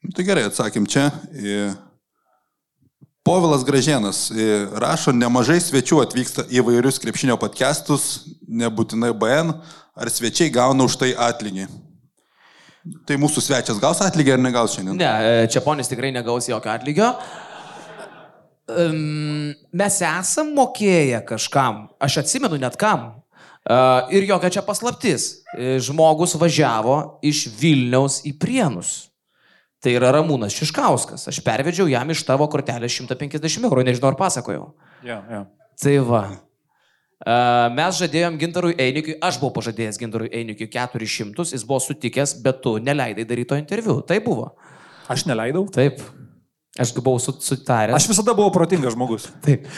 Nu, 0.03 0.14
Tai 0.14 0.26
gerai, 0.28 0.43
atsakym 0.51 0.86
čia. 0.86 1.07
Povilas 3.24 3.64
Gražienas 3.66 4.28
e, 4.30 4.68
rašo, 4.84 5.16
nemažai 5.16 5.55
svečių 5.64 6.01
atvyksta 6.03 6.43
į 6.51 6.61
vairius 6.68 6.99
krepšinio 6.99 7.39
podcastus, 7.41 8.28
nebūtinai 8.45 9.14
BN, 9.16 9.55
ar 9.95 10.11
svečiai 10.11 10.51
gauna 10.53 10.86
už 10.86 10.99
tai 10.99 11.14
atlygį. 11.16 11.70
Tai 13.07 13.15
mūsų 13.21 13.41
svečias 13.43 13.79
gaus 13.79 14.01
atlygį 14.03 14.36
ar 14.36 14.41
negaus 14.43 14.75
šiandien? 14.75 14.99
Ne, 14.99 15.07
e, 15.07 15.49
Čiaponis 15.51 15.88
tikrai 15.88 16.11
negaus 16.11 16.49
jokio 16.51 16.71
atlygio. 16.73 17.13
Um, 18.73 19.51
mes 19.75 19.99
esam 20.03 20.51
mokėję 20.55 21.21
kažkam, 21.27 21.86
aš 22.03 22.21
atsimenu 22.23 22.59
net 22.59 22.75
kam. 22.79 23.09
Uh, 23.63 24.11
ir 24.11 24.27
jokia 24.27 24.51
čia 24.51 24.63
paslaptis. 24.67 25.29
E, 25.55 25.77
Žmogus 25.84 26.36
važiavo 26.36 27.21
iš 27.23 27.45
Vilniaus 27.59 28.19
į 28.27 28.36
Prienus. 28.39 28.93
Tai 29.84 29.93
yra 29.95 30.11
Ramūnas 30.15 30.55
Šiškauskas. 30.55 31.29
Aš 31.31 31.39
pervedžiau 31.43 31.88
jam 31.91 32.11
iš 32.11 32.25
tavo 32.27 32.47
kortelės 32.51 32.95
150 32.99 33.63
eurų, 33.67 33.84
nežinau 33.88 34.11
ar 34.11 34.19
pasakojau. 34.19 34.73
Jo, 35.07 35.21
jo. 35.31 35.45
Tai 35.79 35.95
va. 36.07 36.23
Mes 37.24 37.99
žadėjom 38.01 38.36
Gintarui 38.41 38.74
Einikiui, 38.76 39.15
aš 39.24 39.38
buvau 39.39 39.53
pažadėjęs 39.55 39.99
Gintarui 40.01 40.28
Einikiui 40.36 40.67
400, 40.74 41.45
jis 41.55 41.63
buvo 41.63 41.80
sutikęs, 41.80 42.36
bet 42.43 42.59
tu 42.65 42.76
neleidai 42.84 43.24
daryti 43.30 43.47
to 43.53 43.59
interviu. 43.59 44.01
Tai 44.03 44.17
buvo. 44.26 44.49
Aš 45.11 45.24
neleidau. 45.30 45.63
Taip. 45.71 46.01
Aš 46.80 46.91
buvau 46.97 47.19
su- 47.24 47.38
sutaręs. 47.39 47.95
Aš 47.95 48.09
visada 48.11 48.34
buvau 48.36 48.51
protingas 48.51 48.95
žmogus. 48.97 49.30
Taip. 49.45 49.69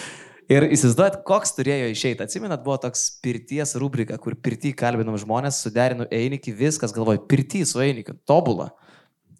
Ir 0.49 0.67
įsivaizduojat, 0.69 1.23
koks 1.25 1.55
turėjo 1.57 1.89
išeiti. 1.89 2.21
Atsimenat, 2.25 2.61
buvo 2.65 2.77
toks 2.81 3.19
pirties 3.21 3.73
rubrika, 3.81 4.17
kur 4.21 4.35
pirtį 4.37 4.75
kalbinom 4.77 5.17
žmonės, 5.17 5.61
suderinu 5.65 6.05
Einikį, 6.13 6.53
viskas, 6.53 6.93
galvoju, 6.93 7.23
pirtį 7.29 7.63
su 7.65 7.81
Einikiu. 7.81 8.13
Tobulą. 8.29 8.69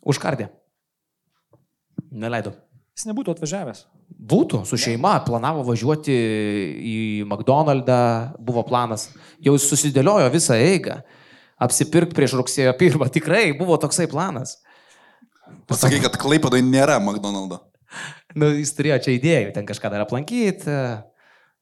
Užkardė. 0.05 0.49
Neleido. 2.11 2.53
Jis 2.97 3.05
nebūtų 3.09 3.35
atvažiavęs. 3.35 3.85
Būtų, 4.25 4.63
su 4.65 4.77
šeima, 4.81 5.19
planavo 5.25 5.61
važiuoti 5.67 6.13
į 6.81 6.97
McDonald's, 7.27 8.33
buvo 8.41 8.63
planas, 8.65 9.09
jau 9.43 9.53
susidėliojo 9.61 10.31
visą 10.33 10.57
eigą, 10.57 11.01
apsipirkti 11.61 12.17
prieš 12.17 12.33
rugsėjo 12.39 12.73
pirmą, 12.79 13.09
tikrai 13.13 13.51
buvo 13.57 13.77
toksai 13.81 14.07
planas. 14.09 14.57
Pasakai, 15.69 15.99
kad 16.01 16.17
Klaipadai 16.21 16.63
nėra 16.65 16.99
McDonald's. 17.01 17.61
Nu, 18.35 18.49
jis 18.51 18.73
turėjo 18.75 18.97
čia 19.05 19.13
idėjų, 19.15 19.51
ten 19.55 19.63
kažką 19.63 19.87
dar 19.93 20.01
aplankyti. 20.03 20.73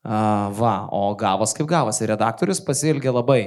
Va, 0.04 0.72
o 0.90 1.04
gavos 1.20 1.54
kaip 1.54 1.68
gavos. 1.70 2.00
Ir 2.02 2.10
redaktorius 2.12 2.64
pasilgė 2.66 3.14
labai 3.14 3.44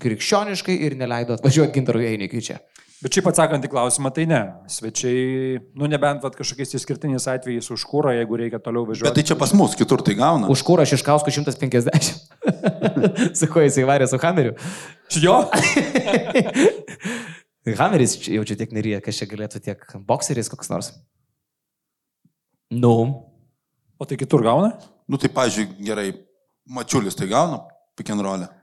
krikščioniškai 0.00 0.76
ir 0.86 0.96
neleido 1.00 1.38
atvažiuoti 1.38 1.74
gintarui 1.78 2.06
Einikiui 2.12 2.44
čia. 2.44 2.58
Bet 3.00 3.16
šiaip 3.16 3.30
atsakant 3.30 3.64
į 3.64 3.70
klausimą, 3.72 4.10
tai 4.12 4.26
ne. 4.28 4.38
Svečiai, 4.68 5.56
nu 5.80 5.88
nebent 5.88 6.20
vat, 6.20 6.34
kažkokiais 6.36 6.74
išskirtiniais 6.76 7.24
atvejais 7.32 7.70
už 7.72 7.84
kūrą, 7.88 8.12
jeigu 8.18 8.36
reikia 8.36 8.60
toliau 8.60 8.84
Bet 8.84 8.92
važiuoti. 8.92 9.14
tai 9.16 9.24
čia 9.30 9.36
pas 9.40 9.54
mus, 9.56 9.72
kitur 9.78 10.04
tai 10.04 10.18
gauna. 10.18 10.50
Už 10.52 10.60
kurą 10.68 10.84
Šiškauskų 10.84 11.32
150. 11.32 12.10
su 13.40 13.48
kuo 13.48 13.64
jisai 13.64 13.86
varė 13.88 14.10
su 14.10 14.20
Hameriu. 14.20 14.52
Jo? 15.16 15.38
Hameris 17.80 18.18
jau 18.20 18.44
čia 18.44 18.58
tiek 18.60 18.76
neryja, 18.76 19.00
kas 19.04 19.16
čia 19.16 19.30
galėtų 19.32 19.64
tiek 19.64 19.80
bokseris 20.04 20.52
koks 20.52 20.68
nors. 20.68 20.92
Nu. 22.68 22.94
O 23.96 24.04
tai 24.04 24.20
kitur 24.20 24.44
gauna? 24.44 24.74
Nu 25.08 25.16
tai, 25.16 25.32
pažiūrėjau, 25.32 25.80
gerai, 25.88 26.10
mačiulis 26.68 27.16
tai 27.16 27.32
gauna, 27.32 27.64
pikenrolę. 27.96 28.59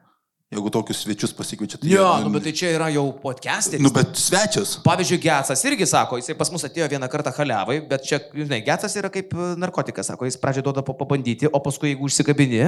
Jeigu 0.48 0.70
tokius 0.72 1.02
svečius 1.04 1.34
pasikviečia, 1.36 1.76
tai... 1.82 1.90
Jo, 1.92 2.06
jie- 2.08 2.24
nu, 2.24 2.30
bet 2.32 2.46
tai 2.48 2.54
čia 2.56 2.70
yra 2.72 2.86
jau 2.94 3.02
podcasteris. 3.20 3.82
Nu, 3.84 3.90
bet 3.92 4.14
svečias. 4.16 4.78
Pavyzdžiui, 4.86 5.20
Getsas 5.26 5.60
irgi 5.68 5.84
sako, 5.92 6.22
jisai 6.22 6.38
pas 6.40 6.48
mus 6.54 6.64
atėjo 6.64 6.88
vieną 6.94 7.10
kartą 7.12 7.34
haliavai, 7.36 7.82
bet 7.90 8.06
čia, 8.08 8.22
žinai, 8.32 8.62
Getsas 8.64 8.96
yra 8.96 9.12
kaip 9.12 9.34
e, 9.36 9.48
narkotikas, 9.60 10.08
sako, 10.08 10.24
jis 10.30 10.40
pradžioje 10.40 10.64
duoda 10.70 10.86
pa- 10.88 10.96
pabandyti, 11.02 11.50
o 11.52 11.60
paskui 11.66 11.92
jeigu 11.92 12.08
užsikabini, 12.08 12.62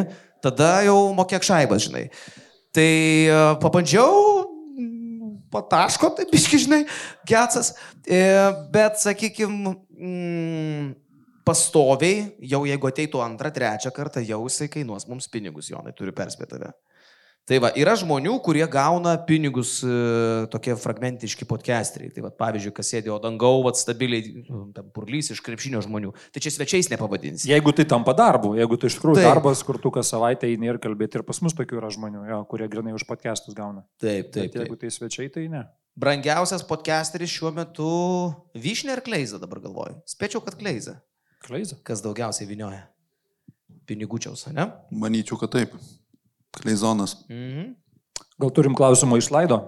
tada 0.43 0.73
jau 0.89 0.97
mokėk 1.15 1.47
šaibas, 1.47 1.85
žinai. 1.87 2.03
Tai 2.75 2.89
e, 3.31 3.39
pabandžiau, 3.63 4.11
pataško, 5.55 6.11
taip 6.19 6.35
iški, 6.35 6.59
žinai, 6.65 6.81
Getsas, 7.31 7.71
e, 8.03 8.19
bet, 8.75 8.99
sakykime, 8.99 9.71
mm, 9.95 10.91
pastoviai, 11.47 12.27
jau 12.51 12.65
jeigu 12.67 12.91
ateitų 12.91 13.23
antrą, 13.23 13.55
trečią 13.55 13.95
kartą, 13.95 14.19
jau 14.27 14.43
jisai 14.51 14.67
kainuos 14.75 15.07
mums 15.09 15.31
pinigus, 15.31 15.71
Jonai, 15.71 15.95
turiu 15.97 16.11
perspėti 16.19 16.57
tave. 16.59 16.75
Tai 17.49 17.57
va, 17.63 17.71
yra 17.73 17.95
žmonių, 17.97 18.35
kurie 18.45 18.61
gauna 18.69 19.15
pinigus 19.25 19.79
e, 19.81 19.89
tokie 20.53 20.75
fragmentiški 20.77 21.47
podcasteriai. 21.49 22.11
Tai 22.13 22.27
va, 22.27 22.29
pavyzdžiui, 22.43 22.73
kas 22.77 22.91
sėdėjo 22.93 23.15
dangau, 23.23 23.63
va, 23.65 23.71
stabiliai, 23.73 24.43
nu, 24.45 24.67
ten 24.75 24.91
purlys 24.93 25.31
iš 25.33 25.41
krepšinio 25.45 25.81
žmonių. 25.81 26.13
Tai 26.35 26.43
čia 26.45 26.53
svečiais 26.53 26.91
nepavadinsi. 26.93 27.47
Jeigu 27.49 27.73
tai 27.73 27.87
tampa 27.89 28.13
darbu, 28.17 28.53
jeigu 28.59 28.77
tai 28.77 28.91
iš 28.91 28.99
tikrųjų 28.99 29.17
Taip. 29.17 29.25
Taip. 29.25 29.33
darbas, 29.33 29.63
kur 29.65 29.79
tu 29.81 29.89
kas 29.95 30.11
savaitę 30.13 30.45
eini 30.45 30.69
ir 30.69 30.77
kalbėti, 30.83 31.17
ir 31.17 31.25
pas 31.25 31.41
mus 31.41 31.57
tokių 31.57 31.79
yra 31.81 31.89
žmonių, 31.95 32.21
jo, 32.29 32.39
kurie 32.51 32.69
grinai 32.69 32.93
už 32.93 33.07
podcastus 33.09 33.57
gauna. 33.57 33.81
Taip, 33.97 34.29
Bet 34.35 34.53
jeigu 34.59 34.77
tai 34.77 34.93
svečiai, 34.93 35.33
tai 35.33 35.47
ne. 35.49 35.65
Brangiausias 35.99 36.61
podcasteris 36.69 37.33
šiuo 37.33 37.49
metu 37.55 37.89
Vyšnė 38.53 38.93
ar 38.93 39.01
Kleiza 39.03 39.41
dabar 39.41 39.63
galvoju. 39.63 39.97
Spėčiau, 40.07 40.45
kad 40.45 40.59
Kleiza. 40.59 40.99
Kleiza. 41.41 41.79
Kas 41.87 42.05
daugiausiai 42.05 42.45
vinioja? 42.47 42.85
Pinigučiaus, 43.89 44.45
ne? 44.53 44.69
Manyčiau, 44.93 45.39
kad 45.41 45.57
taip. 45.57 45.73
Kleizonas. 46.57 47.15
Mhm. 47.29 47.75
Gal 48.39 48.51
turim 48.55 48.75
klausimą 48.75 49.19
iš 49.19 49.29
laido? 49.35 49.59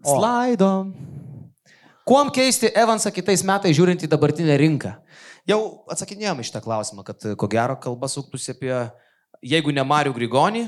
O. 0.00 0.16
Slaido. 0.16 0.70
Kuom 2.06 2.30
keisti 2.34 2.70
Evansą 2.74 3.12
kitais 3.14 3.42
metais 3.46 3.76
žiūrint 3.76 4.02
į 4.06 4.08
dabartinę 4.10 4.56
rinką? 4.58 4.94
Jau 5.48 5.60
atsakinėjome 5.90 6.44
šitą 6.46 6.62
klausimą, 6.64 7.04
kad 7.06 7.24
ko 7.38 7.48
gero 7.50 7.76
kalba 7.80 8.08
suktųsi 8.10 8.54
apie, 8.54 8.72
jeigu 9.46 9.72
ne 9.74 9.84
Marių 9.86 10.14
Grigonį, 10.16 10.64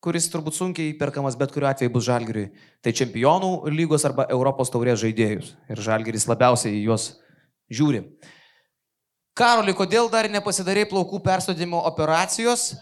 kuris 0.00 0.28
turbūt 0.32 0.56
sunkiai 0.56 0.94
perkamas 0.98 1.36
bet 1.40 1.52
kuriuo 1.52 1.68
atveju 1.70 1.92
bus 1.92 2.06
Žalgiriui, 2.06 2.50
tai 2.80 2.94
čempionų 2.96 3.52
lygos 3.74 4.06
arba 4.08 4.26
Europos 4.32 4.72
taurės 4.72 5.02
žaidėjus. 5.02 5.54
Ir 5.68 5.82
Žalgiris 5.84 6.28
labiausiai 6.30 6.78
į 6.78 6.84
juos 6.88 7.10
žiūri. 7.68 8.04
Karoli, 9.40 9.72
kodėl 9.76 10.10
dar 10.12 10.28
nepasidarė 10.28 10.84
plaukų 10.90 11.22
persodimo 11.24 11.80
operacijos? 11.88 12.74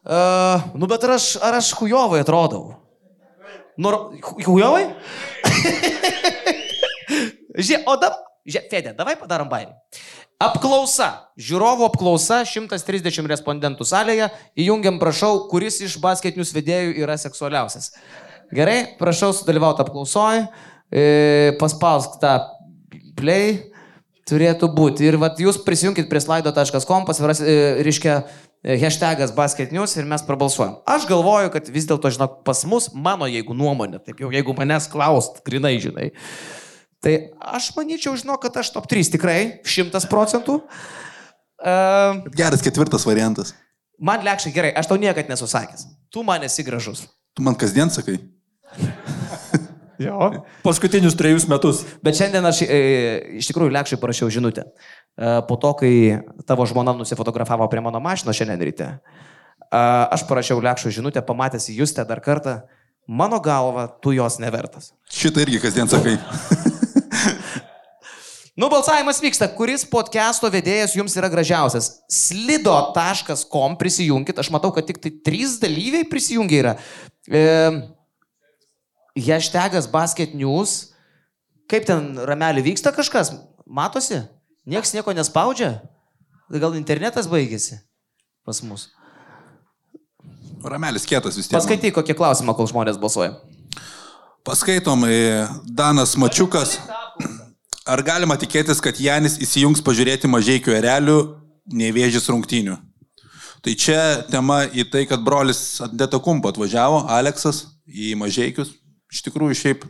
Uh, 0.00 0.64
nu 0.74 0.88
bet 0.90 1.04
ar 1.06 1.14
aš, 1.18 1.34
ar 1.44 1.60
aš 1.60 1.74
hujovai 1.78 2.24
atrodau? 2.24 2.72
Nor... 3.78 4.16
Hujovai? 4.46 4.88
Žiūrėk, 7.60 7.86
o 7.86 7.94
dabar, 8.00 8.18
žiūrėk, 8.48 8.66
Fedė, 8.72 8.94
davai 8.96 9.14
padarom 9.20 9.50
bairį. 9.50 9.74
Apklausa. 10.40 11.10
Žiūrovų 11.36 11.84
apklausa 11.90 12.40
130 12.48 13.28
respondentų 13.28 13.84
salėje. 13.86 14.30
Įjungiam, 14.58 14.96
prašau, 15.02 15.44
kuris 15.50 15.82
iš 15.84 15.98
basketinius 16.00 16.54
vedėjų 16.56 16.94
yra 17.02 17.18
seksualiausias. 17.20 17.92
Gerai, 18.56 18.96
prašau 18.98 19.34
sudalyvauti 19.36 19.84
apklausoje. 19.84 20.46
E, 20.90 21.04
paspausk 21.60 22.16
tą 22.22 22.38
play. 23.18 23.69
Turėtų 24.28 24.68
būti. 24.76 25.08
Ir 25.08 25.16
vat, 25.22 25.40
jūs 25.40 25.62
prisijunkit 25.64 26.10
prie 26.10 26.20
slaido.com, 26.22 27.06
pasviras, 27.08 27.40
e, 27.40 27.56
reiškia, 27.86 28.20
e, 28.60 28.76
hashtagas 28.82 29.32
basket 29.34 29.72
news 29.72 29.96
ir 29.96 30.08
mes 30.08 30.24
prabalsuojam. 30.26 30.78
Aš 30.88 31.08
galvoju, 31.08 31.52
kad 31.54 31.70
vis 31.72 31.88
dėlto, 31.88 32.12
žinok, 32.12 32.40
pas 32.46 32.64
mus, 32.68 32.90
mano 32.94 33.30
jeigu 33.30 33.56
nuomonė, 33.56 34.02
taip 34.04 34.20
jau 34.22 34.30
jeigu 34.34 34.54
manęs 34.58 34.90
klaust, 34.92 35.40
grinai 35.46 35.78
žinai, 35.82 36.10
Tai 37.00 37.14
aš 37.56 37.70
manyčiau, 37.76 38.12
žinau, 38.20 38.36
kad 38.40 38.58
aš 38.60 38.74
top 38.74 38.84
3 38.90 39.08
tikrai, 39.16 39.38
100 39.64 40.04
procentų. 40.12 40.58
Uh, 41.60 42.20
Geras 42.36 42.64
ketvirtas 42.64 43.06
variantas. 43.08 43.54
man 44.00 44.24
lėkščiai 44.24 44.52
gerai, 44.52 44.72
aš 44.76 44.88
tau 44.88 45.00
niekad 45.00 45.28
nesusakęs. 45.32 45.86
Tu 46.12 46.24
man 46.24 46.44
esi 46.44 46.64
gražus. 46.64 47.06
Tu 47.36 47.44
man 47.44 47.56
kasdien 47.56 47.92
sakai. 47.92 48.18
Jo. 50.00 50.30
Paskutinius 50.64 51.16
trejus 51.18 51.44
metus. 51.50 51.82
Bet 52.04 52.16
šiandien 52.16 52.46
aš 52.48 52.62
e, 52.64 52.80
iš 53.40 53.50
tikrųjų 53.50 53.74
lėkščiai 53.74 54.00
parašiau 54.00 54.30
žinutę. 54.32 54.64
E, 54.64 55.32
po 55.48 55.58
to, 55.60 55.74
kai 55.82 55.92
tavo 56.48 56.64
žmona 56.68 56.94
nusifotografavo 56.96 57.68
prie 57.68 57.84
mano 57.84 58.00
mašino 58.00 58.32
šiandien 58.36 58.64
ryte, 58.64 58.88
e, 58.96 59.82
aš 60.16 60.24
parašiau 60.30 60.62
lėkščiai 60.64 61.00
žinutę, 61.00 61.24
pamatęs 61.26 61.68
Justę 61.76 62.06
dar 62.08 62.24
kartą, 62.24 62.62
mano 63.04 63.42
galva, 63.44 63.90
tu 64.00 64.16
jos 64.16 64.40
nevertas. 64.40 64.94
Šitą 65.12 65.44
irgi 65.44 65.60
kasdien 65.60 65.90
sakai. 65.90 66.16
Nu, 68.60 68.66
balsavimas 68.68 69.22
vyksta. 69.22 69.46
Kuris 69.56 69.86
podcast'o 69.88 70.50
vedėjas 70.52 70.92
jums 70.92 71.14
yra 71.16 71.30
gražiausias? 71.32 71.86
Slido.com 72.12 73.76
prisijunkit. 73.80 74.36
Aš 74.42 74.50
matau, 74.52 74.68
kad 74.74 74.84
tik 74.84 74.98
tai 75.00 75.12
trys 75.24 75.54
dalyviai 75.62 76.04
prisijungia 76.10 76.58
yra. 76.60 76.74
E, 77.24 77.40
hashtagas 79.24 79.88
basket 79.90 80.34
news. 80.34 80.90
Kaip 81.70 81.86
ten 81.86 82.16
ramelį 82.26 82.64
vyksta 82.72 82.92
kažkas? 82.94 83.34
Matosi? 83.66 84.24
Niekas 84.66 84.94
nieko 84.94 85.14
nespaudžia? 85.14 85.78
Tai 86.50 86.58
Gal 86.62 86.74
internetas 86.74 87.30
baigėsi 87.30 87.78
pas 88.46 88.58
mus? 88.66 88.88
Ramelis 90.66 91.06
kietas 91.08 91.38
vis 91.38 91.46
tiek. 91.48 91.56
Paskaityk 91.56 91.94
kokį 91.96 92.16
klausimą, 92.18 92.54
kol 92.58 92.68
žmonės 92.68 92.98
balsuoja. 93.00 93.38
Paskaitom, 94.44 95.06
e, 95.06 95.46
Danas 95.64 96.16
Mačiukas. 96.16 96.78
Ar 97.86 98.02
galima 98.02 98.36
tikėtis, 98.36 98.80
kad 98.82 98.98
Janis 99.00 99.38
įsijungs 99.40 99.80
pažiūrėti 99.84 100.28
mažiekių 100.28 100.74
erelių, 100.76 101.18
nevėžys 101.72 102.28
rungtynių? 102.28 102.76
Tai 103.60 103.72
čia 103.76 104.24
tema 104.30 104.62
į 104.68 104.86
tai, 104.92 105.04
kad 105.08 105.20
brolis 105.24 105.80
Adeta 105.84 106.20
Kumpa 106.20 106.52
atvažiavo, 106.52 107.04
Aleksas, 107.12 107.66
į 107.84 108.14
mažiekius. 108.16 108.72
Iš 109.10 109.22
tikrųjų, 109.26 109.56
šiaip 109.58 109.84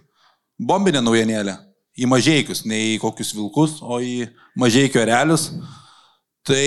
bombinė 0.60 1.02
naujienėlė. 1.04 1.56
Į 2.00 2.06
mažiekius, 2.08 2.62
ne 2.70 2.78
į 2.94 2.98
kokius 3.02 3.34
vilkus, 3.36 3.78
o 3.82 3.98
į 4.00 4.28
mažiekių 4.58 5.02
erelius. 5.02 5.50
Tai 6.46 6.62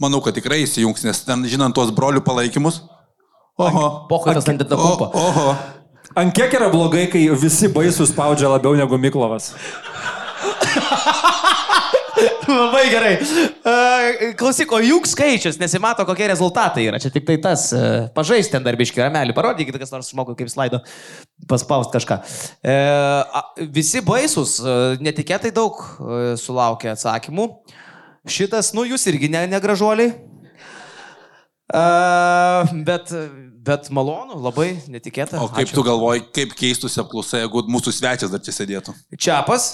manau, 0.00 0.22
kad 0.24 0.34
tikrai 0.38 0.62
įsijungs, 0.64 1.04
nes 1.04 1.20
ten, 1.26 1.44
žinant 1.50 1.74
tuos 1.76 1.90
brolių 1.92 2.22
palaikymus. 2.24 2.80
Oho. 3.60 4.06
Pochaitas 4.08 4.48
Adeta 4.48 4.78
O- 4.78 4.80
Kumpa. 4.96 5.10
Oho. 5.18 5.56
Ant 6.16 6.32
kiek 6.36 6.52
yra 6.56 6.68
blogai, 6.72 7.06
kai 7.12 7.26
visi 7.40 7.68
baisų 7.72 8.06
spaudžia 8.10 8.48
labiau 8.52 8.74
negu 8.76 8.98
Miklovas? 9.00 9.52
Labai 12.48 12.82
gerai. 12.92 13.12
Klausyk, 14.38 14.72
o 14.74 14.80
juk 14.84 15.06
skaičius, 15.08 15.58
nesimato, 15.60 16.04
kokie 16.08 16.28
rezultatai 16.30 16.86
yra. 16.90 17.00
Čia 17.02 17.12
tik 17.14 17.26
tai 17.28 17.38
tas. 17.42 17.68
Uh, 17.74 18.08
Pažais 18.16 18.50
ten 18.52 18.64
darbiški 18.64 19.02
ramelį, 19.02 19.34
parodykit, 19.36 19.78
kas 19.80 19.92
nors 19.94 20.10
žmogui 20.12 20.36
kaip 20.38 20.50
slaido 20.52 20.82
paspaust 21.50 21.92
kažką. 21.94 22.18
A, 22.62 23.44
visi 23.74 24.02
baisus, 24.06 24.58
netikėtai 25.02 25.50
daug 25.54 25.80
sulaukė 26.38 26.92
atsakymų. 26.92 27.48
Šitas, 28.30 28.70
nu 28.76 28.84
jūs 28.86 29.08
irgi 29.10 29.30
ne, 29.32 29.46
negražuoliai. 29.50 30.12
Bet, 32.86 33.12
bet 33.64 33.88
malonu, 33.94 34.36
labai 34.44 34.74
netikėta. 34.92 35.40
O 35.40 35.48
kaip 35.48 35.70
Ačiū. 35.70 35.78
tu 35.78 35.86
galvoji, 35.86 36.26
kaip 36.36 36.52
keistųsi 36.58 37.00
apklausa, 37.00 37.40
jeigu 37.40 37.64
mūsų 37.72 37.94
svečias 37.96 38.32
dar 38.32 38.42
čia 38.44 38.54
sėdėtų? 38.58 38.94
Čiapas. 39.16 39.72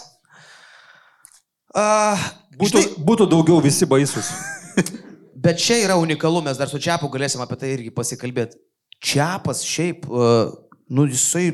Uh, 1.76 2.28
Būtų, 2.58 2.80
būtų 3.06 3.26
daugiau 3.30 3.60
visi 3.62 3.86
baisus. 3.86 4.32
Bet 5.44 5.60
čia 5.62 5.76
yra 5.84 5.98
unikalu, 6.00 6.40
mes 6.42 6.58
dar 6.58 6.70
su 6.70 6.80
Čiapu 6.82 7.10
galėsim 7.12 7.42
apie 7.44 7.58
tai 7.60 7.70
irgi 7.76 7.92
pasikalbėti. 7.94 8.58
Čiapas 8.98 9.62
šiaip, 9.62 10.08
uh, 10.10 10.50
nu 10.90 11.06
jisai 11.06 11.52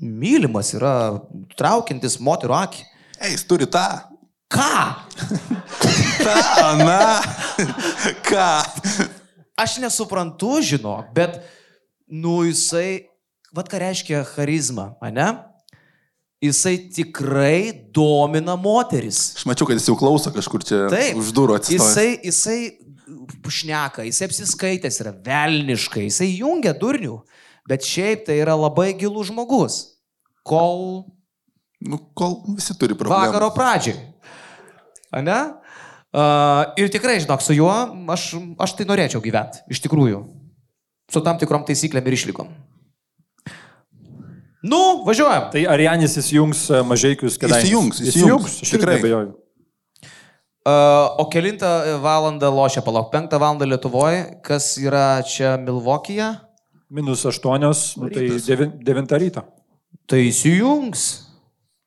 mylimas 0.00 0.72
yra, 0.76 1.20
traukiantis 1.58 2.16
moterų 2.24 2.56
akį. 2.56 2.86
Ei, 3.20 3.34
jis 3.34 3.44
turi 3.48 3.68
tą. 3.68 3.84
Ką? 4.52 4.72
Ta, 6.24 6.72
na. 6.80 7.00
Ką? 8.28 8.48
Aš 9.60 9.76
nesuprantu, 9.82 10.56
žinok, 10.64 11.12
bet, 11.16 11.38
nu 12.08 12.42
jisai, 12.46 13.08
vad 13.56 13.68
ką 13.72 13.80
reiškia 13.80 14.24
charizma, 14.34 14.94
ne? 15.12 15.30
Jisai 16.44 16.76
tikrai 16.92 17.72
domina 17.96 18.58
moteris. 18.60 19.32
Aš 19.38 19.46
mačiau, 19.48 19.68
kad 19.70 19.78
jis 19.78 19.88
jau 19.88 19.96
klauso 19.96 20.30
kažkur 20.34 20.64
čia 20.66 20.82
Taip. 20.92 21.16
už 21.16 21.32
durų 21.36 21.56
atsistojęs. 21.56 21.96
Jisai, 22.20 22.60
jisai 22.76 23.36
pušneka, 23.44 24.04
jisai 24.04 24.28
apsiskaitęs 24.28 25.00
yra 25.04 25.14
velniškai, 25.26 26.04
jisai 26.10 26.28
jungia 26.34 26.74
durnių, 26.76 27.22
bet 27.68 27.88
šiaip 27.88 28.26
tai 28.28 28.36
yra 28.42 28.56
labai 28.58 28.90
gilus 28.98 29.30
žmogus. 29.32 29.78
Kol 30.46 31.06
Nu, 31.86 31.98
kol 32.16 32.40
visi 32.56 32.74
turi 32.78 32.96
problemų. 32.96 33.28
vakaro 33.28 33.50
pradžiai. 33.54 33.98
Ane? 35.14 35.36
Uh, 36.16 36.72
ir 36.80 36.88
tikrai, 36.92 37.18
žinok, 37.20 37.42
su 37.44 37.52
juo 37.52 37.72
aš, 38.14 38.30
aš 38.62 38.72
tai 38.78 38.86
norėčiau 38.88 39.20
gyventi, 39.20 39.60
iš 39.68 39.82
tikrųjų. 39.84 40.22
Su 41.12 41.20
tam 41.22 41.36
tikrom 41.38 41.66
taisyklėm 41.68 42.06
ir 42.08 42.16
išlykom. 42.16 42.48
Nu, 44.66 44.82
važiuojam. 45.06 45.48
Tai 45.52 45.62
ar 45.70 45.82
Janis 45.84 46.16
įsijungs 46.20 46.62
e, 46.74 46.80
mažiekius, 46.90 47.36
kada 47.40 47.60
Įsijungs, 47.62 48.00
įsijungs. 48.02 48.16
įsijungs. 48.16 48.56
Aš 48.64 48.72
Tikrai. 48.72 48.96
tikrai 48.96 48.96
abejoju. 49.02 49.34
Uh, 50.66 51.22
o 51.22 51.28
kilintą 51.30 51.68
valandą 52.02 52.48
lošia, 52.50 52.82
palauk, 52.82 53.12
penktą 53.12 53.38
valandą 53.38 53.68
Lietuvoje, 53.70 54.24
kas 54.42 54.72
yra 54.82 55.20
čia 55.22 55.54
Milvokyje, 55.62 56.32
Minus 56.90 57.22
aštuonios, 57.26 57.96
nu, 57.98 58.08
tai 58.10 58.28
devin, 58.46 58.72
devinta 58.86 59.18
ryto. 59.18 59.42
tai 60.10 60.24
įsijungs. 60.32 61.04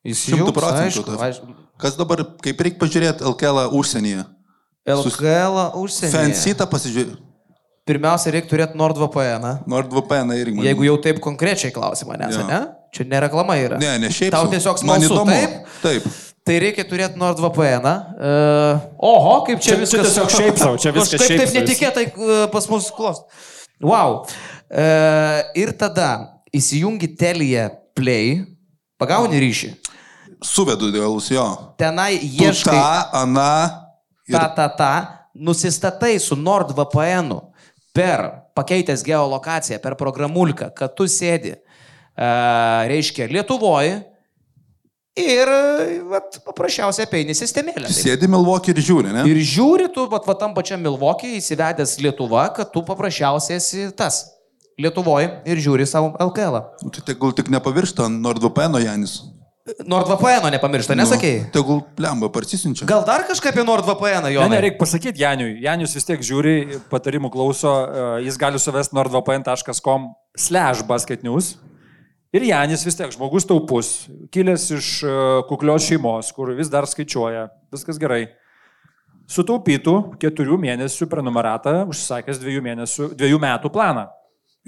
Šimtų 0.04 0.52
procentų. 0.56 1.04
aišku, 1.04 1.16
aišku. 1.24 1.54
Kas 1.80 1.96
dabar, 1.96 2.22
kaip 2.44 2.60
reikia 2.60 2.80
pažiūrėti 2.80 3.24
LKL 3.24 3.66
užsienyje? 3.76 4.24
LKL 4.88 5.60
užsienį. 5.80 6.12
Fancytą 6.16 6.66
pasižiūrėti. 6.68 7.16
Pirmiausia, 7.88 8.30
reikia 8.34 8.50
turėti 8.50 8.76
NordVPN. 8.78 9.42
-ą. 9.44 9.52
NordVPN 9.66 10.32
irgi. 10.36 10.54
man- 10.56 10.64
Jeigu 10.66 10.84
jau 10.84 10.96
taip 11.02 11.20
konkrečiai 11.20 11.72
klausimą, 11.72 12.16
nes, 12.18 12.36
Jo. 12.36 12.46
ne? 12.46 12.66
Čia 12.92 13.04
ne 13.08 13.20
reklama 13.20 13.54
yra. 13.56 13.78
Ne, 13.78 13.98
ne 13.98 14.08
šiaip. 14.08 14.30
Tau 14.30 14.46
tiesiog 14.50 14.78
smalsu, 14.78 15.24
taip? 15.26 15.66
Taip. 15.82 16.02
Tai 16.44 16.58
reikia 16.58 16.84
turėti 16.84 17.16
NordVPN. 17.20 17.84
Uh, 17.86 18.80
oho, 18.98 19.44
kaip 19.46 19.60
čia, 19.60 19.76
Čia- 19.76 19.76
čia 19.76 19.80
viskas. 19.80 20.06
tiesiog 20.06 20.30
šiaip 20.30 20.58
sau, 20.58 20.76
čia 20.76 20.92
viskas 20.96 21.26
taip 21.26 21.48
sau. 21.48 21.60
netikėtai 21.60 22.06
uh, 22.16 22.50
pas 22.50 22.68
mus 22.68 22.90
klost. 22.90 23.22
Wow. 23.80 24.26
Uh, 24.70 25.42
ir 25.54 25.72
tada 25.72 26.28
įsijungi 26.54 27.16
Telia 27.16 27.70
Play, 27.94 28.44
pagauni 28.98 29.40
ryšį. 29.40 29.74
Suvedu 30.42 30.90
dėl 30.92 31.20
jo. 31.30 31.46
Tenai 31.78 32.18
Tu 32.18 32.44
ieškai 32.44 32.72
tą, 32.72 33.10
aną. 33.12 33.70
Ir 34.28 34.34
tą, 34.38 34.54
tą, 34.56 34.68
tą, 34.76 34.92
nusistatai 35.34 36.18
su 36.20 36.36
NordVPN 36.36 37.28
-u 37.32 37.40
per 37.96 38.26
pakeitęs 38.58 39.02
geolokaciją, 39.06 39.80
per 39.82 39.96
programulką, 39.98 40.70
kad 40.76 40.94
tu 40.98 41.08
sėdi, 41.10 41.56
uh, 41.56 42.86
reiškia, 42.90 43.30
Lietuvoje 43.30 43.98
Ir 45.18 45.48
vat, 46.06 46.36
paprasčiausiai 46.46 47.08
apeini 47.08 47.34
sistemėlę. 47.34 47.90
Sėdi 47.90 48.28
Milvokį 48.30 48.70
ir 48.72 48.82
žiūri, 48.86 49.14
ne? 49.14 49.24
Ir 49.26 49.40
žiūri, 49.42 49.88
tu 49.90 50.04
vat, 50.10 50.26
vat, 50.28 50.38
tam 50.38 50.54
pačiam 50.54 50.80
Milvokį 50.84 51.32
įsivedęs 51.40 51.96
Lietuva, 52.04 52.46
kad 52.54 52.70
tu 52.70 52.84
paprasčiausiai 52.86 53.58
esi 53.58 53.88
tas. 53.96 54.22
Lietuvoje 54.80 55.26
ir 55.50 55.60
žiūri 55.60 55.84
savo 55.84 56.14
LKL. 56.14 56.56
-ą. 56.56 56.86
Nu, 56.86 56.94
Tai 56.94 57.02
tegul 57.04 57.34
tik 57.36 57.50
nepaviršta 57.50 58.08
NordVPN 58.08 58.78
Janis. 58.80 59.18
NordVPN 59.86 60.50
nepamiršta, 60.54 60.96
nesakėjai. 60.98 61.40
Nu, 61.44 61.50
tegul 61.54 61.80
plemba 61.96 62.30
parsisinčia. 62.32 62.86
Gal 62.88 63.04
dar 63.06 63.24
kažką 63.28 63.52
apie 63.52 63.64
NordVPN, 63.66 64.28
jo? 64.34 64.44
Ne, 64.44 64.56
nereikia 64.56 64.78
pasakyti 64.80 65.22
Janiui. 65.22 65.56
Janius 65.64 65.94
vis 65.96 66.06
tiek 66.08 66.22
žiūri, 66.24 66.80
patarimų 66.92 67.30
klauso, 67.34 67.72
e, 67.84 68.04
jis 68.26 68.38
gali 68.40 68.60
suvesti 68.62 68.96
nordvpn.com 68.96 70.10
slash 70.38 70.84
basketnews. 70.88 71.54
Ir 72.36 72.46
Janis 72.46 72.84
vis 72.86 72.94
tiek 72.98 73.10
žmogus 73.10 73.48
taupus, 73.48 73.88
kilęs 74.34 74.68
iš 74.76 74.92
e, 75.02 75.16
kuklios 75.48 75.88
šeimos, 75.88 76.30
kur 76.36 76.54
vis 76.58 76.70
dar 76.70 76.86
skaičiuoja, 76.86 77.48
viskas 77.74 77.98
gerai. 78.00 78.28
Sutaupytų 79.30 79.96
keturių 80.22 80.56
mėnesių 80.62 81.06
prenumeratą, 81.10 81.84
užsakęs 81.90 82.40
dviejų, 82.42 82.64
mėnesių, 82.66 83.12
dviejų 83.18 83.42
metų 83.42 83.70
planą. 83.74 84.08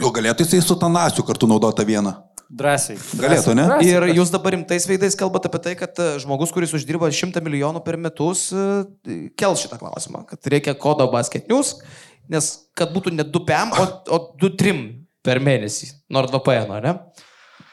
Jo 0.01 0.09
galėtų 0.15 0.47
jisai 0.47 0.63
su 0.65 0.77
Tanasiu 0.81 1.25
kartu 1.27 1.49
naudoti 1.51 1.85
vieną. 1.85 2.15
Drąsiai. 2.53 2.99
Galėtų, 3.17 3.55
ne? 3.57 3.65
Drąsiai. 3.71 3.93
Ir 3.95 4.05
jūs 4.19 4.31
dabar 4.33 4.53
rimtais 4.53 4.85
veidais 4.85 5.15
kalbate 5.17 5.49
apie 5.49 5.61
tai, 5.65 5.73
kad 5.79 5.97
e, 6.03 6.09
žmogus, 6.21 6.53
kuris 6.53 6.75
uždirba 6.77 7.09
100 7.09 7.41
milijonų 7.45 7.81
per 7.87 7.97
metus, 7.97 8.51
e, 8.53 9.15
kel 9.41 9.57
šitą 9.57 9.79
klausimą, 9.81 10.27
kad 10.29 10.51
reikia 10.53 10.75
kodo 10.77 11.07
basket 11.15 11.49
news, 11.49 11.79
nes 12.33 12.51
kad 12.77 12.93
būtų 12.93 13.15
ne 13.17 13.25
2 13.25 13.45
PM, 13.49 13.73
o, 13.73 13.87
o 14.13 14.19
2 14.43 14.53
trim 14.61 14.83
per 15.25 15.41
mėnesį, 15.41 15.95
NordVPN, 16.13 16.75
ne? 16.85 16.95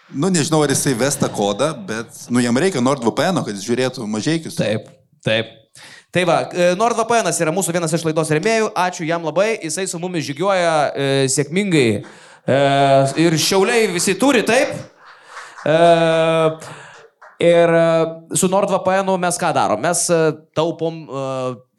Nu, 0.09 0.32
nežinau, 0.32 0.61
ar 0.63 0.71
jisai 0.71 0.95
vesta 0.97 1.27
kodą, 1.30 1.73
bet, 1.89 2.23
nu, 2.32 2.39
jam 2.41 2.55
reikia 2.57 2.82
NordVPN, 2.82 3.43
kad 3.43 3.51
jis 3.53 3.67
žiūrėtų 3.67 4.07
mažiekius. 4.09 4.55
Taip, 4.57 4.88
taip. 5.25 5.51
Tai 6.15 6.23
va, 6.25 6.39
e, 6.55 6.71
NordVPN 6.80 7.27
yra 7.36 7.51
mūsų 7.53 7.75
vienas 7.75 7.91
iš 7.93 8.07
laidos 8.07 8.32
remėjų, 8.34 8.71
ačiū 8.80 9.05
jam 9.05 9.27
labai, 9.27 9.51
jisai 9.59 9.86
su 9.91 9.99
mumis 10.01 10.23
žygiuoja 10.25 10.73
e, 10.88 11.11
sėkmingai 11.30 11.86
ir 13.19 13.35
šiauliai 13.37 13.89
visi 13.93 14.15
turi, 14.19 14.43
taip. 14.47 14.73
E, 15.67 15.75
ir 17.43 17.73
e, 17.75 17.85
su 18.35 18.47
NordVPN 18.51 19.11
mes 19.19 19.37
ką 19.39 19.51
darom? 19.55 19.81
Mes 19.83 20.05
e, 20.09 20.19
taupom 20.55 21.01
e, 21.03 21.23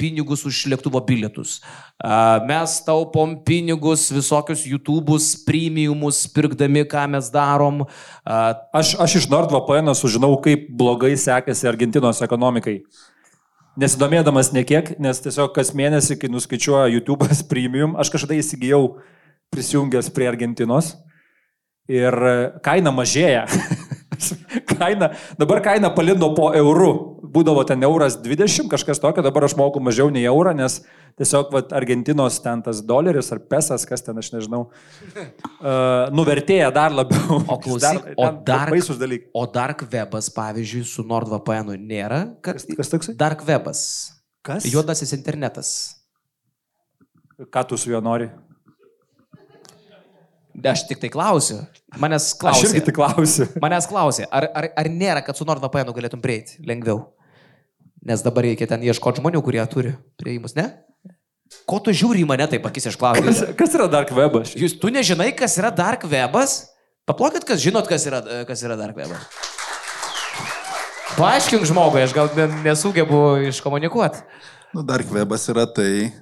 pinigus 0.01 0.45
už 0.49 0.63
lėktuvo 0.73 1.03
bilietus. 1.07 1.59
E, 1.61 2.13
mes 2.49 2.77
taupom 2.87 3.35
pinigus 3.47 4.09
visokius 4.15 4.67
YouTube'us, 4.69 5.33
premiumus, 5.49 6.23
pirkdami, 6.35 6.85
ką 6.89 7.07
mes 7.17 7.31
darom. 7.33 7.85
E, 7.85 8.41
Aš, 8.81 8.95
aš 9.01 9.21
iš 9.23 9.31
NordVPN 9.33 9.95
sužinau, 9.97 10.37
kaip 10.45 10.69
blogai 10.71 11.17
sekasi 11.21 11.69
Argentinos 11.71 12.23
ekonomikai. 12.25 12.81
Nesidomėdamas 13.81 14.51
nekiek, 14.53 14.97
nes 15.01 15.23
tiesiog 15.23 15.55
kas 15.57 15.71
mėnesį, 15.79 16.19
kai 16.21 16.29
nuskaičiuoja 16.33 16.91
YouTube'as 16.99 17.47
premium, 17.51 17.97
aš 18.01 18.13
kažkada 18.13 18.37
įsigijau 18.37 18.99
prisijungęs 19.51 20.11
prie 20.15 20.29
Argentinos 20.31 20.95
ir 21.91 22.15
e, 22.15 22.35
kaina 22.63 22.93
mažėja. 22.95 23.47
kaina, 24.79 25.11
dabar 25.41 25.63
kaina 25.65 25.91
palindo 25.95 26.31
po 26.37 26.53
eurų. 26.55 26.91
Būdavo 27.31 27.63
ten 27.67 27.83
euras 27.87 28.17
20, 28.19 28.67
kažkas 28.71 28.99
tokio, 29.03 29.23
dabar 29.23 29.45
aš 29.47 29.55
moku 29.59 29.79
mažiau 29.83 30.09
nei 30.11 30.25
eurą, 30.27 30.51
nes 30.59 30.81
tiesiog 31.19 31.53
vat, 31.55 31.71
Argentinos 31.79 32.41
ten 32.43 32.63
tas 32.67 32.81
doleris 32.83 33.29
ar 33.35 33.39
pesas, 33.51 33.85
kas 33.87 34.03
ten 34.03 34.19
aš 34.19 34.33
nežinau, 34.35 34.65
uh, 34.67 36.09
nuvertėja 36.19 36.73
dar 36.75 36.95
labiau. 36.95 37.39
O 37.47 37.59
klausyk, 37.63 38.03
Dar- 38.03 38.19
o 38.19 38.29
dar- 38.47 38.75
Baisus 38.75 38.99
dalykai. 38.99 39.31
O 39.39 39.47
Dark 39.47 39.87
Webas, 39.93 40.31
pavyzdžiui, 40.35 40.83
su 40.91 41.07
NordVPN 41.07 41.75
nėra. 41.79 42.21
Kas, 42.43 42.67
Kas 42.67 42.91
toksai? 42.91 43.15
Dark 43.19 43.47
Webas. 43.47 43.83
Kas? 44.47 44.67
Juodasis 44.67 45.15
internetas. 45.15 45.73
Ką 47.51 47.63
tu 47.71 47.79
su 47.79 47.93
juo 47.95 48.03
nori? 48.03 48.27
Aš 50.67 50.83
tik 50.89 50.99
tai 51.01 51.09
klausiu. 51.13 51.61
Manęs 52.01 52.33
Aš 52.33 52.39
klausia. 52.41 52.69
irgi 52.69 52.83
tik 52.91 52.97
klausiu. 52.99 53.47
Manęs 53.63 53.87
klausia, 53.89 54.27
ar, 54.31 54.49
ar, 54.55 54.69
ar 54.77 54.89
nėra, 54.93 55.23
kad 55.25 55.37
su 55.39 55.47
NordVPN 55.49 55.93
galėtum 55.97 56.21
prieiti 56.21 56.59
lengviau? 56.67 57.07
Nes 58.05 58.23
dabar 58.25 58.45
reikia 58.49 58.67
ten 58.69 58.83
ieškoti 58.83 59.21
žmonių, 59.21 59.43
kurie 59.45 59.61
turi 59.69 59.95
prieimus, 60.21 60.55
ne? 60.57 60.69
Ko 61.69 61.81
tu 61.83 61.91
žiūri 61.93 62.23
į 62.23 62.29
mane 62.31 62.47
taip 62.49 62.65
akis 62.69 62.87
Kas, 62.87 62.95
išklausai? 62.95 63.55
kas 63.59 63.75
yra 63.75 63.89
Dark 63.91 64.13
Webas? 64.15 64.53
Jūs 64.57 64.77
tu 64.81 64.89
nežinai, 64.95 65.33
kas 65.37 65.57
yra 65.59 65.71
Dark 65.75 66.05
Webas? 66.09 66.69
Paplokit, 67.09 67.45
kas 67.49 67.59
žinot, 67.61 67.89
kas 67.91 68.05
yra, 68.07 68.21
kas 68.47 68.63
yra 68.63 68.77
Dark 68.79 68.97
Webas. 68.97 69.27
Paaiškink 71.19 71.67
žmogui, 71.69 72.05
aš 72.07 72.15
gal 72.17 72.31
ne- 72.37 72.47
nesugebu 72.65 73.21
iškomunikuoti. 73.51 74.23
Nu, 74.75 74.85
Dark 74.87 75.11
Webas 75.11 75.49
yra 75.51 75.67
tai, 75.67 76.13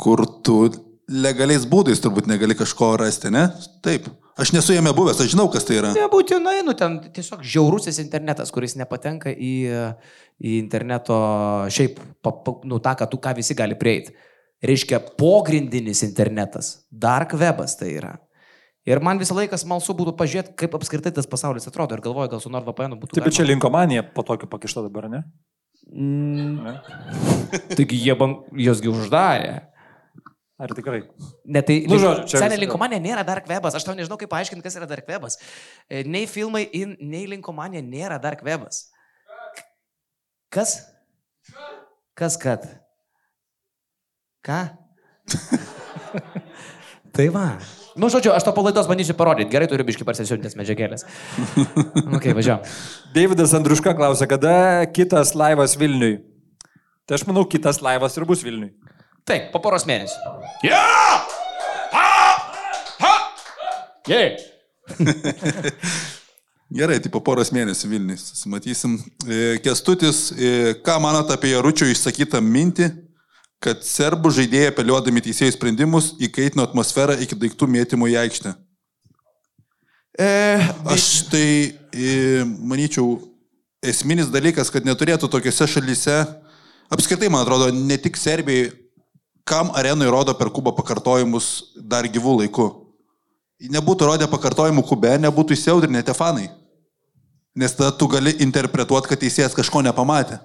kur 0.00 0.24
tu 0.42 0.70
legaliais 1.10 1.66
būdais 1.68 2.00
turbūt 2.02 2.28
negali 2.30 2.56
kažko 2.56 2.94
rasti, 3.00 3.32
ne? 3.34 3.48
Taip. 3.84 4.08
Aš 4.40 4.50
nesu 4.50 4.74
jame 4.74 4.90
buvęs, 4.96 5.20
aš 5.22 5.30
žinau, 5.30 5.46
kas 5.52 5.66
tai 5.66 5.78
yra. 5.78 5.92
Nebūtinai, 5.94 6.56
nu 6.66 6.74
ten 6.78 6.96
tiesiog 7.14 7.44
žiaurusis 7.46 8.00
internetas, 8.02 8.50
kuris 8.54 8.74
nepatenka 8.80 9.30
į, 9.30 9.54
į 10.42 10.54
interneto 10.58 11.16
šiaip, 11.70 12.00
pa, 12.24 12.32
pa, 12.42 12.56
nu 12.66 12.80
tą, 12.82 12.96
ką 12.98 13.06
tu 13.12 13.20
ką 13.22 13.36
visi 13.38 13.54
gali 13.54 13.78
prieiti. 13.78 14.16
Reiškia, 14.64 14.98
pogrindinis 15.20 16.02
internetas, 16.06 16.80
dark 16.90 17.36
webas 17.38 17.76
tai 17.78 17.92
yra. 18.00 18.14
Ir 18.88 19.00
man 19.00 19.20
visą 19.20 19.36
laiką 19.36 19.56
smalsu 19.60 19.94
būtų 19.96 20.12
pažiūrėti, 20.18 20.56
kaip 20.60 20.74
apskritai 20.76 21.12
tas 21.14 21.28
pasaulis 21.30 21.68
atrodo 21.70 21.96
ir 21.96 22.02
galvoju, 22.04 22.32
gal 22.34 22.42
su 22.42 22.50
NordVPN 22.52 22.98
būtų. 22.98 23.16
Taip, 23.16 23.28
bet 23.28 23.36
čia 23.38 23.46
linkomanija 23.46 24.02
po 24.16 24.24
tokio 24.26 24.48
pakišta 24.50 24.82
dabar, 24.88 25.06
ne? 25.12 25.22
Mm, 25.92 26.74
taigi 27.76 28.00
jie 28.02 28.16
ban... 28.18 28.40
josgi 28.66 28.90
uždarė. 28.92 29.54
Ar 30.54 30.70
tikrai? 30.70 31.00
Ne, 31.50 31.62
tai, 31.66 31.80
Nu, 31.88 31.96
nu, 31.96 31.98
žodžiu, 31.98 32.28
čia 32.30 32.38
vis- 32.46 32.60
linkomanija 32.62 33.02
nėra 33.02 33.24
dark 33.26 33.48
webas. 33.50 33.74
Aš 33.74 33.82
tau 33.88 33.94
nežinau, 33.98 34.14
kaip 34.20 34.30
paaiškinti, 34.30 34.62
kas 34.62 34.76
yra 34.78 34.86
dark 34.86 35.08
webas. 35.10 35.34
E, 35.90 36.04
Nei 36.06 36.28
filmai, 36.30 36.62
in, 36.72 36.92
nei 37.02 37.24
linkomanija 37.26 37.82
nėra 37.82 38.20
dark 38.22 38.44
webas. 38.46 38.84
Kas? 40.54 40.76
Kas 42.14 42.36
kad? 42.38 42.68
Ką? 44.46 44.60
tai 47.14 47.26
va. 47.34 47.56
Nu, 47.98 48.06
žodžiu, 48.10 48.30
aš 48.34 48.46
to 48.46 48.52
palaidos 48.54 48.86
bandysiu 48.90 49.14
parodyti. 49.18 49.50
Gerai, 49.50 49.66
turiu 49.70 49.86
biški 49.86 50.06
parsisiuntęs 50.06 50.54
medžiagėlės. 50.58 51.04
Ok, 52.14 52.30
važiuoju. 52.34 52.62
Davidas 53.14 53.54
Andruška 53.58 53.94
klausia, 53.98 54.26
kada 54.30 54.54
kitas 54.94 55.34
laivas 55.38 55.74
Vilniui? 55.78 56.20
Tai 57.06 57.18
aš 57.18 57.26
manau, 57.28 57.42
kitas 57.50 57.82
laivas 57.84 58.14
ir 58.18 58.26
bus 58.28 58.42
Vilniui. 58.46 58.70
Taip, 59.24 59.48
po 59.54 59.60
poros 59.64 59.86
mėnesių. 59.88 60.32
Yeah! 60.66 61.28
Ha! 61.94 62.08
Ha! 63.00 63.12
Yeah! 64.10 64.36
Gerai, 66.74 66.98
tai 67.00 67.08
po 67.12 67.22
poros 67.24 67.48
mėnesių 67.54 67.88
Vilnius 67.88 68.26
susimatysim. 68.34 68.98
E, 69.24 69.56
Kestutis, 69.64 70.26
e, 70.36 70.74
ką 70.84 70.98
manot 71.00 71.32
apie 71.32 71.54
Jaručio 71.54 71.88
išsakytą 71.88 72.42
mintį, 72.44 72.90
kad 73.64 73.80
serbų 73.86 74.34
žaidėjai 74.42 74.74
apeliuodami 74.74 75.24
teisėjų 75.24 75.56
sprendimus 75.56 76.12
įkaitino 76.20 76.66
atmosferą 76.66 77.16
iki 77.24 77.38
daiktų 77.40 77.70
mėtymo 77.78 78.10
į 78.12 78.18
aikštę? 78.26 78.52
E, 80.20 80.30
Aš 80.92 81.10
tai 81.32 81.48
e, 81.96 82.44
manyčiau, 82.44 83.22
esminis 83.80 84.28
dalykas, 84.28 84.68
kad 84.74 84.84
neturėtų 84.84 85.32
tokiuose 85.32 85.70
šalyse, 85.78 86.20
apskritai, 86.92 87.32
man 87.32 87.46
atrodo, 87.46 87.72
ne 87.72 87.96
tik 87.96 88.20
Serbijai, 88.20 88.68
kam 89.44 89.70
arenui 89.76 90.08
rodo 90.10 90.34
per 90.34 90.48
kubą 90.50 90.72
pakartojimus 90.76 91.76
dar 91.76 92.08
gyvų 92.08 92.40
laikų. 92.42 92.66
Nebūtų 93.74 94.08
rodę 94.08 94.28
pakartojimų 94.28 94.82
kube, 94.88 95.12
nebūtų 95.20 95.54
įsiaudrinę 95.56 96.02
tie 96.04 96.16
fanai. 96.16 96.48
Nes 97.54 97.76
tada 97.76 97.92
tu 97.94 98.08
gali 98.10 98.34
interpretuoti, 98.42 99.08
kad 99.12 99.20
teisėjas 99.22 99.54
kažko 99.54 99.84
nepamatė. 99.86 100.40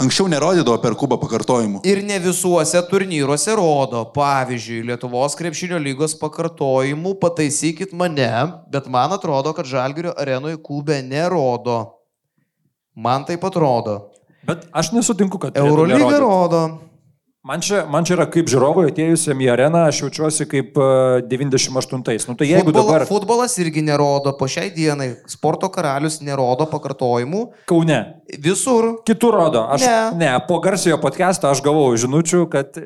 Anksčiau 0.00 0.30
nerodydavo 0.32 0.78
per 0.80 0.96
kubą 0.96 1.18
pakartojimų. 1.20 1.82
Ir 1.84 2.00
ne 2.08 2.16
visuose 2.24 2.80
turnyruose 2.88 3.52
rodo. 3.56 4.00
Pavyzdžiui, 4.14 4.80
Lietuvos 4.88 5.36
krepšinio 5.36 5.78
lygos 5.78 6.16
pakartojimų, 6.18 7.14
pataisykit 7.20 7.92
mane, 7.92 8.30
bet 8.72 8.88
man 8.88 9.12
atrodo, 9.12 9.52
kad 9.56 9.68
Žalgirio 9.68 10.16
arenoje 10.16 10.56
kubė 10.64 11.02
nerodo. 11.04 11.82
Man 12.96 13.28
taip 13.28 13.44
atrodo. 13.44 13.98
Bet 14.48 14.64
aš 14.72 14.94
nesutinku, 14.96 15.38
kad... 15.38 15.60
Eurolyga 15.60 16.16
rodo. 16.24 16.64
Man 17.40 17.62
čia, 17.64 17.86
man 17.88 18.04
čia 18.04 18.18
yra 18.18 18.26
kaip 18.28 18.50
žiūrovui 18.52 18.90
atėjusiam 18.90 19.38
į 19.40 19.46
areną, 19.54 19.86
aš 19.88 20.02
jaučiuosi 20.02 20.44
kaip 20.50 20.76
e, 20.76 20.88
98-ais. 21.30 22.26
Nu 22.28 22.34
tai 22.36 22.50
jeigu 22.50 22.66
Futbolo, 22.68 22.84
dabar 22.92 23.06
Futbolas 23.08 23.54
irgi 23.62 23.80
nerodo. 23.86 24.34
Po 24.36 24.44
šiai 24.44 24.68
dienai 24.74 25.14
sporto 25.30 25.70
karalius 25.72 26.18
nerodo 26.20 26.66
pakartojimų. 26.68 27.40
Kaune, 27.70 27.96
Visur. 28.44 28.98
kitur 29.08 29.38
rodo. 29.40 29.64
Aš, 29.72 29.86
Ne. 29.88 30.26
ne, 30.26 30.34
po 30.44 30.60
garsiojo 30.60 31.00
podcast'o 31.00 31.48
aš 31.48 31.64
gavau 31.64 31.88
žinučių, 31.96 32.44
kad 32.52 32.76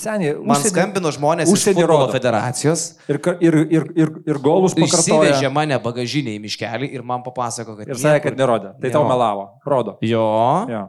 Seniai, 0.00 0.36
Man 0.38 0.54
užsienio- 0.54 0.70
skambino 0.70 1.10
žmonės 1.10 1.48
iš 1.50 1.52
užsienį 1.58 1.80
futbolo 1.82 2.04
federacijos. 2.14 2.82
Ir, 3.10 3.18
ir, 3.42 3.54
ir, 3.74 3.86
ir, 3.98 4.12
ir 4.32 4.38
golus 4.38 4.72
pakartoja. 4.78 5.32
Išsivežė 5.34 5.50
mane 5.52 5.76
bagažinį 5.82 6.36
į 6.38 6.42
miškelį 6.44 6.88
ir 6.94 7.02
man 7.02 7.24
papasako, 7.26 7.74
kad... 7.76 7.88
Ir 7.90 7.98
sakė, 7.98 8.22
kad 8.30 8.38
nerodė. 8.38 8.70
Tai 8.80 8.86
tau 8.94 9.02
nerodo. 9.02 9.08
melavo. 9.10 9.44
Rodo. 9.66 9.96
Jo. 10.00 10.22
Jo. 10.70 10.84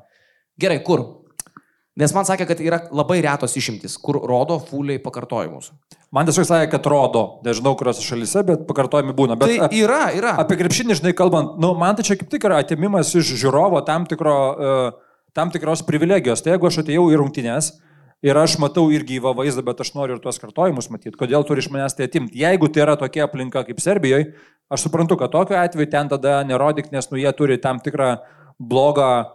Gerai, 0.62 0.78
kur? 0.86 1.02
Nes 2.02 2.14
man 2.16 2.26
sakė, 2.26 2.48
kad 2.50 2.62
yra 2.64 2.80
labai 2.90 3.20
retos 3.22 3.54
išimtis, 3.60 3.94
kur 4.02 4.18
rodo 4.28 4.58
fuliai 4.66 4.98
pakartojimus. 5.04 5.70
Man 6.12 6.26
tiesiog 6.28 6.48
sakė, 6.50 6.72
kad 6.74 6.88
rodo. 6.90 7.22
Nežinau, 7.46 7.76
kuriuose 7.80 8.02
šalise, 8.04 8.42
bet 8.48 8.64
pakartojami 8.70 9.14
būna. 9.16 9.38
Bet 9.40 9.52
Tai 9.54 9.68
a- 9.68 9.70
yra, 9.78 10.02
yra. 10.18 10.34
apie 10.42 10.58
krepšinį, 10.60 10.98
žinai, 11.00 11.14
kalbant, 11.16 11.60
nu, 11.62 11.76
man 11.78 11.96
tai 12.00 12.04
čia 12.08 12.18
kaip 12.20 12.32
tik 12.34 12.48
yra 12.50 12.58
atimimas 12.64 13.14
iš 13.16 13.36
žiūrovo 13.44 13.80
tam, 13.86 14.08
tikro, 14.10 14.36
uh, 14.52 15.22
tam 15.38 15.54
tikros 15.54 15.86
privilegijos. 15.88 16.42
Tai 16.44 16.56
jeigu 16.56 16.68
aš 16.72 16.82
atėjau 16.84 17.06
į 17.14 17.20
rungtynės 17.22 17.72
ir 18.26 18.38
aš 18.38 18.58
matau 18.62 18.88
ir 18.94 19.06
gyvą 19.08 19.32
vaizdą, 19.38 19.64
bet 19.66 19.80
aš 19.86 19.94
noriu 19.96 20.18
ir 20.18 20.24
tuos 20.24 20.38
kartojimus 20.42 20.90
matyti, 20.94 21.16
kodėl 21.18 21.46
turi 21.48 21.64
iš 21.64 21.70
manęs 21.74 21.96
tai 21.98 22.10
atimti. 22.10 22.42
Jeigu 22.42 22.68
tai 22.74 22.84
yra 22.84 22.98
tokia 23.00 23.24
aplinka 23.30 23.64
kaip 23.66 23.80
Serbijoje, 23.82 24.34
aš 24.70 24.88
suprantu, 24.88 25.18
kad 25.22 25.32
tokiu 25.34 25.58
atveju 25.58 25.90
ten 25.94 26.10
tada 26.12 26.42
nerodyk, 26.46 26.92
nes 26.92 27.08
nu, 27.12 27.18
jie 27.22 27.32
turi 27.38 27.58
tam 27.62 27.80
tikrą 27.82 28.18
blogą 28.62 29.26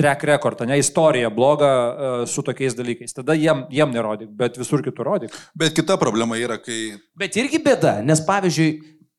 track 0.00 0.24
record, 0.30 0.62
ne 0.68 0.78
istoriją 0.80 1.30
blogą 1.36 1.68
uh, 1.70 2.22
su 2.28 2.44
tokiais 2.46 2.76
dalykais. 2.78 3.12
Tada 3.16 3.36
jiem, 3.36 3.66
jiem 3.72 3.92
nerodyk, 3.92 4.32
bet 4.36 4.56
visur 4.60 4.84
kitur 4.86 5.08
rodyk. 5.12 5.36
Bet 5.58 5.76
kita 5.76 5.98
problema 6.00 6.40
yra, 6.40 6.56
kai 6.62 6.96
Bet 7.20 7.36
irgi 7.36 7.60
bėda, 7.60 7.98
nes 8.06 8.24
pavyzdžiui, 8.24 8.70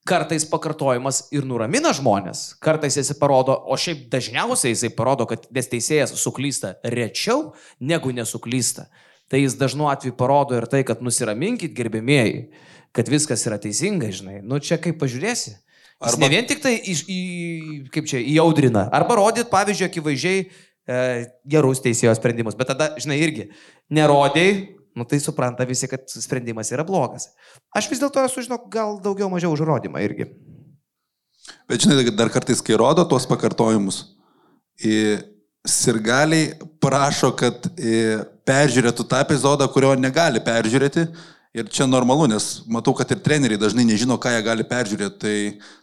kartais 0.07 0.45
pakartojimas 0.49 1.27
ir 1.35 1.45
nuramina 1.45 1.91
žmonės, 1.93 2.55
kartais 2.63 2.97
jisai 2.97 3.15
parodo, 3.19 3.53
o 3.53 3.77
šiaip 3.77 4.07
dažniausiai 4.11 4.73
jisai 4.73 4.89
parodo, 4.97 5.27
kad 5.29 5.45
nes 5.53 5.69
teisėjas 5.69 6.15
suklysta 6.17 6.75
rečiau 6.81 7.51
negu 7.79 8.13
nesuklysta. 8.15 8.87
Tai 9.31 9.39
jis 9.39 9.55
dažnu 9.55 9.87
atveju 9.87 10.17
parodo 10.17 10.57
ir 10.57 10.65
tai, 10.67 10.81
kad 10.87 11.03
nusiraminkit, 11.05 11.71
gerbėmieji, 11.77 12.49
kad 12.91 13.07
viskas 13.07 13.45
yra 13.47 13.61
teisinga, 13.61 14.09
žinai. 14.11 14.41
Nu 14.43 14.59
čia 14.59 14.81
kaip 14.81 14.97
pažiūrėsi. 14.99 15.55
Arba 16.01 16.17
Arba- 16.17 16.25
ne 16.25 16.29
vien 16.33 16.47
tik 16.49 16.63
tai 16.63 16.73
iš, 16.81 17.05
į, 17.05 17.21
kaip 17.93 18.09
čia, 18.09 18.19
įaudrina. 18.33 18.87
Arba 18.91 19.19
rodyt, 19.19 19.51
pavyzdžiui, 19.53 19.87
akivaizdžiai 19.87 20.39
e, 20.41 20.49
gerus 20.87 21.81
teisėjo 21.83 22.13
sprendimus. 22.17 22.57
Bet 22.59 22.71
tada, 22.73 22.91
žinai, 23.01 23.19
irgi 23.21 23.49
nerodėjai, 23.93 24.53
nu 24.97 25.05
tai 25.07 25.21
supranta 25.23 25.67
visi, 25.67 25.87
kad 25.91 26.07
sprendimas 26.11 26.71
yra 26.73 26.85
blogas. 26.87 27.29
Aš 27.75 27.89
vis 27.91 28.01
dėlto 28.01 28.23
esu, 28.25 28.43
žinok, 28.47 28.67
gal 28.71 28.97
daugiau 29.03 29.29
mažiau 29.31 29.53
už 29.55 29.63
rodymą 29.67 30.03
irgi. 30.03 30.31
Bet 31.69 31.85
žinai, 31.85 32.03
dar 32.15 32.31
kartais, 32.33 32.61
kai 32.63 32.77
rodo 32.79 33.05
tuos 33.07 33.27
pakartojimus, 33.29 34.03
sirgaliai 35.67 36.55
prašo, 36.81 37.31
kad 37.37 37.69
peržiūrėtų 38.47 39.05
tą 39.07 39.21
epizodą, 39.25 39.67
kurio 39.71 39.93
negali 39.99 40.41
peržiūrėti. 40.43 41.05
Ir 41.51 41.67
čia 41.67 41.83
normalu, 41.83 42.29
nes 42.31 42.61
matau, 42.71 42.93
kad 42.95 43.09
ir 43.11 43.19
treneriai 43.19 43.59
dažnai 43.59 43.83
nežino, 43.83 44.15
ką 44.15 44.31
jie 44.31 44.43
gali 44.45 44.63
peržiūrėti. 44.67 45.17
Tai 45.19 45.35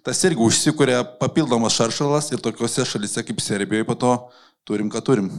tas 0.09 0.23
irgi 0.25 0.41
užsikuria 0.41 1.03
papildomas 1.21 1.77
šaršalas 1.77 2.31
ir 2.33 2.41
tokiuose 2.41 2.87
šalise 2.89 3.25
kaip 3.29 3.43
Serbijoje 3.45 3.85
po 3.85 3.97
to 4.01 4.15
turim, 4.67 4.91
ką 4.91 5.05
turim. 5.05 5.31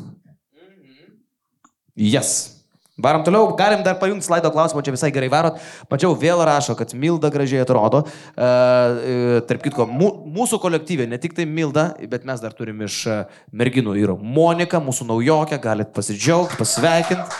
Jas. 2.00 2.60
Varom 3.00 3.24
toliau, 3.24 3.56
galim 3.56 3.80
dar 3.84 3.96
pajungti 3.96 4.28
slaido 4.28 4.50
klausimą, 4.52 4.82
čia 4.84 4.92
visai 4.92 5.10
gerai 5.16 5.30
varot. 5.32 5.60
Mačiau, 5.88 6.12
vėl 6.20 6.42
rašo, 6.44 6.76
kad 6.76 6.92
Milda 7.00 7.32
gražiai 7.32 7.64
atrodo. 7.64 8.02
E, 8.04 8.44
e, 8.44 9.40
tarp 9.48 9.64
kitko, 9.64 9.86
mū, 9.88 10.10
mūsų 10.36 10.60
kolektyvė, 10.60 11.08
ne 11.08 11.20
tik 11.22 11.38
tai 11.38 11.46
Milda, 11.48 11.94
bet 12.12 12.28
mes 12.28 12.44
dar 12.44 12.56
turim 12.58 12.84
iš 12.84 13.06
e, 13.08 13.20
merginų 13.56 13.96
ir 14.02 14.12
Monika, 14.20 14.84
mūsų 14.84 15.08
naujokė, 15.14 15.62
galit 15.64 15.94
pasidžiaugti, 15.96 16.60
pasveikinti. 16.60 17.40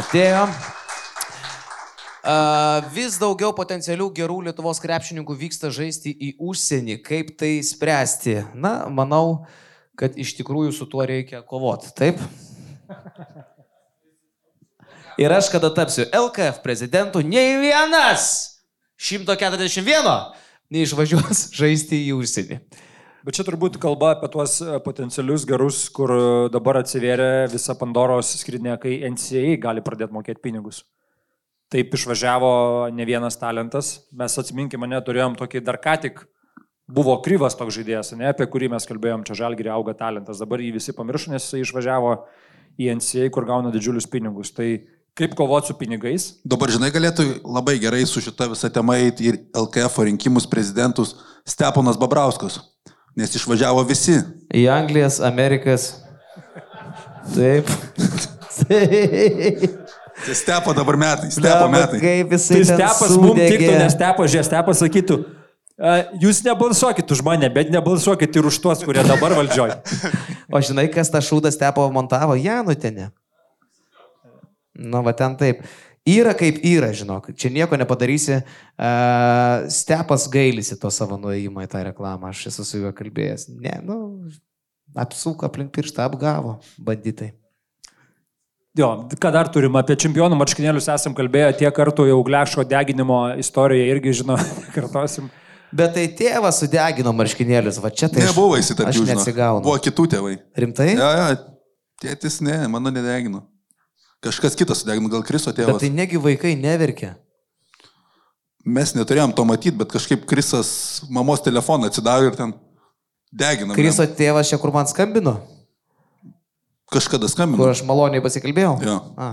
Atėjo. 0.00 0.46
E, 2.24 2.36
vis 2.96 3.20
daugiau 3.20 3.52
potencialių 3.52 4.08
gerų 4.16 4.38
Lietuvos 4.48 4.80
krepšininkų 4.80 5.36
vyksta 5.36 5.68
žaisti 5.74 6.16
į 6.16 6.32
užsienį. 6.40 7.02
Kaip 7.04 7.36
tai 7.36 7.58
spręsti? 7.60 8.40
Na, 8.56 8.86
manau, 8.88 9.42
kad 9.98 10.16
iš 10.18 10.34
tikrųjų 10.38 10.72
su 10.76 10.88
tuo 10.90 11.04
reikia 11.08 11.42
kovoti. 11.46 11.92
Taip? 11.96 12.20
Ir 15.20 15.32
aš 15.32 15.50
kada 15.52 15.68
tapsiu 15.74 16.06
LKF 16.08 16.62
prezidentu, 16.64 17.20
nei 17.20 17.58
vienas 17.60 18.62
141 18.96 20.32
neišvažiuos 20.72 21.50
žaisti 21.60 22.00
į 22.08 22.16
užsienį. 22.16 22.58
Bet 23.22 23.36
čia 23.36 23.44
turbūt 23.46 23.76
kalba 23.78 24.16
apie 24.16 24.26
tuos 24.32 24.56
e, 24.64 24.78
potencialius 24.82 25.44
gerus, 25.46 25.84
kur 25.94 26.10
e, 26.10 26.22
dabar 26.50 26.80
atsivėrė 26.80 27.46
visa 27.52 27.76
Pandoros 27.78 28.32
skrinė, 28.40 28.74
kai 28.82 28.96
NCAA 29.12 29.60
gali 29.62 29.84
pradėti 29.84 30.16
mokėti 30.16 30.42
pinigus. 30.42 30.82
Taip 31.70 31.94
išvažiavo 31.94 32.50
ne 32.92 33.06
vienas 33.06 33.38
talentas. 33.38 33.92
Mes 34.10 34.34
atsiminkime, 34.42 34.82
mane 34.82 34.98
turėjom 35.06 35.38
tokį 35.38 35.62
dar 35.68 35.78
ką 35.84 35.94
tik 36.02 36.24
buvo 36.90 37.16
kryvas 37.24 37.56
toks 37.58 37.76
žaidėjas, 37.78 38.14
ne 38.18 38.28
apie 38.30 38.46
kurį 38.50 38.72
mes 38.72 38.86
kalbėjom, 38.88 39.26
čia 39.28 39.36
žalgiri 39.44 39.70
auga 39.72 39.94
talentas. 39.98 40.40
Dabar 40.42 40.62
jį 40.62 40.72
visi 40.78 40.94
pamiršo, 40.96 41.32
nes 41.32 41.46
jis 41.46 41.68
išvažiavo 41.68 42.16
į 42.80 42.90
NCAA, 42.98 43.30
kur 43.34 43.46
gauna 43.48 43.72
didžiulius 43.74 44.08
pinigus. 44.10 44.52
Tai 44.56 44.68
kaip 45.18 45.36
kovoti 45.38 45.72
su 45.72 45.76
pinigais? 45.78 46.28
Dabar, 46.48 46.72
žinai, 46.72 46.92
galėtų 46.94 47.26
labai 47.44 47.76
gerai 47.82 48.04
su 48.08 48.22
šita 48.24 48.48
visa 48.52 48.70
tema 48.72 48.98
eiti 49.00 49.30
ir 49.30 49.40
LKF 49.56 50.06
rinkimus 50.08 50.48
prezidentus 50.50 51.16
Steponas 51.48 51.98
Babrauskas, 52.00 52.60
nes 53.18 53.34
išvažiavo 53.36 53.84
visi. 53.88 54.18
Į 54.54 54.66
Anglijas, 54.72 55.20
Amerikas. 55.24 55.92
Taip. 57.34 57.68
Taip. 58.62 59.68
Tai 60.22 60.34
Stepo 60.38 60.72
dabar 60.76 60.96
metai, 61.00 61.30
Stepo 61.34 61.68
metai. 61.72 61.98
Kaip 61.98 62.34
jisai. 62.36 62.60
Tai 62.60 62.64
ten 62.64 62.76
stepas 62.76 63.14
mums 63.18 63.40
tiktų, 63.40 63.70
nes 63.80 63.94
stepas, 63.96 64.30
žiūrės, 64.30 64.48
stepas 64.50 64.82
sakytų, 64.84 65.16
"A, 65.18 65.41
jūs 66.22 66.42
nebalsuokit 66.46 67.14
už 67.14 67.22
mane, 67.26 67.48
bet 67.52 67.70
nebalsuokit 67.72 68.36
ir 68.36 68.48
už 68.48 68.58
tuos, 68.62 68.82
kurie 68.84 69.04
dabar 69.06 69.34
valdžioje. 69.38 69.78
O 70.52 70.60
žinai, 70.60 70.88
kas 70.92 71.10
tą 71.12 71.22
šūdą 71.24 71.52
stepo 71.54 71.86
montavo? 71.94 72.36
Janutinė. 72.36 73.10
Nu, 74.76 75.02
va 75.04 75.14
ten 75.16 75.36
taip. 75.40 75.64
Yra 76.08 76.32
kaip 76.34 76.58
yra, 76.66 76.90
žinok. 76.96 77.30
Čia 77.38 77.52
nieko 77.54 77.78
nepadarysi. 77.78 78.40
Uh, 78.74 79.68
stepas 79.70 80.26
gailisi 80.32 80.74
to 80.80 80.90
savo 80.90 81.18
nuėjimo 81.20 81.62
į 81.62 81.68
tą 81.70 81.84
reklamą. 81.86 82.32
Aš 82.32 82.48
esu 82.50 82.66
su 82.66 82.80
juo 82.82 82.90
kalbėjęs. 82.96 83.46
Ne, 83.62 83.76
nu, 83.86 83.98
apsuko 84.98 85.46
aplink 85.46 85.70
pirštą, 85.76 86.08
apgavo 86.08 86.58
banditai. 86.82 87.30
Jo, 88.78 88.88
ką 89.20 89.30
dar 89.34 89.50
turim 89.52 89.74
apie 89.76 89.98
čempionų 90.00 90.36
marškinėlius 90.40 90.88
esam 90.94 91.12
kalbėję 91.12 91.50
tiek 91.60 91.74
kartų 91.76 92.06
jau 92.08 92.22
gleško 92.24 92.64
deginimo 92.64 93.18
istoriją 93.36 93.90
irgi 93.92 94.14
žinau, 94.22 94.38
kartosim. 94.76 95.28
Bet 95.72 95.94
tai 95.96 96.04
tėvas 96.12 96.58
sudegino 96.60 97.14
marškinėlius, 97.16 97.78
va 97.80 97.88
čia 97.88 98.10
tai... 98.12 98.26
Nebuvo 98.26 98.58
jų, 98.60 98.66
žinok. 98.92 99.08
nesigaunu. 99.16 99.64
Buvo 99.64 99.78
kitų 99.80 100.04
tėvai. 100.12 100.34
Rimtai? 100.58 100.90
Ja, 100.98 101.08
ja, 101.16 101.28
tėtis 102.02 102.42
ne, 102.44 102.58
mano 102.68 102.92
nedegino. 102.92 103.46
Kažkas 104.22 104.54
kitas 104.58 104.82
sudegino, 104.82 105.08
gal 105.10 105.24
Kriso 105.26 105.50
Bet 105.50 105.62
tėvas. 105.62 105.80
tai 105.80 105.88
negi 105.90 106.20
vaikai 106.20 106.52
neverkia. 106.60 107.14
Mes 108.62 108.92
neturėjom 108.94 109.32
to 109.34 109.46
matyti, 109.48 109.74
bet 109.80 109.90
kažkaip 109.90 110.26
Krisas 110.28 111.02
mamos 111.10 111.40
telefoną 111.42 111.88
atsidavė 111.90 112.28
ir 112.30 112.36
ten 112.38 112.52
degino. 113.32 113.74
Kriso 113.74 114.04
tėvas 114.06 114.52
čia 114.52 114.60
kur 114.62 114.70
man 114.76 114.86
skambino, 114.90 115.40
Kažkada 116.92 117.26
skambino. 117.32 117.56
kur 117.58 117.72
aš 117.72 117.80
maloniai 117.88 118.20
pasikalbėjau. 118.22 118.76
Jo. 118.84 118.98
A. 119.16 119.30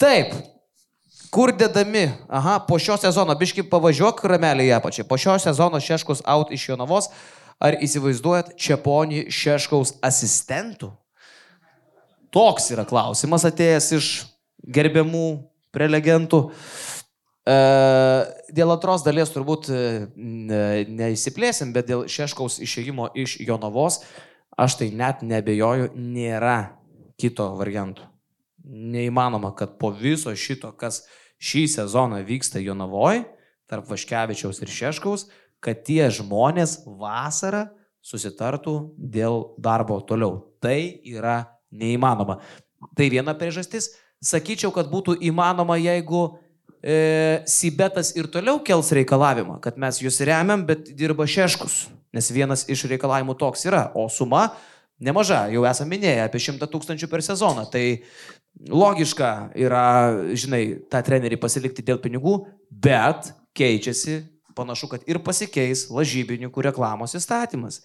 Taip. 0.00 0.32
Kur 1.30 1.52
dedami? 1.54 2.10
Aha, 2.28 2.58
po 2.68 2.78
šio 2.78 2.96
sezono, 2.98 3.34
biški 3.38 3.62
pavažiuok 3.70 4.24
ramelį 4.32 4.66
į 4.66 4.72
apačią. 4.80 5.04
Po 5.06 5.18
šio 5.20 5.36
sezono 5.38 5.78
Šeškus 5.78 6.24
out 6.26 6.50
iš 6.50 6.68
Jonavos. 6.72 7.06
Ar 7.60 7.76
įsivaizduojat 7.78 8.56
Čiaponį 8.58 9.28
Šeškaus 9.30 9.94
asistentų? 10.02 10.90
Toks 12.34 12.70
yra 12.74 12.86
klausimas 12.88 13.44
atėjęs 13.46 13.88
iš 13.98 14.10
gerbiamų 14.74 15.26
prelegentų. 15.74 16.42
E, 17.46 17.58
dėl 18.50 18.74
antros 18.74 19.06
dalies 19.06 19.30
turbūt 19.30 19.70
e, 19.70 19.80
ne- 20.16 20.84
neįsiplėsim, 20.88 21.70
bet 21.76 21.92
dėl 21.92 22.08
Šeškaus 22.10 22.58
išėjimo 22.64 23.12
iš 23.14 23.38
Jonavos, 23.46 24.02
aš 24.58 24.80
tai 24.82 24.90
net 24.90 25.22
nebejoju, 25.22 25.92
nėra 25.94 26.58
kito 27.20 27.52
varianto. 27.60 28.09
Neįmanoma, 28.70 29.50
kad 29.58 29.74
po 29.80 29.90
viso 29.90 30.32
šito, 30.38 30.70
kas 30.78 31.02
šį 31.42 31.66
sezoną 31.74 32.20
vyksta 32.26 32.62
Jonavoje, 32.62 33.24
tarp 33.70 33.88
Vaškevičiaus 33.90 34.62
ir 34.62 34.70
Šeškaus, 34.70 35.26
kad 35.62 35.82
tie 35.86 36.06
žmonės 36.12 36.80
vasarą 36.86 37.66
susitartų 38.02 38.76
dėl 38.96 39.42
darbo 39.60 40.00
toliau. 40.06 40.38
Tai 40.62 40.78
yra 41.04 41.42
neįmanoma. 41.70 42.40
Tai 42.96 43.08
viena 43.12 43.34
priežastis. 43.36 43.92
Sakyčiau, 44.20 44.72
kad 44.74 44.90
būtų 44.92 45.16
įmanoma, 45.24 45.78
jeigu 45.80 46.22
e, 46.80 47.40
Sibetas 47.48 48.12
ir 48.16 48.28
toliau 48.32 48.60
kels 48.64 48.92
reikalavimą, 48.96 49.60
kad 49.64 49.78
mes 49.80 50.00
jūs 50.02 50.20
remiam, 50.28 50.66
bet 50.68 50.92
dirba 50.96 51.28
Šeškus. 51.28 51.86
Nes 52.16 52.28
vienas 52.34 52.66
iš 52.68 52.84
reikalavimų 52.90 53.36
toks 53.38 53.64
yra, 53.68 53.86
o 53.94 54.08
suma 54.12 54.50
nemaža, 55.00 55.46
jau 55.54 55.64
esame 55.68 55.94
minėję, 55.94 56.24
apie 56.26 56.40
100 56.42 56.68
tūkstančių 56.72 57.08
per 57.08 57.24
sezoną. 57.24 57.64
Tai 57.72 57.84
logiška 58.68 59.50
yra, 59.58 59.86
žinai, 60.36 60.62
tą 60.90 61.00
trenerį 61.06 61.38
pasilikti 61.40 61.84
dėl 61.86 62.00
pinigų, 62.02 62.36
bet 62.70 63.32
keičiasi, 63.56 64.20
panašu, 64.56 64.90
kad 64.90 65.04
ir 65.08 65.20
pasikeis 65.24 65.88
lažybininkų 65.92 66.64
reklamos 66.68 67.16
įstatymas. 67.16 67.80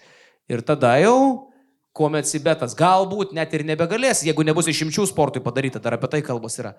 Ir 0.52 0.62
tada 0.66 0.96
jau, 1.02 1.52
kuomet 1.96 2.28
Sibetas 2.28 2.76
galbūt 2.78 3.32
net 3.38 3.54
ir 3.56 3.64
nebegalės, 3.68 4.26
jeigu 4.28 4.44
nebus 4.46 4.68
išimčių 4.70 5.08
sportui 5.10 5.44
padaryta, 5.44 5.80
dar 5.82 5.96
apie 5.98 6.12
tai 6.12 6.22
kalbos 6.26 6.60
yra, 6.62 6.76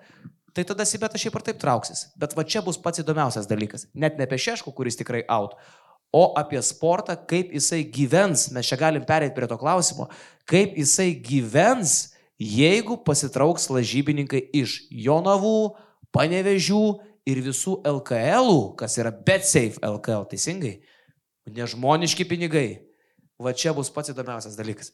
tai 0.53 0.65
tada 0.67 0.85
Sibetas 0.85 1.23
šiaip 1.23 1.39
ar 1.39 1.47
taip 1.49 1.59
trauksis. 1.61 2.07
Bet 2.19 2.37
va 2.37 2.45
čia 2.45 2.61
bus 2.65 2.79
pats 2.81 3.01
įdomiausias 3.01 3.49
dalykas. 3.49 3.87
Net 3.97 4.19
ne 4.19 4.27
apie 4.29 4.39
Šeškų, 4.41 4.75
kuris 4.77 4.99
tikrai 4.99 5.25
out, 5.33 5.57
o 6.13 6.29
apie 6.39 6.61
sportą, 6.63 7.17
kaip 7.29 7.51
jisai 7.55 7.81
gyvens. 7.93 8.47
Mes 8.55 8.69
čia 8.69 8.77
galim 8.79 9.03
perėti 9.07 9.35
prie 9.35 9.49
to 9.49 9.57
klausimo, 9.59 10.07
kaip 10.47 10.77
jisai 10.79 11.11
gyvens, 11.23 12.13
jeigu 12.39 12.97
pasitrauks 13.05 13.69
lažybininkai 13.73 14.41
iš 14.55 14.83
Jonavų, 14.91 15.75
Panevežių 16.15 16.83
ir 17.27 17.41
visų 17.43 17.81
LKL, 17.85 18.51
kas 18.79 18.95
yra 18.97 19.11
BetSafe 19.11 19.81
LKL, 19.83 20.23
teisingai, 20.31 20.77
nežmoniški 21.51 22.25
pinigai. 22.25 22.69
Va 23.37 23.53
čia 23.53 23.73
bus 23.75 23.91
pats 23.93 24.13
įdomiausias 24.13 24.55
dalykas. 24.57 24.93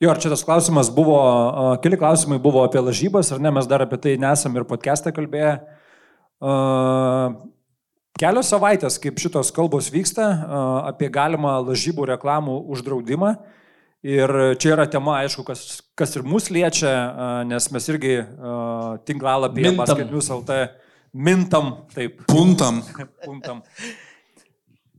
Jo, 0.00 0.08
ar 0.14 0.18
čia 0.18 0.30
tas 0.32 0.42
klausimas 0.42 0.88
buvo, 0.90 1.18
uh, 1.20 1.74
keli 1.84 1.98
klausimai 2.00 2.40
buvo 2.40 2.64
apie 2.64 2.80
lažybas, 2.80 3.34
ar 3.34 3.42
ne, 3.42 3.52
mes 3.52 3.68
dar 3.68 3.84
apie 3.84 3.98
tai 4.00 4.16
nesam 4.18 4.56
ir 4.56 4.64
podcast'e 4.64 5.12
kalbėję. 5.12 5.58
Uh, 6.40 7.36
kelios 8.18 8.48
savaitės, 8.48 8.96
kaip 9.02 9.20
šitos 9.20 9.52
kalbos 9.52 9.90
vyksta, 9.92 10.24
uh, 10.24 10.88
apie 10.88 11.12
galimą 11.12 11.58
lažybų 11.68 12.08
reklamų 12.14 12.56
uždraudimą. 12.72 13.34
Ir 14.00 14.32
čia 14.56 14.70
yra 14.72 14.86
tema, 14.88 15.18
aišku, 15.20 15.42
kas, 15.44 15.82
kas 15.98 16.14
ir 16.16 16.24
mus 16.24 16.46
liečia, 16.48 16.88
uh, 16.88 17.32
nes 17.44 17.66
mes 17.68 17.88
irgi 17.92 18.14
uh, 18.22 18.94
tinklalapyje 19.04 19.74
Mintam. 19.74 19.82
Basketnews 19.82 20.30
LT 20.38 20.60
mintam, 21.12 21.72
taip, 21.92 22.22
Puntam. 22.30 22.80
puntam. 23.26 23.60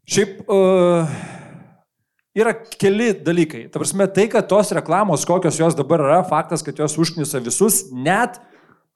Šiaip 0.05 0.43
uh, 0.51 1.09
yra 2.37 2.53
keli 2.77 3.11
dalykai. 3.25 3.65
Ta 3.71 3.81
prasme, 3.81 4.07
tai, 4.11 4.27
kad 4.31 4.49
tos 4.51 4.73
reklamos, 4.75 5.25
kokios 5.25 5.59
jos 5.59 5.77
dabar 5.77 6.03
yra, 6.03 6.21
faktas, 6.27 6.61
kad 6.65 6.77
jos 6.77 6.97
užknisa 6.99 7.41
visus, 7.43 7.85
net 7.95 8.37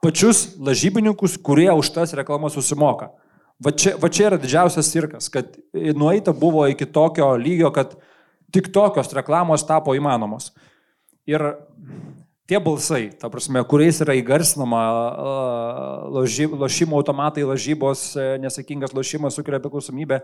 pačius 0.03 0.51
lažybininkus, 0.62 1.39
kurie 1.41 1.72
už 1.74 1.93
tas 1.95 2.14
reklamas 2.14 2.53
susimoka. 2.53 3.14
Va 3.64 3.72
čia, 3.72 3.95
va 3.97 4.12
čia 4.12 4.28
yra 4.28 4.38
didžiausias 4.38 4.91
cirkas, 4.91 5.32
kad 5.32 5.56
nueita 5.74 6.34
buvo 6.36 6.66
iki 6.68 6.86
tokio 6.91 7.32
lygio, 7.39 7.72
kad 7.74 7.95
tik 8.56 8.72
tokios 8.74 9.12
reklamos 9.16 9.66
tapo 9.68 9.93
įmanomos. 9.97 10.53
Ir 11.28 11.41
tie 12.47 12.60
balsai, 12.62 13.10
ta 13.20 13.30
prasme, 13.34 13.64
kuriais 13.68 13.99
yra 14.06 14.16
įgarsinama 14.18 14.82
lošimo 16.62 16.99
automatai, 16.99 17.45
lažybos, 17.47 18.12
e, 18.16 18.28
nesakingas 18.43 18.93
lošimas 18.95 19.36
sukelia 19.36 19.60
priklausomybę, 19.64 20.22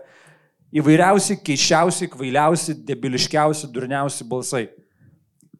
įvairiausi, 0.72 1.36
keiščiausi, 1.44 2.08
kvailiausi, 2.14 2.76
debiliškiausi, 2.88 3.68
durniausi 3.74 4.26
balsai. 4.28 4.68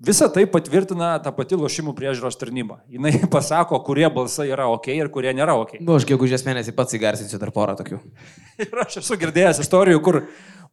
Visą 0.03 0.27
tai 0.35 0.47
patvirtina 0.51 1.13
ta 1.23 1.31
pati 1.35 1.55
lošimų 1.59 1.93
priežiūros 1.95 2.39
tarnyba. 2.41 2.81
Jis 2.91 3.27
pasako, 3.35 3.79
kurie 3.87 4.09
balsai 4.11 4.49
yra 4.51 4.67
ok 4.73 4.89
ir 4.97 5.11
kurie 5.15 5.31
nėra 5.37 5.55
ok. 5.61 5.77
Nu, 5.81 5.95
aš 5.99 6.07
gegužės 6.09 6.43
mėnesį 6.47 6.75
pats 6.75 6.97
įgarsinsiu 6.99 7.39
dar 7.39 7.53
porą 7.55 7.77
tokių. 7.79 8.01
Ir 8.65 8.83
aš 8.83 8.99
esu 9.03 9.19
girdėjęs 9.21 9.63
istorijų, 9.63 10.03
kur 10.03 10.23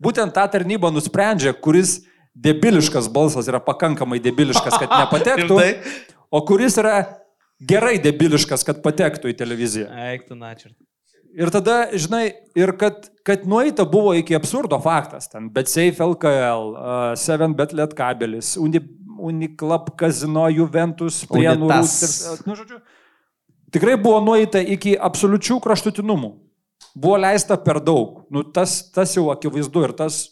būtent 0.01 0.33
ta 0.33 0.47
tarnyba 0.49 0.89
nusprendžia, 0.93 1.53
kuris 1.53 1.99
debiliškas 2.33 3.09
balsas 3.13 3.49
yra 3.51 3.61
pakankamai 3.61 4.21
debiliškas, 4.23 4.81
kad 4.81 4.97
nepatektų, 5.03 5.61
o 6.33 6.43
kuris 6.49 6.79
yra 6.81 6.97
gerai 7.59 7.97
debiliškas, 8.01 8.65
kad 8.65 8.81
patektų 8.81 9.33
į 9.33 9.37
televiziją. 9.37 9.89
Eiktų, 10.09 10.39
načert. 10.39 10.77
Ir 11.37 11.51
tada, 11.53 11.83
žinai, 11.93 12.23
ir 12.57 12.71
kad, 12.79 13.05
kad 13.27 13.43
nueita 13.45 13.85
buvo 13.85 14.15
iki 14.17 14.33
absurdo 14.33 14.79
faktas, 14.81 15.29
ten 15.29 15.51
BetSafe 15.53 16.01
LKL, 16.01 16.71
uh, 16.73 17.11
7Bet 17.21 17.75
Lietkabelis, 17.77 18.55
Uni, 18.57 18.81
Uniclub 19.19 19.91
Casino, 19.99 20.47
Juventus, 20.53 21.21
Prienų. 21.29 21.67
Nu, 22.47 22.55
žodžiu, 22.57 22.79
tikrai 23.75 23.97
buvo 23.99 24.21
nueita 24.23 24.61
iki 24.63 24.95
absoliučių 24.95 25.59
kraštutinumų. 25.63 26.31
Buvo 26.95 27.19
leista 27.21 27.57
per 27.61 27.81
daug. 27.83 28.23
Nu, 28.33 28.43
tas, 28.43 28.79
tas 28.95 29.13
jau 29.17 29.27
akivaizdu 29.33 29.83
ir 29.85 29.93
tas 29.97 30.23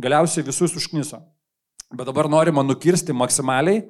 galiausiai 0.00 0.46
visus 0.46 0.76
užkniso. 0.78 1.22
Bet 1.90 2.06
dabar 2.06 2.28
norima 2.30 2.62
nukirsti 2.62 3.16
maksimaliai 3.16 3.82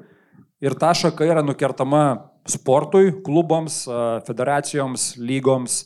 ir 0.64 0.76
ta 0.80 0.94
šaka 0.96 1.26
yra 1.28 1.42
nukertama 1.44 2.30
sportui, 2.48 3.12
klubams, 3.24 3.82
federacijoms, 4.26 5.12
lygoms, 5.20 5.82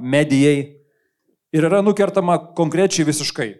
medijai 0.00 0.58
ir 1.54 1.66
yra 1.66 1.82
nukertama 1.82 2.38
konkrečiai 2.54 3.06
visiškai. 3.06 3.50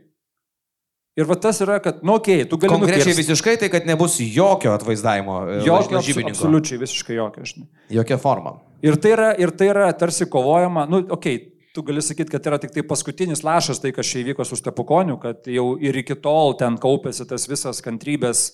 Ir 1.15 1.29
va 1.31 1.37
tas 1.39 1.61
yra, 1.63 1.77
kad, 1.79 2.01
nu, 2.03 2.17
okei, 2.19 2.41
okay, 2.43 2.49
tu 2.51 2.59
gali 2.59 2.73
Konkrečiai 2.73 3.05
nukirsti. 3.05 3.23
visiškai 3.23 3.53
tai, 3.63 3.69
kad 3.71 3.85
nebus 3.87 4.17
jokio 4.19 4.73
atvaizdavimo. 4.75 5.37
e, 5.47 5.59
Jokio, 5.63 6.01
lažybininko. 6.01 6.35
absoliučiai, 6.35 6.79
visiškai 6.81 7.19
jokio, 7.21 7.45
žinai. 7.47 7.69
Jokia 7.95 8.19
forma. 8.19 8.57
Ir 8.83 8.99
tai 8.99 9.13
yra, 9.15 9.29
ir 9.39 9.53
tai 9.55 9.69
yra 9.71 9.93
tarsi 9.95 10.27
kovojama, 10.27 10.89
nu, 10.91 11.05
okei, 11.07 11.37
okay, 11.39 11.71
tu 11.75 11.83
gali 11.87 12.03
sakyti, 12.03 12.31
kad 12.35 12.47
yra 12.51 12.59
tik 12.59 12.75
tai 12.75 12.83
paskutinis 12.87 13.45
lašas, 13.47 13.79
tai 13.83 13.91
kas 13.95 14.11
čia 14.11 14.25
įvyko 14.25 14.47
su 14.47 14.59
stepukoniu, 14.59 15.17
kad 15.23 15.47
jau 15.51 15.77
ir 15.79 15.97
iki 16.03 16.15
tol 16.23 16.55
ten 16.59 16.79
kaupėsi 16.83 17.27
tas 17.31 17.47
visas 17.51 17.83
kantrybės 17.83 18.45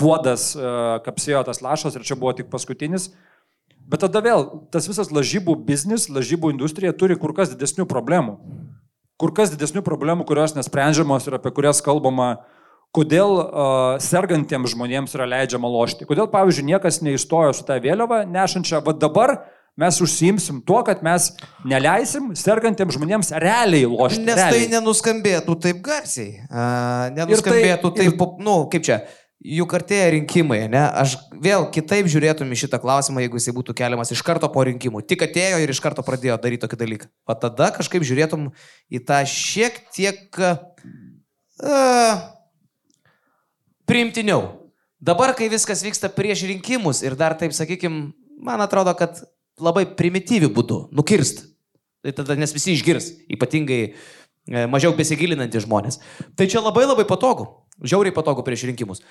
puodas, 0.00 0.50
uh, 0.56 0.98
kapsėjo 1.04 1.42
tas 1.48 1.60
lašas 1.64 1.96
ir 1.96 2.04
čia 2.04 2.16
buvo 2.20 2.32
tik 2.36 2.48
paskutinis. 2.52 3.10
Bet 3.84 4.00
tada 4.00 4.20
vėl, 4.24 4.46
tas 4.72 4.88
visas 4.88 5.12
lažybų 5.12 5.58
biznis, 5.68 6.08
lažybų 6.08 6.54
industrija 6.54 6.92
turi 6.96 7.16
kur 7.20 7.32
kas 7.36 7.52
didesnių 7.52 7.84
problemų. 7.88 8.38
Kur 9.20 9.30
kas 9.34 9.52
didesnių 9.54 9.82
problemų, 9.86 10.24
kurios 10.26 10.56
nesprendžiamos 10.56 11.26
ir 11.28 11.36
apie 11.38 11.52
kurias 11.54 11.78
kalbama, 11.84 12.32
kodėl 12.94 13.30
uh, 13.40 13.96
sergantiems 14.02 14.72
žmonėms 14.74 15.14
yra 15.14 15.26
leidžiama 15.30 15.70
lošti. 15.70 16.06
Kodėl, 16.08 16.26
pavyzdžiui, 16.30 16.66
niekas 16.72 17.00
neišstojo 17.02 17.52
su 17.54 17.66
tą 17.66 17.78
vėliavą 17.82 18.24
nešančią, 18.30 18.82
va 18.86 18.94
dabar 18.94 19.36
mes 19.78 19.96
užsiimsim 20.02 20.60
tuo, 20.66 20.80
kad 20.86 21.00
mes 21.02 21.32
neleisim 21.66 22.28
sergantiems 22.38 22.94
žmonėms 22.94 23.32
realiai 23.42 23.86
lošti. 23.90 24.22
Nes 24.26 24.38
tai 24.38 24.50
realiai. 24.52 24.68
nenuskambėtų 24.76 25.56
taip 25.64 25.80
garsiai. 25.82 26.36
Ir 26.46 27.16
nenuskambėtų 27.16 27.90
tai- 27.96 28.04
taip, 28.06 28.18
pop- 28.20 28.38
nu, 28.42 28.60
kaip 28.70 28.86
čia, 28.86 29.00
juk 29.42 29.74
artėja 29.76 30.10
rinkimai, 30.14 30.68
ne? 30.72 30.82
Aš 31.00 31.16
vėl 31.42 31.66
kitaip 31.74 32.06
žiūrėtum 32.10 32.52
į 32.52 32.60
šitą 32.64 32.80
klausimą, 32.82 33.24
jeigu 33.24 33.40
jisai 33.40 33.54
būtų 33.56 33.74
keliamas 33.76 34.12
iš 34.14 34.22
karto 34.24 34.48
po 34.52 34.64
rinkimų. 34.68 35.02
Tik 35.08 35.26
atėjo 35.26 35.58
ir 35.62 35.72
iš 35.74 35.80
karto 35.84 36.04
pradėjo 36.06 36.38
daryti 36.40 36.62
tokį 36.64 36.80
dalyką. 36.80 37.10
O 37.28 37.36
tada 37.38 37.70
kažkaip 37.76 38.06
žiūrėtum 38.06 38.48
į 38.88 39.02
tą 39.04 39.20
šiek 39.28 39.82
tiek 39.94 40.40
uh, 40.40 42.14
priimtiniau. 43.88 44.70
Dabar, 45.04 45.34
kai 45.36 45.50
viskas 45.52 45.84
vyksta 45.84 46.08
prieš 46.08 46.46
rinkimus 46.48 47.02
ir 47.04 47.16
dar 47.18 47.36
taip, 47.36 47.52
sakykim, 47.52 48.14
man 48.40 48.64
atrodo, 48.64 48.94
kad 48.96 49.20
labai 49.60 49.84
primityvių 49.98 50.48
būdų 50.54 50.78
nukirst. 50.96 51.44
Tai 52.04 52.12
tada 52.16 52.36
nes 52.36 52.52
visi 52.52 52.72
išgirs, 52.72 53.10
ypatingai 53.32 53.80
e, 53.84 54.64
mažiau 54.68 54.92
besigilinantys 54.96 55.64
žmonės. 55.64 56.00
Tai 56.36 56.48
čia 56.48 56.60
labai 56.60 56.84
labai 56.84 57.06
patogu, 57.08 57.46
žiauriai 57.82 58.14
patogu 58.14 58.44
prieš 58.46 58.66
rinkimus. 58.68 59.02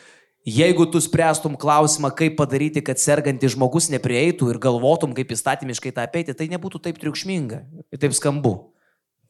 Jeigu 0.43 0.83
tu 0.91 0.99
spręstum 0.99 1.55
klausimą, 1.55 2.11
kaip 2.11 2.35
padaryti, 2.35 2.81
kad 2.83 2.99
sergantis 2.99 3.53
žmogus 3.55 3.87
neprieitų 3.93 4.49
ir 4.51 4.59
galvotum, 4.59 5.13
kaip 5.15 5.31
įstatymiškai 5.31 5.93
tą 5.95 6.03
apeiti, 6.03 6.35
tai 6.35 6.49
nebūtų 6.51 6.81
taip 6.83 6.99
triukšminga, 6.99 7.61
taip 7.95 8.15
skambu. 8.17 8.57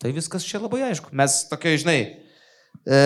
Tai 0.02 0.10
viskas 0.16 0.46
čia 0.48 0.58
labai 0.64 0.82
aišku. 0.88 1.14
Mes 1.14 1.36
tokie, 1.52 1.76
žinai, 1.78 2.00
e, 2.90 3.04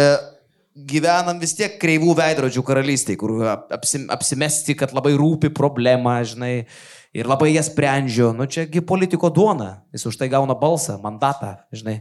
gyvenam 0.88 1.44
vis 1.44 1.52
tiek 1.58 1.76
kreivų 1.82 2.16
veidrodžių 2.16 2.64
karalystėje, 2.64 3.20
kur 3.20 3.36
ap- 3.44 3.76
apsim, 3.76 4.08
apsimesti, 4.14 4.78
kad 4.80 4.96
labai 4.96 5.12
rūpi 5.20 5.52
problema, 5.52 6.22
žinai, 6.24 6.64
ir 7.12 7.28
labai 7.28 7.52
jas 7.58 7.68
sprendžiu. 7.68 8.32
Nu 8.32 8.48
čiagi 8.48 8.80
politiko 8.88 9.28
duona, 9.28 9.82
jis 9.92 10.08
už 10.08 10.16
tai 10.16 10.32
gauna 10.32 10.56
balsą, 10.56 10.96
mandatą, 11.04 11.58
žinai. 11.76 12.00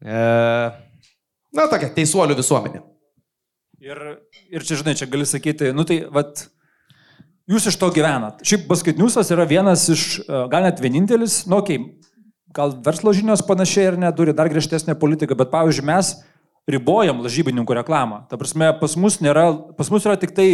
E, 0.00 0.18
na, 1.52 1.68
tokia 1.68 1.92
teisuolių 1.92 2.40
visuomenė. 2.40 2.86
Ir, 3.84 3.98
ir 4.48 4.64
čia, 4.64 4.78
žinai, 4.80 4.94
čia 4.96 5.08
gali 5.10 5.26
sakyti, 5.28 5.68
nu 5.76 5.84
tai, 5.84 5.98
vat, 6.08 6.46
jūs 7.50 7.66
iš 7.68 7.76
to 7.76 7.90
gyvenat. 7.92 8.40
Šiaip 8.46 8.64
Basketniusas 8.70 9.28
yra 9.34 9.44
vienas 9.48 9.84
iš, 9.92 10.04
e, 10.24 10.38
gal 10.52 10.64
net 10.64 10.80
vienintelis, 10.80 11.42
nu, 11.50 11.58
okei, 11.60 11.76
okay, 11.82 12.14
gal 12.56 12.72
verslo 12.86 13.12
žinios 13.12 13.44
panašiai 13.44 13.90
ir 13.90 13.98
neturi 14.00 14.32
dar 14.36 14.48
griežtesnę 14.48 14.96
politiką, 14.96 15.36
bet, 15.36 15.52
pavyzdžiui, 15.52 15.84
mes 15.90 16.14
ribojam 16.72 17.20
lažybininkų 17.24 17.76
reklamą. 17.82 18.22
Ta 18.30 18.40
prasme, 18.40 18.72
pas 18.80 18.96
mus, 18.96 19.20
nėra, 19.20 19.50
pas 19.76 19.92
mus 19.92 20.08
yra 20.08 20.16
tik 20.20 20.32
tai, 20.34 20.48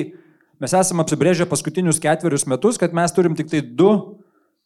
mes 0.61 0.75
esame 0.75 1.07
apsibrėžę 1.07 1.47
paskutinius 1.51 2.03
ketverius 2.03 2.49
metus, 2.51 2.81
kad 2.81 2.91
mes 2.97 3.15
turim 3.15 3.39
tik 3.39 3.55
tai 3.55 3.63
du 3.63 3.93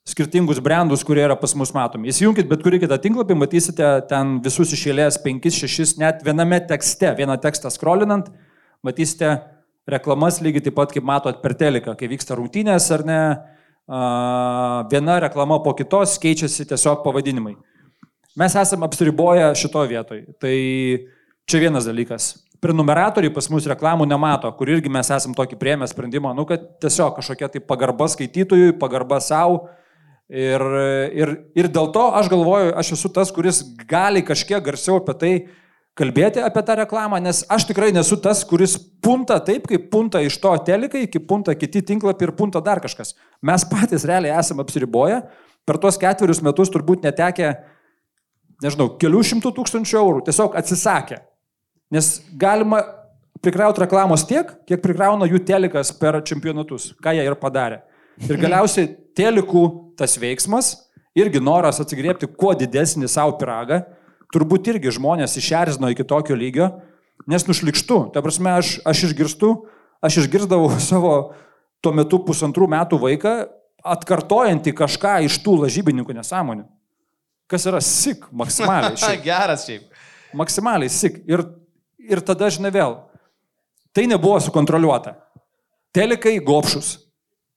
skirtingus 0.07 0.63
brandus, 0.63 1.05
kurie 1.05 1.25
yra 1.27 1.37
pas 1.39 1.53
mus 1.59 1.75
matomi. 1.77 2.09
Įsijunkit 2.09 2.49
bet 2.49 2.65
kurį 2.65 2.81
kitą 2.85 2.97
tinklapį, 3.03 3.37
matysite 3.37 3.93
ten 4.09 4.39
visus 4.41 4.73
iš 4.73 4.89
eilės, 4.89 5.21
penkis, 5.23 5.59
šešis, 5.61 5.97
net 6.01 6.25
viename 6.27 6.63
tekste, 6.71 7.13
vieną 7.19 7.37
tekstą 7.43 7.73
scrollinant, 7.75 8.31
matysite 8.85 9.37
reklamas 9.87 10.41
lygiai 10.43 10.67
taip 10.67 10.77
pat, 10.77 10.93
kaip 10.93 11.07
matot 11.07 11.39
per 11.43 11.55
teleką, 11.59 11.95
kai 11.99 12.11
vyksta 12.11 12.37
rungtynės 12.39 12.91
ar 12.95 13.05
ne, 13.07 13.21
viena 14.91 15.21
reklama 15.23 15.61
po 15.63 15.75
kitos 15.79 16.19
keičiasi 16.23 16.67
tiesiog 16.67 17.05
pavadinimai. 17.05 17.55
Mes 18.37 18.57
esame 18.59 18.85
apsiriboję 18.85 19.55
šitoje 19.57 19.89
vietoje. 19.89 20.27
Tai 20.43 20.57
čia 21.49 21.61
vienas 21.63 21.87
dalykas. 21.89 22.35
Prenumeratoriai 22.61 23.33
pas 23.33 23.47
mus 23.53 23.69
reklamų 23.69 24.09
nemato, 24.09 24.51
kur 24.59 24.69
irgi 24.73 24.91
mes 24.93 25.09
esame 25.13 25.37
tokį 25.37 25.59
priemę 25.61 25.87
sprendimą, 25.89 26.35
nu, 26.37 26.45
kad 26.49 26.65
tiesiog 26.83 27.15
kažkokia 27.17 27.49
tai 27.53 27.63
pagarba 27.63 28.09
skaitytojui, 28.11 28.75
pagarba 28.81 29.21
savo. 29.25 29.69
Ir, 30.27 30.63
ir, 31.15 31.33
ir 31.55 31.69
dėl 31.71 31.93
to 31.95 32.09
aš 32.19 32.27
galvoju, 32.33 32.73
aš 32.75 32.97
esu 32.97 33.13
tas, 33.15 33.31
kuris 33.31 33.61
gali 33.87 34.25
kažkiek 34.27 34.65
garsiau 34.65 34.99
apie 34.99 35.15
tai 35.21 35.33
kalbėti 35.97 36.43
apie 36.45 36.63
tą 36.67 36.77
reklamą, 36.83 37.19
nes 37.25 37.43
aš 37.53 37.65
tikrai 37.71 37.89
nesu 37.95 38.19
tas, 38.21 38.43
kuris 38.49 38.77
punta 39.03 39.39
taip, 39.41 39.65
kaip 39.71 39.89
punta 39.93 40.21
iš 40.25 40.37
to 40.43 40.53
telikai, 40.67 41.07
kaip 41.09 41.25
punta 41.29 41.55
kiti 41.57 41.83
tinklapiai 41.93 42.29
ir 42.29 42.35
punta 42.37 42.61
dar 42.65 42.83
kažkas. 42.85 43.15
Mes 43.45 43.65
patys 43.71 44.05
realiai 44.09 44.37
esame 44.37 44.65
apsiriboję, 44.67 45.23
per 45.67 45.81
tuos 45.81 45.99
ketverius 46.01 46.43
metus 46.45 46.71
turbūt 46.73 47.07
netekę, 47.07 47.55
nežinau, 48.65 48.91
kelių 49.01 49.25
šimtų 49.33 49.55
tūkstančių 49.57 49.99
eurų, 50.03 50.23
tiesiog 50.29 50.57
atsisakė. 50.61 51.23
Nes 51.93 52.17
galima 52.37 52.83
prikrauti 53.45 53.81
reklamos 53.85 54.25
tiek, 54.29 54.53
kiek 54.69 54.83
prikrauna 54.85 55.29
jų 55.31 55.41
telikas 55.49 55.93
per 55.97 56.21
čempionatus, 56.27 56.91
ką 57.03 57.17
jie 57.17 57.25
ir 57.25 57.37
padarė. 57.41 57.83
Ir 58.27 58.41
galiausiai 58.41 58.89
telikų 59.17 59.95
tas 59.97 60.17
veiksmas, 60.21 60.75
irgi 61.17 61.41
noras 61.41 61.81
atsigriepti 61.81 62.29
kuo 62.29 62.53
didesnį 62.57 63.09
savo 63.13 63.37
piragą, 63.41 63.83
turbūt 64.35 64.71
irgi 64.73 64.95
žmonės 64.97 65.37
išerzino 65.39 65.91
iki 65.93 66.07
tokio 66.07 66.37
lygio, 66.39 66.71
nes 67.31 67.47
nušlikštu. 67.49 68.01
Ta 68.15 68.23
prasme, 68.25 68.53
aš, 68.59 68.77
aš 68.87 69.09
išgirstu, 69.11 69.53
aš 70.05 70.23
išgirdavau 70.25 70.71
savo 70.91 71.15
tuo 71.85 71.93
metu 71.97 72.21
pusantrų 72.25 72.69
metų 72.73 73.01
vaiką 73.03 73.37
atkartojantį 73.87 74.75
kažką 74.77 75.21
iš 75.27 75.39
tų 75.45 75.61
lažybininkų 75.65 76.17
nesąmonių. 76.17 76.67
Kas 77.47 77.67
yra 77.71 77.81
sik, 77.85 78.27
maksimaliai. 78.35 78.99
Šiaip. 79.03 79.23
Geras 79.23 79.67
šiaip. 79.69 80.01
Maksimaliai 80.37 80.91
sik. 80.91 81.21
Ir, 81.31 81.45
ir 82.03 82.23
tada, 82.27 82.51
žinai, 82.51 82.73
vėl. 82.75 82.99
Tai 83.95 84.05
nebuvo 84.11 84.41
sukontroliuota. 84.43 85.15
Telekai 85.95 86.37
gopšus. 86.45 86.97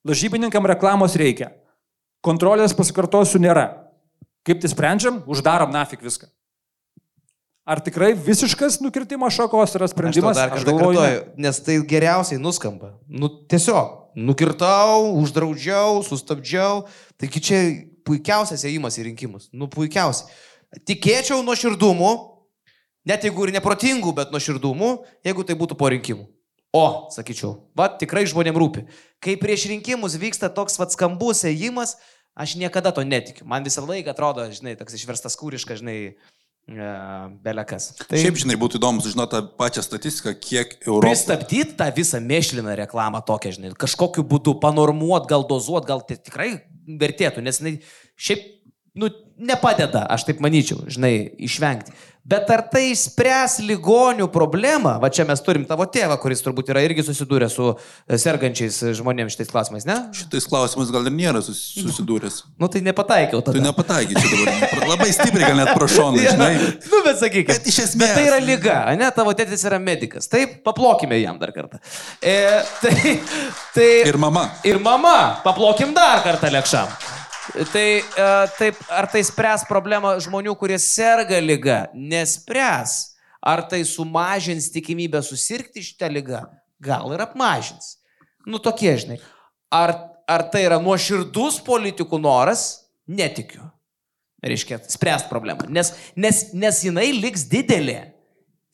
Lažybininkam 0.07 0.67
reklamos 0.69 1.17
reikia. 1.19 1.49
Kontrolės 2.23 2.75
pasikartosiu 2.77 3.41
nėra. 3.41 3.65
Kaip 4.47 4.61
tai 4.61 4.69
sprendžiam? 4.71 5.23
Uždarom 5.27 5.73
nafik 5.73 6.05
viską. 6.05 6.29
Ar 7.69 7.77
tikrai 7.85 8.15
visiškas 8.17 8.79
nukirtimo 8.81 9.27
šakos 9.29 9.75
yra 9.77 9.85
sprendimas? 9.91 10.39
Aš, 10.41 10.55
aš 10.57 10.63
galvoju, 10.65 10.97
kartuoju, 10.97 11.19
nes 11.37 11.59
tai 11.61 11.75
geriausiai 11.91 12.41
nuskamba. 12.41 12.95
Nu, 13.05 13.29
tiesiog, 13.51 13.91
nukirtau, 14.17 15.11
uždraudžiau, 15.19 15.99
sustabdžiau. 16.07 16.87
Taigi 17.21 17.43
čia 17.45 17.59
puikiausias 18.09 18.65
ėjimas 18.65 18.97
į 18.97 19.05
rinkimus. 19.11 19.51
Nu, 19.53 19.69
puikiausiai. 19.69 20.33
Tikėčiau 20.89 21.43
nuo 21.45 21.53
širdumų, 21.57 22.09
net 23.09 23.29
jeigu 23.29 23.45
ir 23.45 23.53
neprotingų, 23.59 24.15
bet 24.17 24.33
nuo 24.33 24.41
širdumų, 24.41 24.89
jeigu 25.29 25.45
tai 25.45 25.57
būtų 25.61 25.77
po 25.77 25.91
rinkimų. 25.93 26.25
O, 26.73 26.83
sakyčiau, 27.13 27.53
va, 27.77 27.87
tikrai 28.01 28.25
žmonėm 28.29 28.57
rūpi. 28.61 28.87
Kai 29.21 29.37
prieš 29.41 29.67
rinkimus 29.69 30.17
vyksta 30.21 30.49
toks 30.53 30.77
vad 30.81 30.93
skambus 30.93 31.45
ėjimas, 31.49 31.95
aš 32.37 32.57
niekada 32.61 32.93
to 32.93 33.05
netikiu. 33.05 33.45
Man 33.49 33.65
visą 33.65 33.85
laiką 33.85 34.13
atrodo, 34.13 34.45
žinai, 34.53 34.75
toks 34.77 34.97
išverstas 34.97 35.37
kūriškas, 35.37 35.81
žinai, 35.81 35.97
Belekas. 36.69 37.89
Tai 38.05 38.19
šiaip, 38.19 38.37
žinai, 38.37 38.57
būtų 38.59 38.77
įdomu 38.77 39.01
sužinoti 39.01 39.33
tą 39.33 39.41
pačią 39.57 39.83
statistiką, 39.85 40.35
kiek 40.37 40.75
Europos. 40.85 41.07
Pristabdyti 41.07 41.77
tą 41.79 41.87
visą 41.95 42.21
mėšliną 42.21 42.75
reklamą 42.77 43.23
tokią, 43.25 43.55
žinai, 43.57 43.71
kažkokiu 43.79 44.25
būdu 44.27 44.53
panormuot, 44.61 45.25
gal 45.29 45.47
dozuot, 45.49 45.87
gal 45.89 46.03
tai 46.05 46.19
tikrai 46.21 46.51
vertėtų, 46.85 47.41
nes 47.45 47.61
jinai 47.61 47.73
šiaip, 48.19 48.45
nu, 49.01 49.09
nepadeda, 49.49 50.05
aš 50.13 50.27
taip 50.29 50.43
manyčiau, 50.45 50.83
žinai, 50.91 51.13
išvengti. 51.49 51.95
Bet 52.29 52.49
ar 52.53 52.61
tai 52.69 52.91
spręs 52.93 53.55
ligonių 53.65 54.27
problemą? 54.29 54.91
Va 55.01 55.09
čia 55.09 55.23
mes 55.25 55.41
turim 55.41 55.63
tavo 55.65 55.87
tėvą, 55.89 56.13
kuris 56.21 56.43
turbūt 56.45 56.67
yra 56.69 56.83
irgi 56.85 57.01
susidūrę 57.07 57.47
su 57.49 57.71
e, 57.71 58.19
sergančiais 58.21 58.77
žmonėmis 58.99 59.33
šitais 59.33 59.49
klausimais, 59.49 59.87
ne? 59.89 59.95
Šitais 60.13 60.45
klausimais 60.49 60.91
gal 60.93 61.09
ir 61.09 61.15
nėra 61.15 61.41
susidūręs. 61.41 62.41
Nu 62.61 62.69
tai 62.69 62.83
nepataikiau 62.85 63.41
tada. 63.41 63.57
Tu 63.57 63.63
nepataikai 63.65 64.13
čia 64.13 64.29
dabar. 64.35 64.85
Labai 64.91 65.09
stipriai 65.15 65.49
gal 65.49 65.57
net 65.57 65.73
prašonai, 65.73 66.25
žinai. 66.35 66.51
nu 66.91 67.01
bet 67.07 67.17
sakyk. 67.23 67.49
Bet 67.49 67.69
iš 67.71 67.79
esmės. 67.87 68.03
Bet 68.03 68.19
tai 68.19 68.27
yra 68.27 68.41
lyga, 68.43 68.79
ne? 68.99 69.09
Tavo 69.15 69.33
tėtis 69.39 69.65
yra 69.65 69.81
medicas. 69.81 70.29
Taip, 70.29 70.59
paplokime 70.67 71.17
jam 71.23 71.39
dar 71.41 71.55
kartą. 71.55 71.81
E, 72.21 72.35
tai, 72.83 73.15
tai, 73.73 73.89
ir 74.05 74.21
mama. 74.21 74.51
Ir 74.69 74.77
mama. 74.83 75.17
Paplokim 75.41 75.97
dar 75.97 76.21
kartą 76.27 76.53
lėkšam. 76.53 76.93
Tai 77.49 77.85
e, 77.97 78.03
taip, 78.57 78.77
ar 78.93 79.07
tai 79.09 79.23
spręs 79.25 79.65
problemą 79.69 80.13
žmonių, 80.21 80.53
kurie 80.59 80.77
serga 80.81 81.39
lyga? 81.41 81.79
Nespręs. 81.93 83.15
Ar 83.39 83.63
tai 83.71 83.81
sumažins 83.87 84.67
tikimybę 84.73 85.21
susirgti 85.23 85.83
šitą 85.83 86.09
lygą? 86.11 86.43
Gal 86.83 87.15
ir 87.15 87.23
apmažins. 87.23 87.97
Nu 88.45 88.59
tokie, 88.59 88.91
žinai. 88.99 89.17
Ar, 89.71 89.95
ar 90.29 90.45
tai 90.51 90.65
yra 90.67 90.79
nuoširdus 90.83 91.61
politikų 91.65 92.19
noras? 92.21 92.67
Netikiu. 93.09 93.63
Reiškia, 94.43 94.79
spręst 94.91 95.27
problemą. 95.31 95.67
Nes, 95.71 95.91
nes, 96.15 96.45
nes 96.55 96.83
jinai 96.85 97.09
liks 97.17 97.47
didelė. 97.49 98.13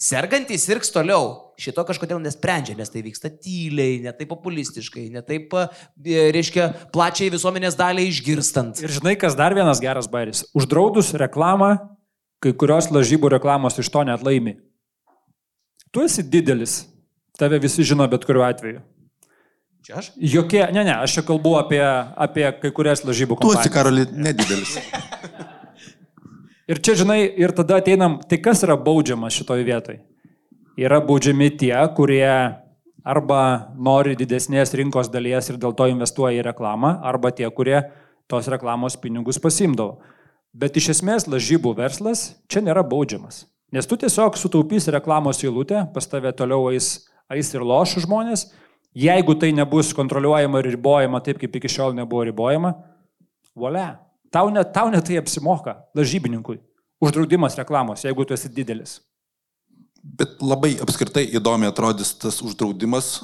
Sergantys 0.01 0.67
sirgs 0.67 0.91
toliau 0.93 1.45
šito 1.60 1.84
kažkodėl 1.88 2.20
nesprendžia, 2.24 2.76
nes 2.78 2.91
tai 2.91 3.03
vyksta 3.06 3.32
tyliai, 3.32 3.99
ne 4.03 4.14
taip 4.16 4.30
populistiškai, 4.34 5.08
ne 5.14 5.24
taip, 5.26 5.53
e, 5.56 6.28
reiškia, 6.36 6.70
plačiai 6.93 7.32
visuomenės 7.34 7.78
daliai 7.80 8.10
išgirstant. 8.12 8.82
Ir 8.84 8.93
žinai, 8.97 9.16
kas 9.20 9.38
dar 9.39 9.56
vienas 9.58 9.82
geras 9.84 10.10
bairis. 10.12 10.45
Uždraudus 10.58 11.14
reklamą, 11.20 11.76
kai 12.43 12.53
kurios 12.53 12.91
lažybų 12.93 13.32
reklamos 13.38 13.80
iš 13.82 13.91
to 13.91 14.03
net 14.08 14.26
laimi. 14.26 14.58
Tu 15.95 16.03
esi 16.03 16.26
didelis, 16.28 16.84
tave 17.39 17.60
visi 17.64 17.86
žino 17.88 18.08
bet 18.12 18.28
kuriuo 18.28 18.43
atveju. 18.47 18.84
Čia 19.86 19.99
aš? 20.01 20.10
Jokie, 20.18 20.64
ne, 20.74 20.82
ne, 20.82 20.95
aš 21.06 21.20
čia 21.20 21.24
kalbu 21.28 21.60
apie, 21.60 21.84
apie 22.18 22.47
kai 22.58 22.72
kurias 22.74 23.06
lažybų 23.06 23.38
kompanijas. 23.38 23.62
Tu 23.62 23.70
esi 23.70 23.74
karali 23.74 24.06
nedidelis. 24.12 24.76
ir 26.74 26.82
čia, 26.82 26.97
žinai, 27.03 27.20
ir 27.38 27.53
tada 27.56 27.78
ateinam, 27.80 28.18
tai 28.26 28.41
kas 28.41 28.66
yra 28.66 28.76
baudžiamas 28.82 29.38
šitoje 29.38 29.68
vietoje? 29.68 30.01
Yra 30.78 30.99
baudžiami 31.01 31.49
tie, 31.57 31.76
kurie 31.95 32.28
arba 33.05 33.41
nori 33.78 34.15
didesnės 34.17 34.73
rinkos 34.76 35.11
dalies 35.13 35.49
ir 35.49 35.59
dėl 35.61 35.76
to 35.78 35.88
investuoja 35.91 36.41
į 36.41 36.45
reklamą, 36.49 36.97
arba 37.05 37.32
tie, 37.32 37.47
kurie 37.53 37.84
tos 38.28 38.49
reklamos 38.51 38.97
pinigus 38.99 39.39
pasimdavo. 39.41 39.99
Bet 40.55 40.78
iš 40.80 40.93
esmės 40.95 41.28
lažybų 41.28 41.76
verslas 41.78 42.34
čia 42.47 42.63
nėra 42.63 42.84
baudžiamas. 42.88 43.43
Nes 43.76 43.88
tu 43.89 43.97
tiesiog 43.99 44.38
sutaupysi 44.39 44.93
reklamos 44.93 45.41
eilutę, 45.43 45.82
pas 45.93 46.07
tave 46.07 46.32
toliau 46.38 46.69
eis, 46.71 47.09
eis 47.34 47.49
ir 47.53 47.65
loš 47.65 47.97
žmonės. 48.05 48.47
Jeigu 48.95 49.36
tai 49.36 49.49
nebus 49.51 49.89
kontroliuojama 49.95 50.61
ir 50.61 50.69
ribojama 50.71 51.19
taip, 51.19 51.41
kaip 51.41 51.57
iki 51.59 51.71
šiol 51.71 51.97
nebuvo 51.97 52.23
ribojama, 52.23 52.71
volia. 53.51 53.97
Tau 54.32 54.47
net 54.51 54.71
tau 54.76 54.88
ne 54.91 55.01
tai 55.03 55.19
apsimoka 55.19 55.76
lažybininkui. 55.97 56.61
Uždraudimas 57.03 57.57
reklamos, 57.59 58.05
jeigu 58.07 58.23
tu 58.23 58.34
esi 58.38 58.47
didelis. 58.51 59.01
Bet 60.06 60.38
labai 60.43 60.76
apskritai 60.84 61.26
įdomi 61.39 61.68
atrodys 61.68 62.14
tas 62.22 62.38
uždraudimas. 62.45 63.18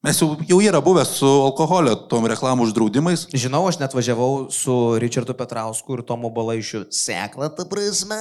Mes 0.00 0.16
jau, 0.16 0.30
jau 0.48 0.56
yra 0.64 0.78
buvę 0.80 1.02
su 1.04 1.28
alkoholio 1.28 1.92
tom 2.08 2.24
reklamų 2.30 2.64
uždraudimais. 2.70 3.26
Žinau, 3.36 3.66
aš 3.68 3.76
net 3.82 3.92
važiavau 3.92 4.46
su 4.48 4.76
Richardu 5.02 5.34
Petrausku 5.36 5.98
ir 5.98 6.02
Tomu 6.08 6.30
Balaišiu. 6.32 6.86
Sekla, 6.88 7.50
ta 7.52 7.66
prasme. 7.68 8.16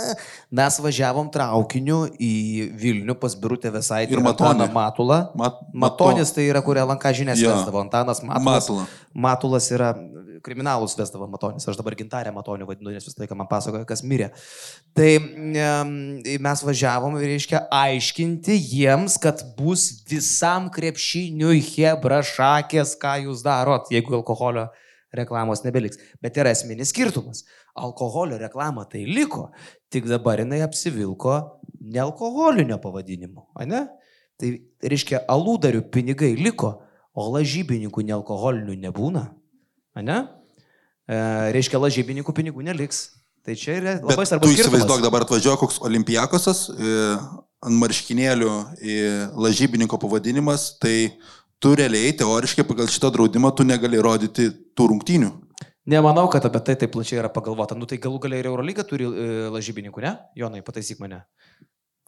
Mes 0.60 0.80
važiavom 0.84 1.30
traukiniu 1.32 2.02
į 2.20 2.34
Vilnių 2.82 3.16
pas 3.22 3.38
Birutę 3.40 3.72
Vesaitę 3.72 4.12
ir 4.12 4.24
Matoną 4.26 4.68
Matulą. 4.76 5.22
Mat, 5.40 5.64
Matonis 5.72 6.36
tai 6.36 6.50
yra, 6.50 6.60
kurie 6.68 6.84
lanka 6.84 7.14
žinias 7.16 7.40
ja. 7.40 7.56
vesdavo. 7.56 7.80
Antanas 7.86 8.20
Matulas. 8.28 8.68
Matula. 8.68 8.88
Matulas 9.16 9.72
yra 9.72 9.94
kriminalus 10.44 10.96
vesdavo 10.98 11.28
Matonis, 11.32 11.68
aš 11.68 11.78
dabar 11.80 11.96
gintarę 12.00 12.32
Matonį 12.36 12.68
vadinu, 12.70 12.94
nes 12.94 13.06
visą 13.06 13.22
laiką 13.22 13.38
man 13.38 13.50
pasakoja, 13.50 13.88
kas 13.90 14.04
mirė. 14.08 14.30
Tai 14.98 15.10
mes 16.46 16.64
važiavom 16.66 17.18
reiškia 17.22 17.66
aiškinti 17.76 18.58
jiems, 18.58 19.18
kad 19.22 19.44
bus 19.58 19.90
visam 20.10 20.70
krepšiniui 20.74 21.62
hebra 21.72 22.22
šakės, 22.26 22.96
ką 23.02 23.16
jūs 23.26 23.44
darot, 23.46 23.92
jeigu 23.94 24.20
alkoholio 24.20 24.68
reklamos 25.16 25.64
nebeliks. 25.66 25.98
Bet 26.22 26.38
yra 26.38 26.52
esminis 26.54 26.92
skirtumas. 26.94 27.46
Alkoholio 27.80 28.38
reklama 28.42 28.86
tai 28.90 29.06
liko, 29.08 29.50
tik 29.94 30.10
dabar 30.10 30.42
jinai 30.44 30.62
apsivilko 30.66 31.40
nealkoholinio 31.80 32.78
pavadinimu, 32.84 33.48
ne? 33.70 33.88
Tai 34.40 34.50
reiškia, 34.88 35.26
aludarių 35.28 35.82
pinigai 35.92 36.32
liko, 36.40 36.78
o 37.12 37.26
lažybininkų 37.34 38.06
nealkoholinių 38.08 38.78
nebūna. 38.86 39.26
Ne? 40.06 40.20
E, 41.10 41.18
reiškia, 41.56 41.82
lažybininkų 41.82 42.36
pinigų 42.36 42.66
neliks. 42.68 43.08
Tai 43.46 43.56
čia 43.58 43.78
yra 43.80 43.94
labai 44.04 44.26
svarbus. 44.28 44.52
Tu 44.52 44.62
įsivaizduok 44.62 45.04
dabar 45.04 45.24
atvažiuoja 45.26 45.58
koks 45.62 45.80
olimpijakosas, 45.88 46.66
e, 46.76 46.96
ant 47.66 47.80
marškinėlių 47.82 48.56
į 48.84 48.98
lažybininko 49.40 50.00
pavadinimas, 50.02 50.74
tai 50.82 51.14
tu 51.64 51.72
realiai, 51.80 52.12
teoriškai, 52.20 52.68
pagal 52.68 52.92
šitą 52.92 53.12
draudimą 53.16 53.52
tu 53.56 53.66
negali 53.68 54.02
rodyti 54.04 54.50
tų 54.76 54.90
rungtynių. 54.94 55.32
Nemanau, 55.90 56.28
kad 56.30 56.46
apie 56.46 56.62
tai 56.68 56.76
taip 56.78 56.92
plačiai 56.94 57.22
yra 57.24 57.32
pagalvota. 57.34 57.78
Nu 57.78 57.88
tai 57.90 57.98
galų 58.02 58.20
galiai 58.22 58.44
ir 58.44 58.52
Eurolyga 58.52 58.86
turi 58.86 59.08
e, 59.08 59.28
lažybininkų, 59.50 60.04
ne? 60.06 60.14
Jonai, 60.38 60.62
pataisyk 60.66 61.00
mane. 61.02 61.24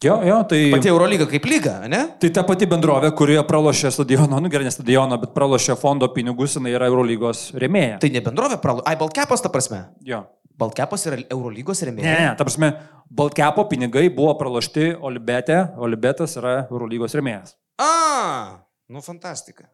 Jo, 0.02 0.16
jo, 0.26 0.40
tai... 0.50 0.64
Pati 0.74 0.90
Eurolyga 0.90 1.28
kaip 1.30 1.44
lyga, 1.46 1.76
ne? 1.92 2.00
Tai 2.22 2.30
ta 2.34 2.42
pati 2.48 2.66
bendrovė, 2.70 3.12
kurioje 3.14 3.44
pralošė 3.46 3.92
stadioną, 3.94 4.40
nu 4.42 4.50
gerai, 4.50 4.66
ne 4.66 4.72
stadioną, 4.74 5.20
bet 5.22 5.36
pralošė 5.36 5.76
fondo 5.78 6.08
pinigus, 6.16 6.56
jinai 6.58 6.72
yra 6.74 6.88
Eurolygos 6.90 7.52
rėmėja. 7.62 8.00
Tai 8.02 8.10
ne 8.16 8.24
bendrovė, 8.26 8.58
pralo... 8.64 8.82
ai, 8.90 8.96
Balkepas 8.98 9.46
ta 9.46 9.52
prasme. 9.54 9.84
Jo. 10.08 10.24
Balkepas 10.62 11.06
yra 11.06 11.20
Eurolygos 11.34 11.84
Ne, 11.86 11.92
remėjas. 11.92 12.18
ne, 12.18 12.32
ta 12.40 12.48
prasme, 12.50 12.72
Baltkepo 13.14 13.68
pinigai 13.70 14.08
buvo 14.14 14.34
pralošti 14.42 14.90
Olibete, 15.06 15.60
Olibetas 15.78 16.34
yra 16.42 16.56
Eurolygos 16.72 17.14
rėmėjas. 17.18 17.54
A, 17.82 18.66
nu 18.90 19.06
fantastika. 19.06 19.70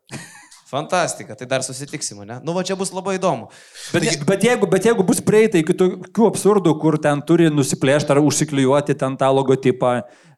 Fantastika, 0.68 1.36
tai 1.40 1.46
dar 1.48 1.64
susitiksime, 1.64 2.26
ne? 2.28 2.42
Nu 2.44 2.52
va 2.52 2.60
čia 2.68 2.76
bus 2.76 2.90
labai 2.92 3.14
įdomu. 3.16 3.46
Bet, 3.96 4.04
ne, 4.04 4.16
bet, 4.28 4.42
jeigu, 4.44 4.68
bet 4.68 4.88
jeigu 4.90 5.06
bus 5.08 5.22
prieita 5.24 5.62
iki 5.62 5.72
tokių 5.80 6.26
absurdų, 6.28 6.74
kur 6.82 6.98
ten 7.00 7.22
turi 7.24 7.48
nusiplėšti 7.54 8.12
ar 8.12 8.20
užsiklijuoti 8.20 8.98
ten 9.00 9.16
tą 9.16 9.30
logotipą, 9.32 9.94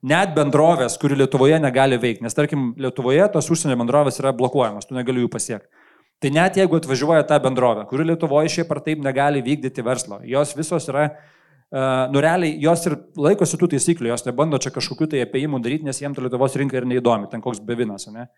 net 0.06 0.36
bendrovės, 0.36 1.00
kuri 1.02 1.18
Lietuvoje 1.18 1.58
negali 1.64 1.98
veikti, 1.98 2.22
nes 2.28 2.38
tarkim, 2.38 2.76
Lietuvoje 2.78 3.26
tos 3.34 3.50
užsienio 3.50 3.80
bendrovės 3.80 4.22
yra 4.22 4.36
blokuojamos, 4.38 4.86
tu 4.86 4.98
negali 4.98 5.24
jų 5.24 5.32
pasiekti. 5.34 5.90
Tai 6.22 6.32
net 6.36 6.62
jeigu 6.62 6.78
atvažiuoja 6.78 7.26
ta 7.26 7.40
bendrovė, 7.42 7.88
kuri 7.90 8.06
Lietuvoje 8.12 8.54
šiaip 8.54 8.70
ar 8.76 8.84
taip 8.86 9.02
negali 9.02 9.42
vykdyti 9.42 9.86
verslo, 9.88 10.22
jos 10.30 10.54
visos 10.58 10.92
yra, 10.92 11.08
uh, 11.10 12.06
nu 12.14 12.22
realiai, 12.22 12.54
jos 12.62 12.86
ir 12.86 13.00
laikosi 13.18 13.58
tų 13.58 13.72
taisyklių, 13.74 14.14
jos 14.14 14.28
nebando 14.30 14.62
čia 14.62 14.70
kažkokių 14.76 15.10
tai 15.10 15.26
apėjimų 15.26 15.64
daryti, 15.66 15.90
nes 15.90 16.04
jiems 16.04 16.20
ta 16.20 16.28
Lietuvos 16.28 16.60
rinka 16.60 16.78
ir 16.78 16.86
neįdomi, 16.92 17.32
ten 17.34 17.42
koks 17.42 17.64
bevinas, 17.66 18.06
ne? 18.14 18.30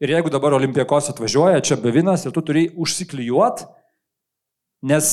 Ir 0.00 0.14
jeigu 0.14 0.32
dabar 0.32 0.56
olimpijakos 0.56 1.10
atvažiuoja, 1.12 1.60
čia 1.60 1.76
bevinas 1.76 2.24
ir 2.24 2.32
tu 2.32 2.40
turi 2.44 2.70
užsiklijuot, 2.80 3.66
nes 4.88 5.10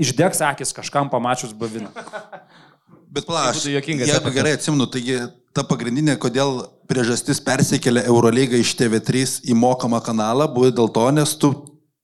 išdegs 0.00 0.42
akis 0.46 0.70
kažkam 0.76 1.10
pamačius 1.10 1.52
beviną. 1.58 1.90
Bet 3.14 3.26
pala, 3.26 3.48
aš 3.50 3.64
būtų 3.64 3.72
juokingas 3.74 4.06
jeigu 4.06 4.20
efektas. 4.20 4.36
gerai 4.36 4.52
atsimenu, 4.54 4.86
taigi 4.86 5.16
ta 5.56 5.64
pagrindinė, 5.66 6.14
kodėl 6.22 6.60
priežastis 6.90 7.42
persikėlė 7.42 8.04
Eurolygą 8.06 8.60
iš 8.62 8.76
TV3 8.78 9.24
į 9.50 9.56
mokamą 9.58 9.98
kanalą, 10.06 10.46
buvo 10.54 10.70
dėl 10.70 10.92
to, 10.94 11.08
nes 11.16 11.34
tu 11.34 11.50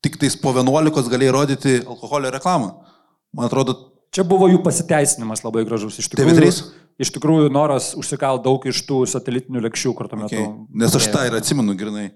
tik 0.03 0.19
tais 0.19 0.35
po 0.39 0.51
11 0.57 1.13
galėjai 1.13 1.37
rodyti 1.37 1.77
alkoholio 1.87 2.35
reklamą. 2.35 2.73
Man 3.31 3.47
atrodo, 3.47 3.77
Čia 4.15 4.25
buvo 4.29 4.49
jų 4.51 4.61
pasiteisinimas 4.65 5.43
labai 5.45 5.65
gražus. 5.69 5.99
Iš 6.03 6.11
tikrųjų, 6.13 6.37
TV3? 6.37 6.85
iš 7.03 7.13
tikrųjų 7.17 7.51
noras 7.53 7.91
užsikal 7.99 8.41
daug 8.45 8.65
iš 8.69 8.83
tų 8.89 9.03
satelitinių 9.11 9.65
lėkščių, 9.67 9.95
kur 9.97 10.11
tuo 10.11 10.21
metu. 10.21 10.37
okay. 10.37 10.79
nes 10.83 10.97
aš 11.01 11.11
tą 11.13 11.27
ir 11.29 11.39
atsimenu 11.39 11.77
grinai. 11.79 12.11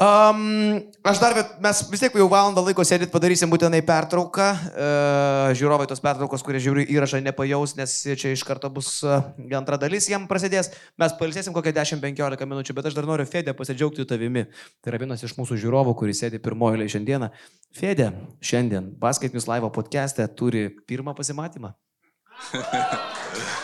Um, 0.00 0.80
aš 1.04 1.18
dar, 1.20 1.36
mes 1.60 1.80
vis 1.92 2.00
tiek 2.00 2.14
jau 2.16 2.24
valandą 2.32 2.62
laiko 2.64 2.80
sėdit, 2.88 3.10
padarysim 3.12 3.50
būtinai 3.52 3.82
pertrauką. 3.84 4.46
Uh, 4.56 5.50
žiūrovai 5.60 5.84
tos 5.90 6.00
pertraukos, 6.00 6.40
kurie 6.46 6.62
žiūri 6.64 6.86
įrašą, 6.94 7.20
nepajaus, 7.26 7.76
nes 7.76 7.98
čia 8.16 8.32
iš 8.32 8.46
karto 8.48 8.72
bus 8.72 8.88
uh, 9.04 9.20
antra 9.58 9.76
dalis, 9.76 10.08
jam 10.08 10.24
prasidės. 10.30 10.72
Mes 10.96 11.12
pailsėsim 11.20 11.52
kokią 11.52 11.76
10-15 11.82 12.48
minučių, 12.48 12.78
bet 12.80 12.88
aš 12.88 12.96
dar 12.96 13.12
noriu 13.12 13.28
Fedė 13.28 13.52
pasidžiaugti 13.52 14.08
tavimi. 14.08 14.48
Tai 14.80 14.94
yra 14.94 15.04
vienas 15.04 15.28
iš 15.28 15.36
mūsų 15.36 15.60
žiūrovų, 15.60 15.98
kuris 16.00 16.24
sėdi 16.24 16.40
pirmojo 16.40 16.80
eilėje 16.80 16.96
šiandieną. 16.96 17.28
Fedė 17.76 18.14
šiandien 18.40 18.94
Basket 19.04 19.36
News 19.36 19.52
Live 19.52 19.68
podcast'e 19.76 20.24
turi 20.32 20.70
pirmą 20.88 21.12
pasimatymą. 21.12 21.76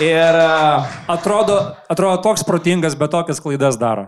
Ir 0.00 0.36
uh, 0.40 0.86
Atrodo, 1.12 1.58
atrodo 1.92 2.22
toks 2.24 2.44
protingas, 2.48 2.94
bet 2.96 3.12
tokias 3.12 3.40
klaidas 3.42 3.76
daro. 3.80 4.06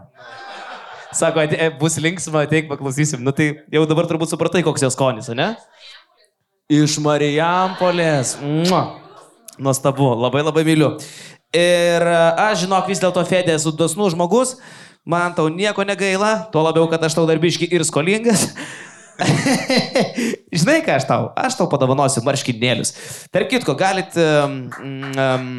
Sako, 1.13 1.43
ate- 1.45 1.69
bus 1.77 1.99
linksma, 2.01 2.47
ateik 2.47 2.71
paklausysim. 2.71 3.21
Nu 3.21 3.35
tai 3.37 3.51
jau 3.73 3.83
dabar 3.89 4.09
turbūt 4.09 4.33
supratai, 4.33 4.63
koks 4.65 4.81
jos 4.87 4.97
skonis, 4.97 5.29
ne? 5.37 5.51
Iš 6.73 6.97
Marijampolės. 7.05 8.39
Nuostabu, 9.61 10.15
labai 10.17 10.41
labai 10.47 10.65
myliu. 10.65 10.95
Ir 11.53 12.01
a, 12.09 12.49
aš 12.49 12.63
žinok, 12.65 12.89
vis 12.89 13.03
dėlto 13.03 13.21
Fedė 13.29 13.59
esu 13.59 13.75
dosnus 13.77 14.15
žmogus, 14.17 14.55
man 15.05 15.35
tau 15.37 15.51
nieko 15.53 15.85
negaila, 15.85 16.47
tuo 16.55 16.63
labiau, 16.65 16.89
kad 16.89 17.05
aš 17.05 17.19
tau 17.19 17.27
darbiški 17.29 17.69
ir 17.69 17.85
skolingas. 17.85 18.49
Žinai, 20.63 20.81
ką 20.87 20.97
aš 20.99 21.09
tau? 21.09 21.31
Aš 21.39 21.59
tau 21.59 21.69
padovanosiu 21.73 22.25
marškinėlius. 22.27 22.97
Tark 23.35 23.53
kitko, 23.53 23.77
galit... 23.79 24.17
Um, 24.19 24.67
um, 25.17 25.55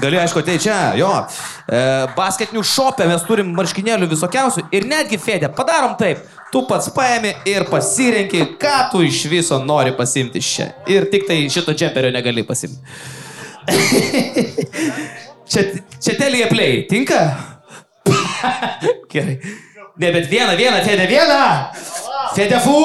Gali, 0.00 0.18
aišku, 0.18 0.42
tai 0.42 0.56
čia, 0.58 0.74
jo. 0.98 1.08
E, 1.70 1.80
basketinių 2.16 2.64
šopę 2.66 3.06
mes 3.06 3.22
turim 3.28 3.52
marškinėlių 3.54 4.08
visokiausių. 4.10 4.64
Ir 4.74 4.88
netgi, 4.90 5.20
Fedė, 5.22 5.50
padarom 5.54 5.94
taip. 5.98 6.24
Tu 6.50 6.62
pats 6.66 6.90
paėmė 6.94 7.34
ir 7.50 7.66
pasirenki, 7.70 8.42
ką 8.58 8.74
tu 8.90 9.04
iš 9.06 9.20
viso 9.30 9.60
nori 9.62 9.94
pasimti 9.94 10.42
čia. 10.42 10.72
Ir 10.90 11.06
tik 11.12 11.28
tai 11.30 11.38
šito 11.50 11.74
džemperio 11.78 12.10
negali 12.14 12.42
pasimti. 12.46 12.82
čia, 15.50 15.66
čia 16.02 16.16
telija 16.18 16.50
play. 16.50 16.82
Tinka? 16.90 17.20
Gerai. 19.14 19.38
Ne, 19.94 20.10
bet 20.10 20.26
vieną, 20.26 20.56
vieną, 20.58 20.82
Fedė, 20.82 21.06
vieną. 21.10 21.42
Fedė 22.34 22.58
fu. 22.64 22.78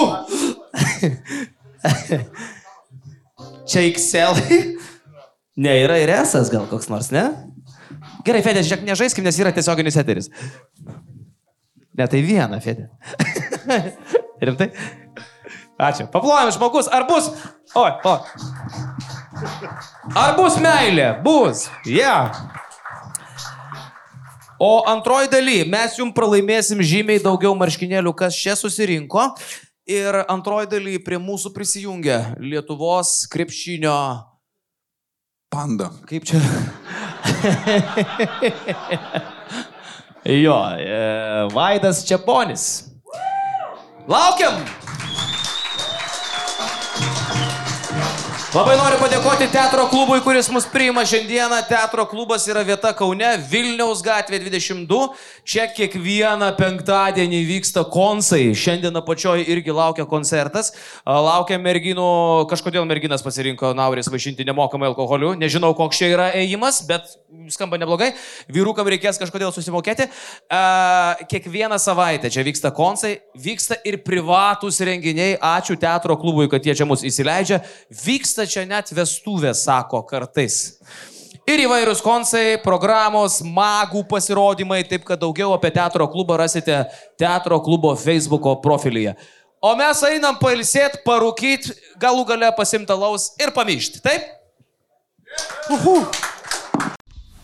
čia 3.69 3.85
XL. 3.89 4.33
Ne, 5.59 5.73
yra 5.83 5.97
ir 5.99 6.11
esas 6.13 6.51
gal 6.53 6.67
koks 6.69 6.89
nors, 6.91 7.09
ne? 7.11 7.25
Gerai, 8.27 8.41
Fedė, 8.45 8.63
žiūrėk, 8.63 8.85
nežaiskim, 8.87 9.25
nes 9.25 9.39
yra 9.41 9.51
tiesioginis 9.55 9.97
eteris. 9.99 10.29
Ne, 11.99 12.07
tai 12.07 12.21
viena, 12.23 12.61
Fedė. 12.63 12.87
Rimtai? 14.45 14.69
Ačiū. 15.79 16.07
Paplojam, 16.11 16.51
žmogus, 16.55 16.89
ar 16.91 17.07
bus... 17.07 17.31
Oi, 17.79 17.91
o. 18.07 18.15
Ar 20.19 20.33
bus 20.35 20.57
meilė? 20.63 21.13
Bus. 21.23 21.67
Ja. 21.87 22.15
O 24.59 24.83
antroji 24.91 25.31
daly, 25.31 25.61
mes 25.63 25.95
jums 25.95 26.11
pralaimėsim 26.11 26.83
žymiai 26.83 27.23
daugiau 27.23 27.55
marškinėlių, 27.55 28.11
kas 28.11 28.35
čia 28.35 28.59
susirinko. 28.59 29.31
Ir 29.89 30.13
antroji 30.27 30.67
daly 30.69 30.99
prie 31.01 31.15
mūsų 31.15 31.55
prisijungia 31.55 32.35
Lietuvos 32.43 33.23
krepšinio 33.31 34.19
Panda. 35.49 35.89
Kaip 36.11 36.27
čia? 36.27 36.39
jo, 40.43 40.59
e, 40.75 41.47
Vaidas 41.55 42.03
Čiaponis. 42.05 42.91
Laukiam! 44.11 44.59
Labai 48.49 48.73
noriu 48.79 48.97
padėkoti 48.97 49.45
teatro 49.53 49.83
klubui, 49.91 50.23
kuris 50.25 50.47
mus 50.49 50.65
priima 50.65 51.03
šiandieną. 51.05 51.59
Teatro 51.69 52.01
klubas 52.09 52.47
yra 52.49 52.63
vieta 52.65 52.89
Kaune, 52.97 53.27
Vilniaus 53.45 53.99
gatvė 54.01 54.39
22. 54.41 55.11
Čia 55.45 55.67
kiekvieną 55.77 56.47
penktadienį 56.57 57.43
vyksta 57.45 57.83
konsai. 57.93 58.47
Šiandien 58.57 58.97
apačioje 58.97 59.45
irgi 59.53 59.75
laukia 59.77 60.07
koncertas. 60.09 60.71
Laukia 61.05 61.59
merginų, 61.61 62.07
kažkodėl 62.49 62.87
merginas 62.89 63.21
pasirinko 63.21 63.69
Nauris 63.77 64.09
vaišinti 64.09 64.47
nemokamai 64.49 64.89
alkoholiu. 64.89 65.35
Nežinau, 65.37 65.75
koks 65.77 66.01
čia 66.01 66.09
yra 66.15 66.27
ėjimas, 66.41 66.81
bet 66.89 67.05
skamba 67.53 67.77
neblogai. 67.77 68.15
Vyrukam 68.49 68.89
reikės 68.89 69.21
kažkodėl 69.21 69.53
susimokėti. 69.53 70.09
Kiekvieną 71.29 71.77
savaitę 71.77 72.33
čia 72.33 72.47
vyksta 72.49 72.73
konsai, 72.73 73.19
vyksta 73.37 73.77
ir 73.85 74.01
privatūs 74.01 74.81
renginiai. 74.89 75.37
Ačiū 75.37 75.77
teatro 75.77 76.17
klubui, 76.17 76.49
kad 76.49 76.65
jie 76.65 76.73
čia 76.73 76.89
mus 76.89 77.05
įsileidžia. 77.05 77.61
Vyksta 77.93 78.38
čia 78.47 78.65
net 78.69 78.91
vestuvės, 78.95 79.65
sako 79.65 80.03
kartais. 80.07 80.77
Ir 81.49 81.63
įvairūs 81.63 82.03
konsai, 82.05 82.59
programos, 82.61 83.39
magų 83.41 84.03
pasirodymai, 84.11 84.83
taip 84.85 85.07
kad 85.07 85.17
daugiau 85.17 85.55
apie 85.55 85.71
teatro 85.73 86.05
klubą 86.11 86.37
rasite 86.37 86.83
teatro 87.17 87.57
klubo 87.65 87.95
Facebook 87.97 88.45
profilyje. 88.61 89.15
O 89.59 89.71
mes 89.75 90.03
einam 90.07 90.37
pailsėti, 90.39 91.01
parūkyti, 91.07 91.73
galų 91.99 92.27
gale 92.29 92.51
pasimtalaus 92.55 93.31
ir 93.41 93.49
pamyšti, 93.55 94.03
taip? 94.05 94.29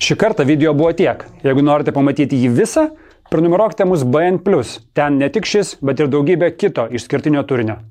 Šį 0.05 0.19
kartą 0.21 0.45
video 0.45 0.75
buvo 0.77 0.93
tiek. 0.93 1.25
Jeigu 1.43 1.65
norite 1.65 1.95
pamatyti 1.95 2.37
jį 2.43 2.53
visą, 2.61 2.85
prenumeruokite 3.33 3.89
mus 3.89 4.05
BN. 4.05 4.37
Ten 4.93 5.17
ne 5.17 5.33
tik 5.33 5.49
šis, 5.49 5.75
bet 5.81 5.99
ir 5.99 6.13
daugybė 6.13 6.53
kito 6.53 6.85
išskirtinio 6.93 7.41
turinio. 7.49 7.81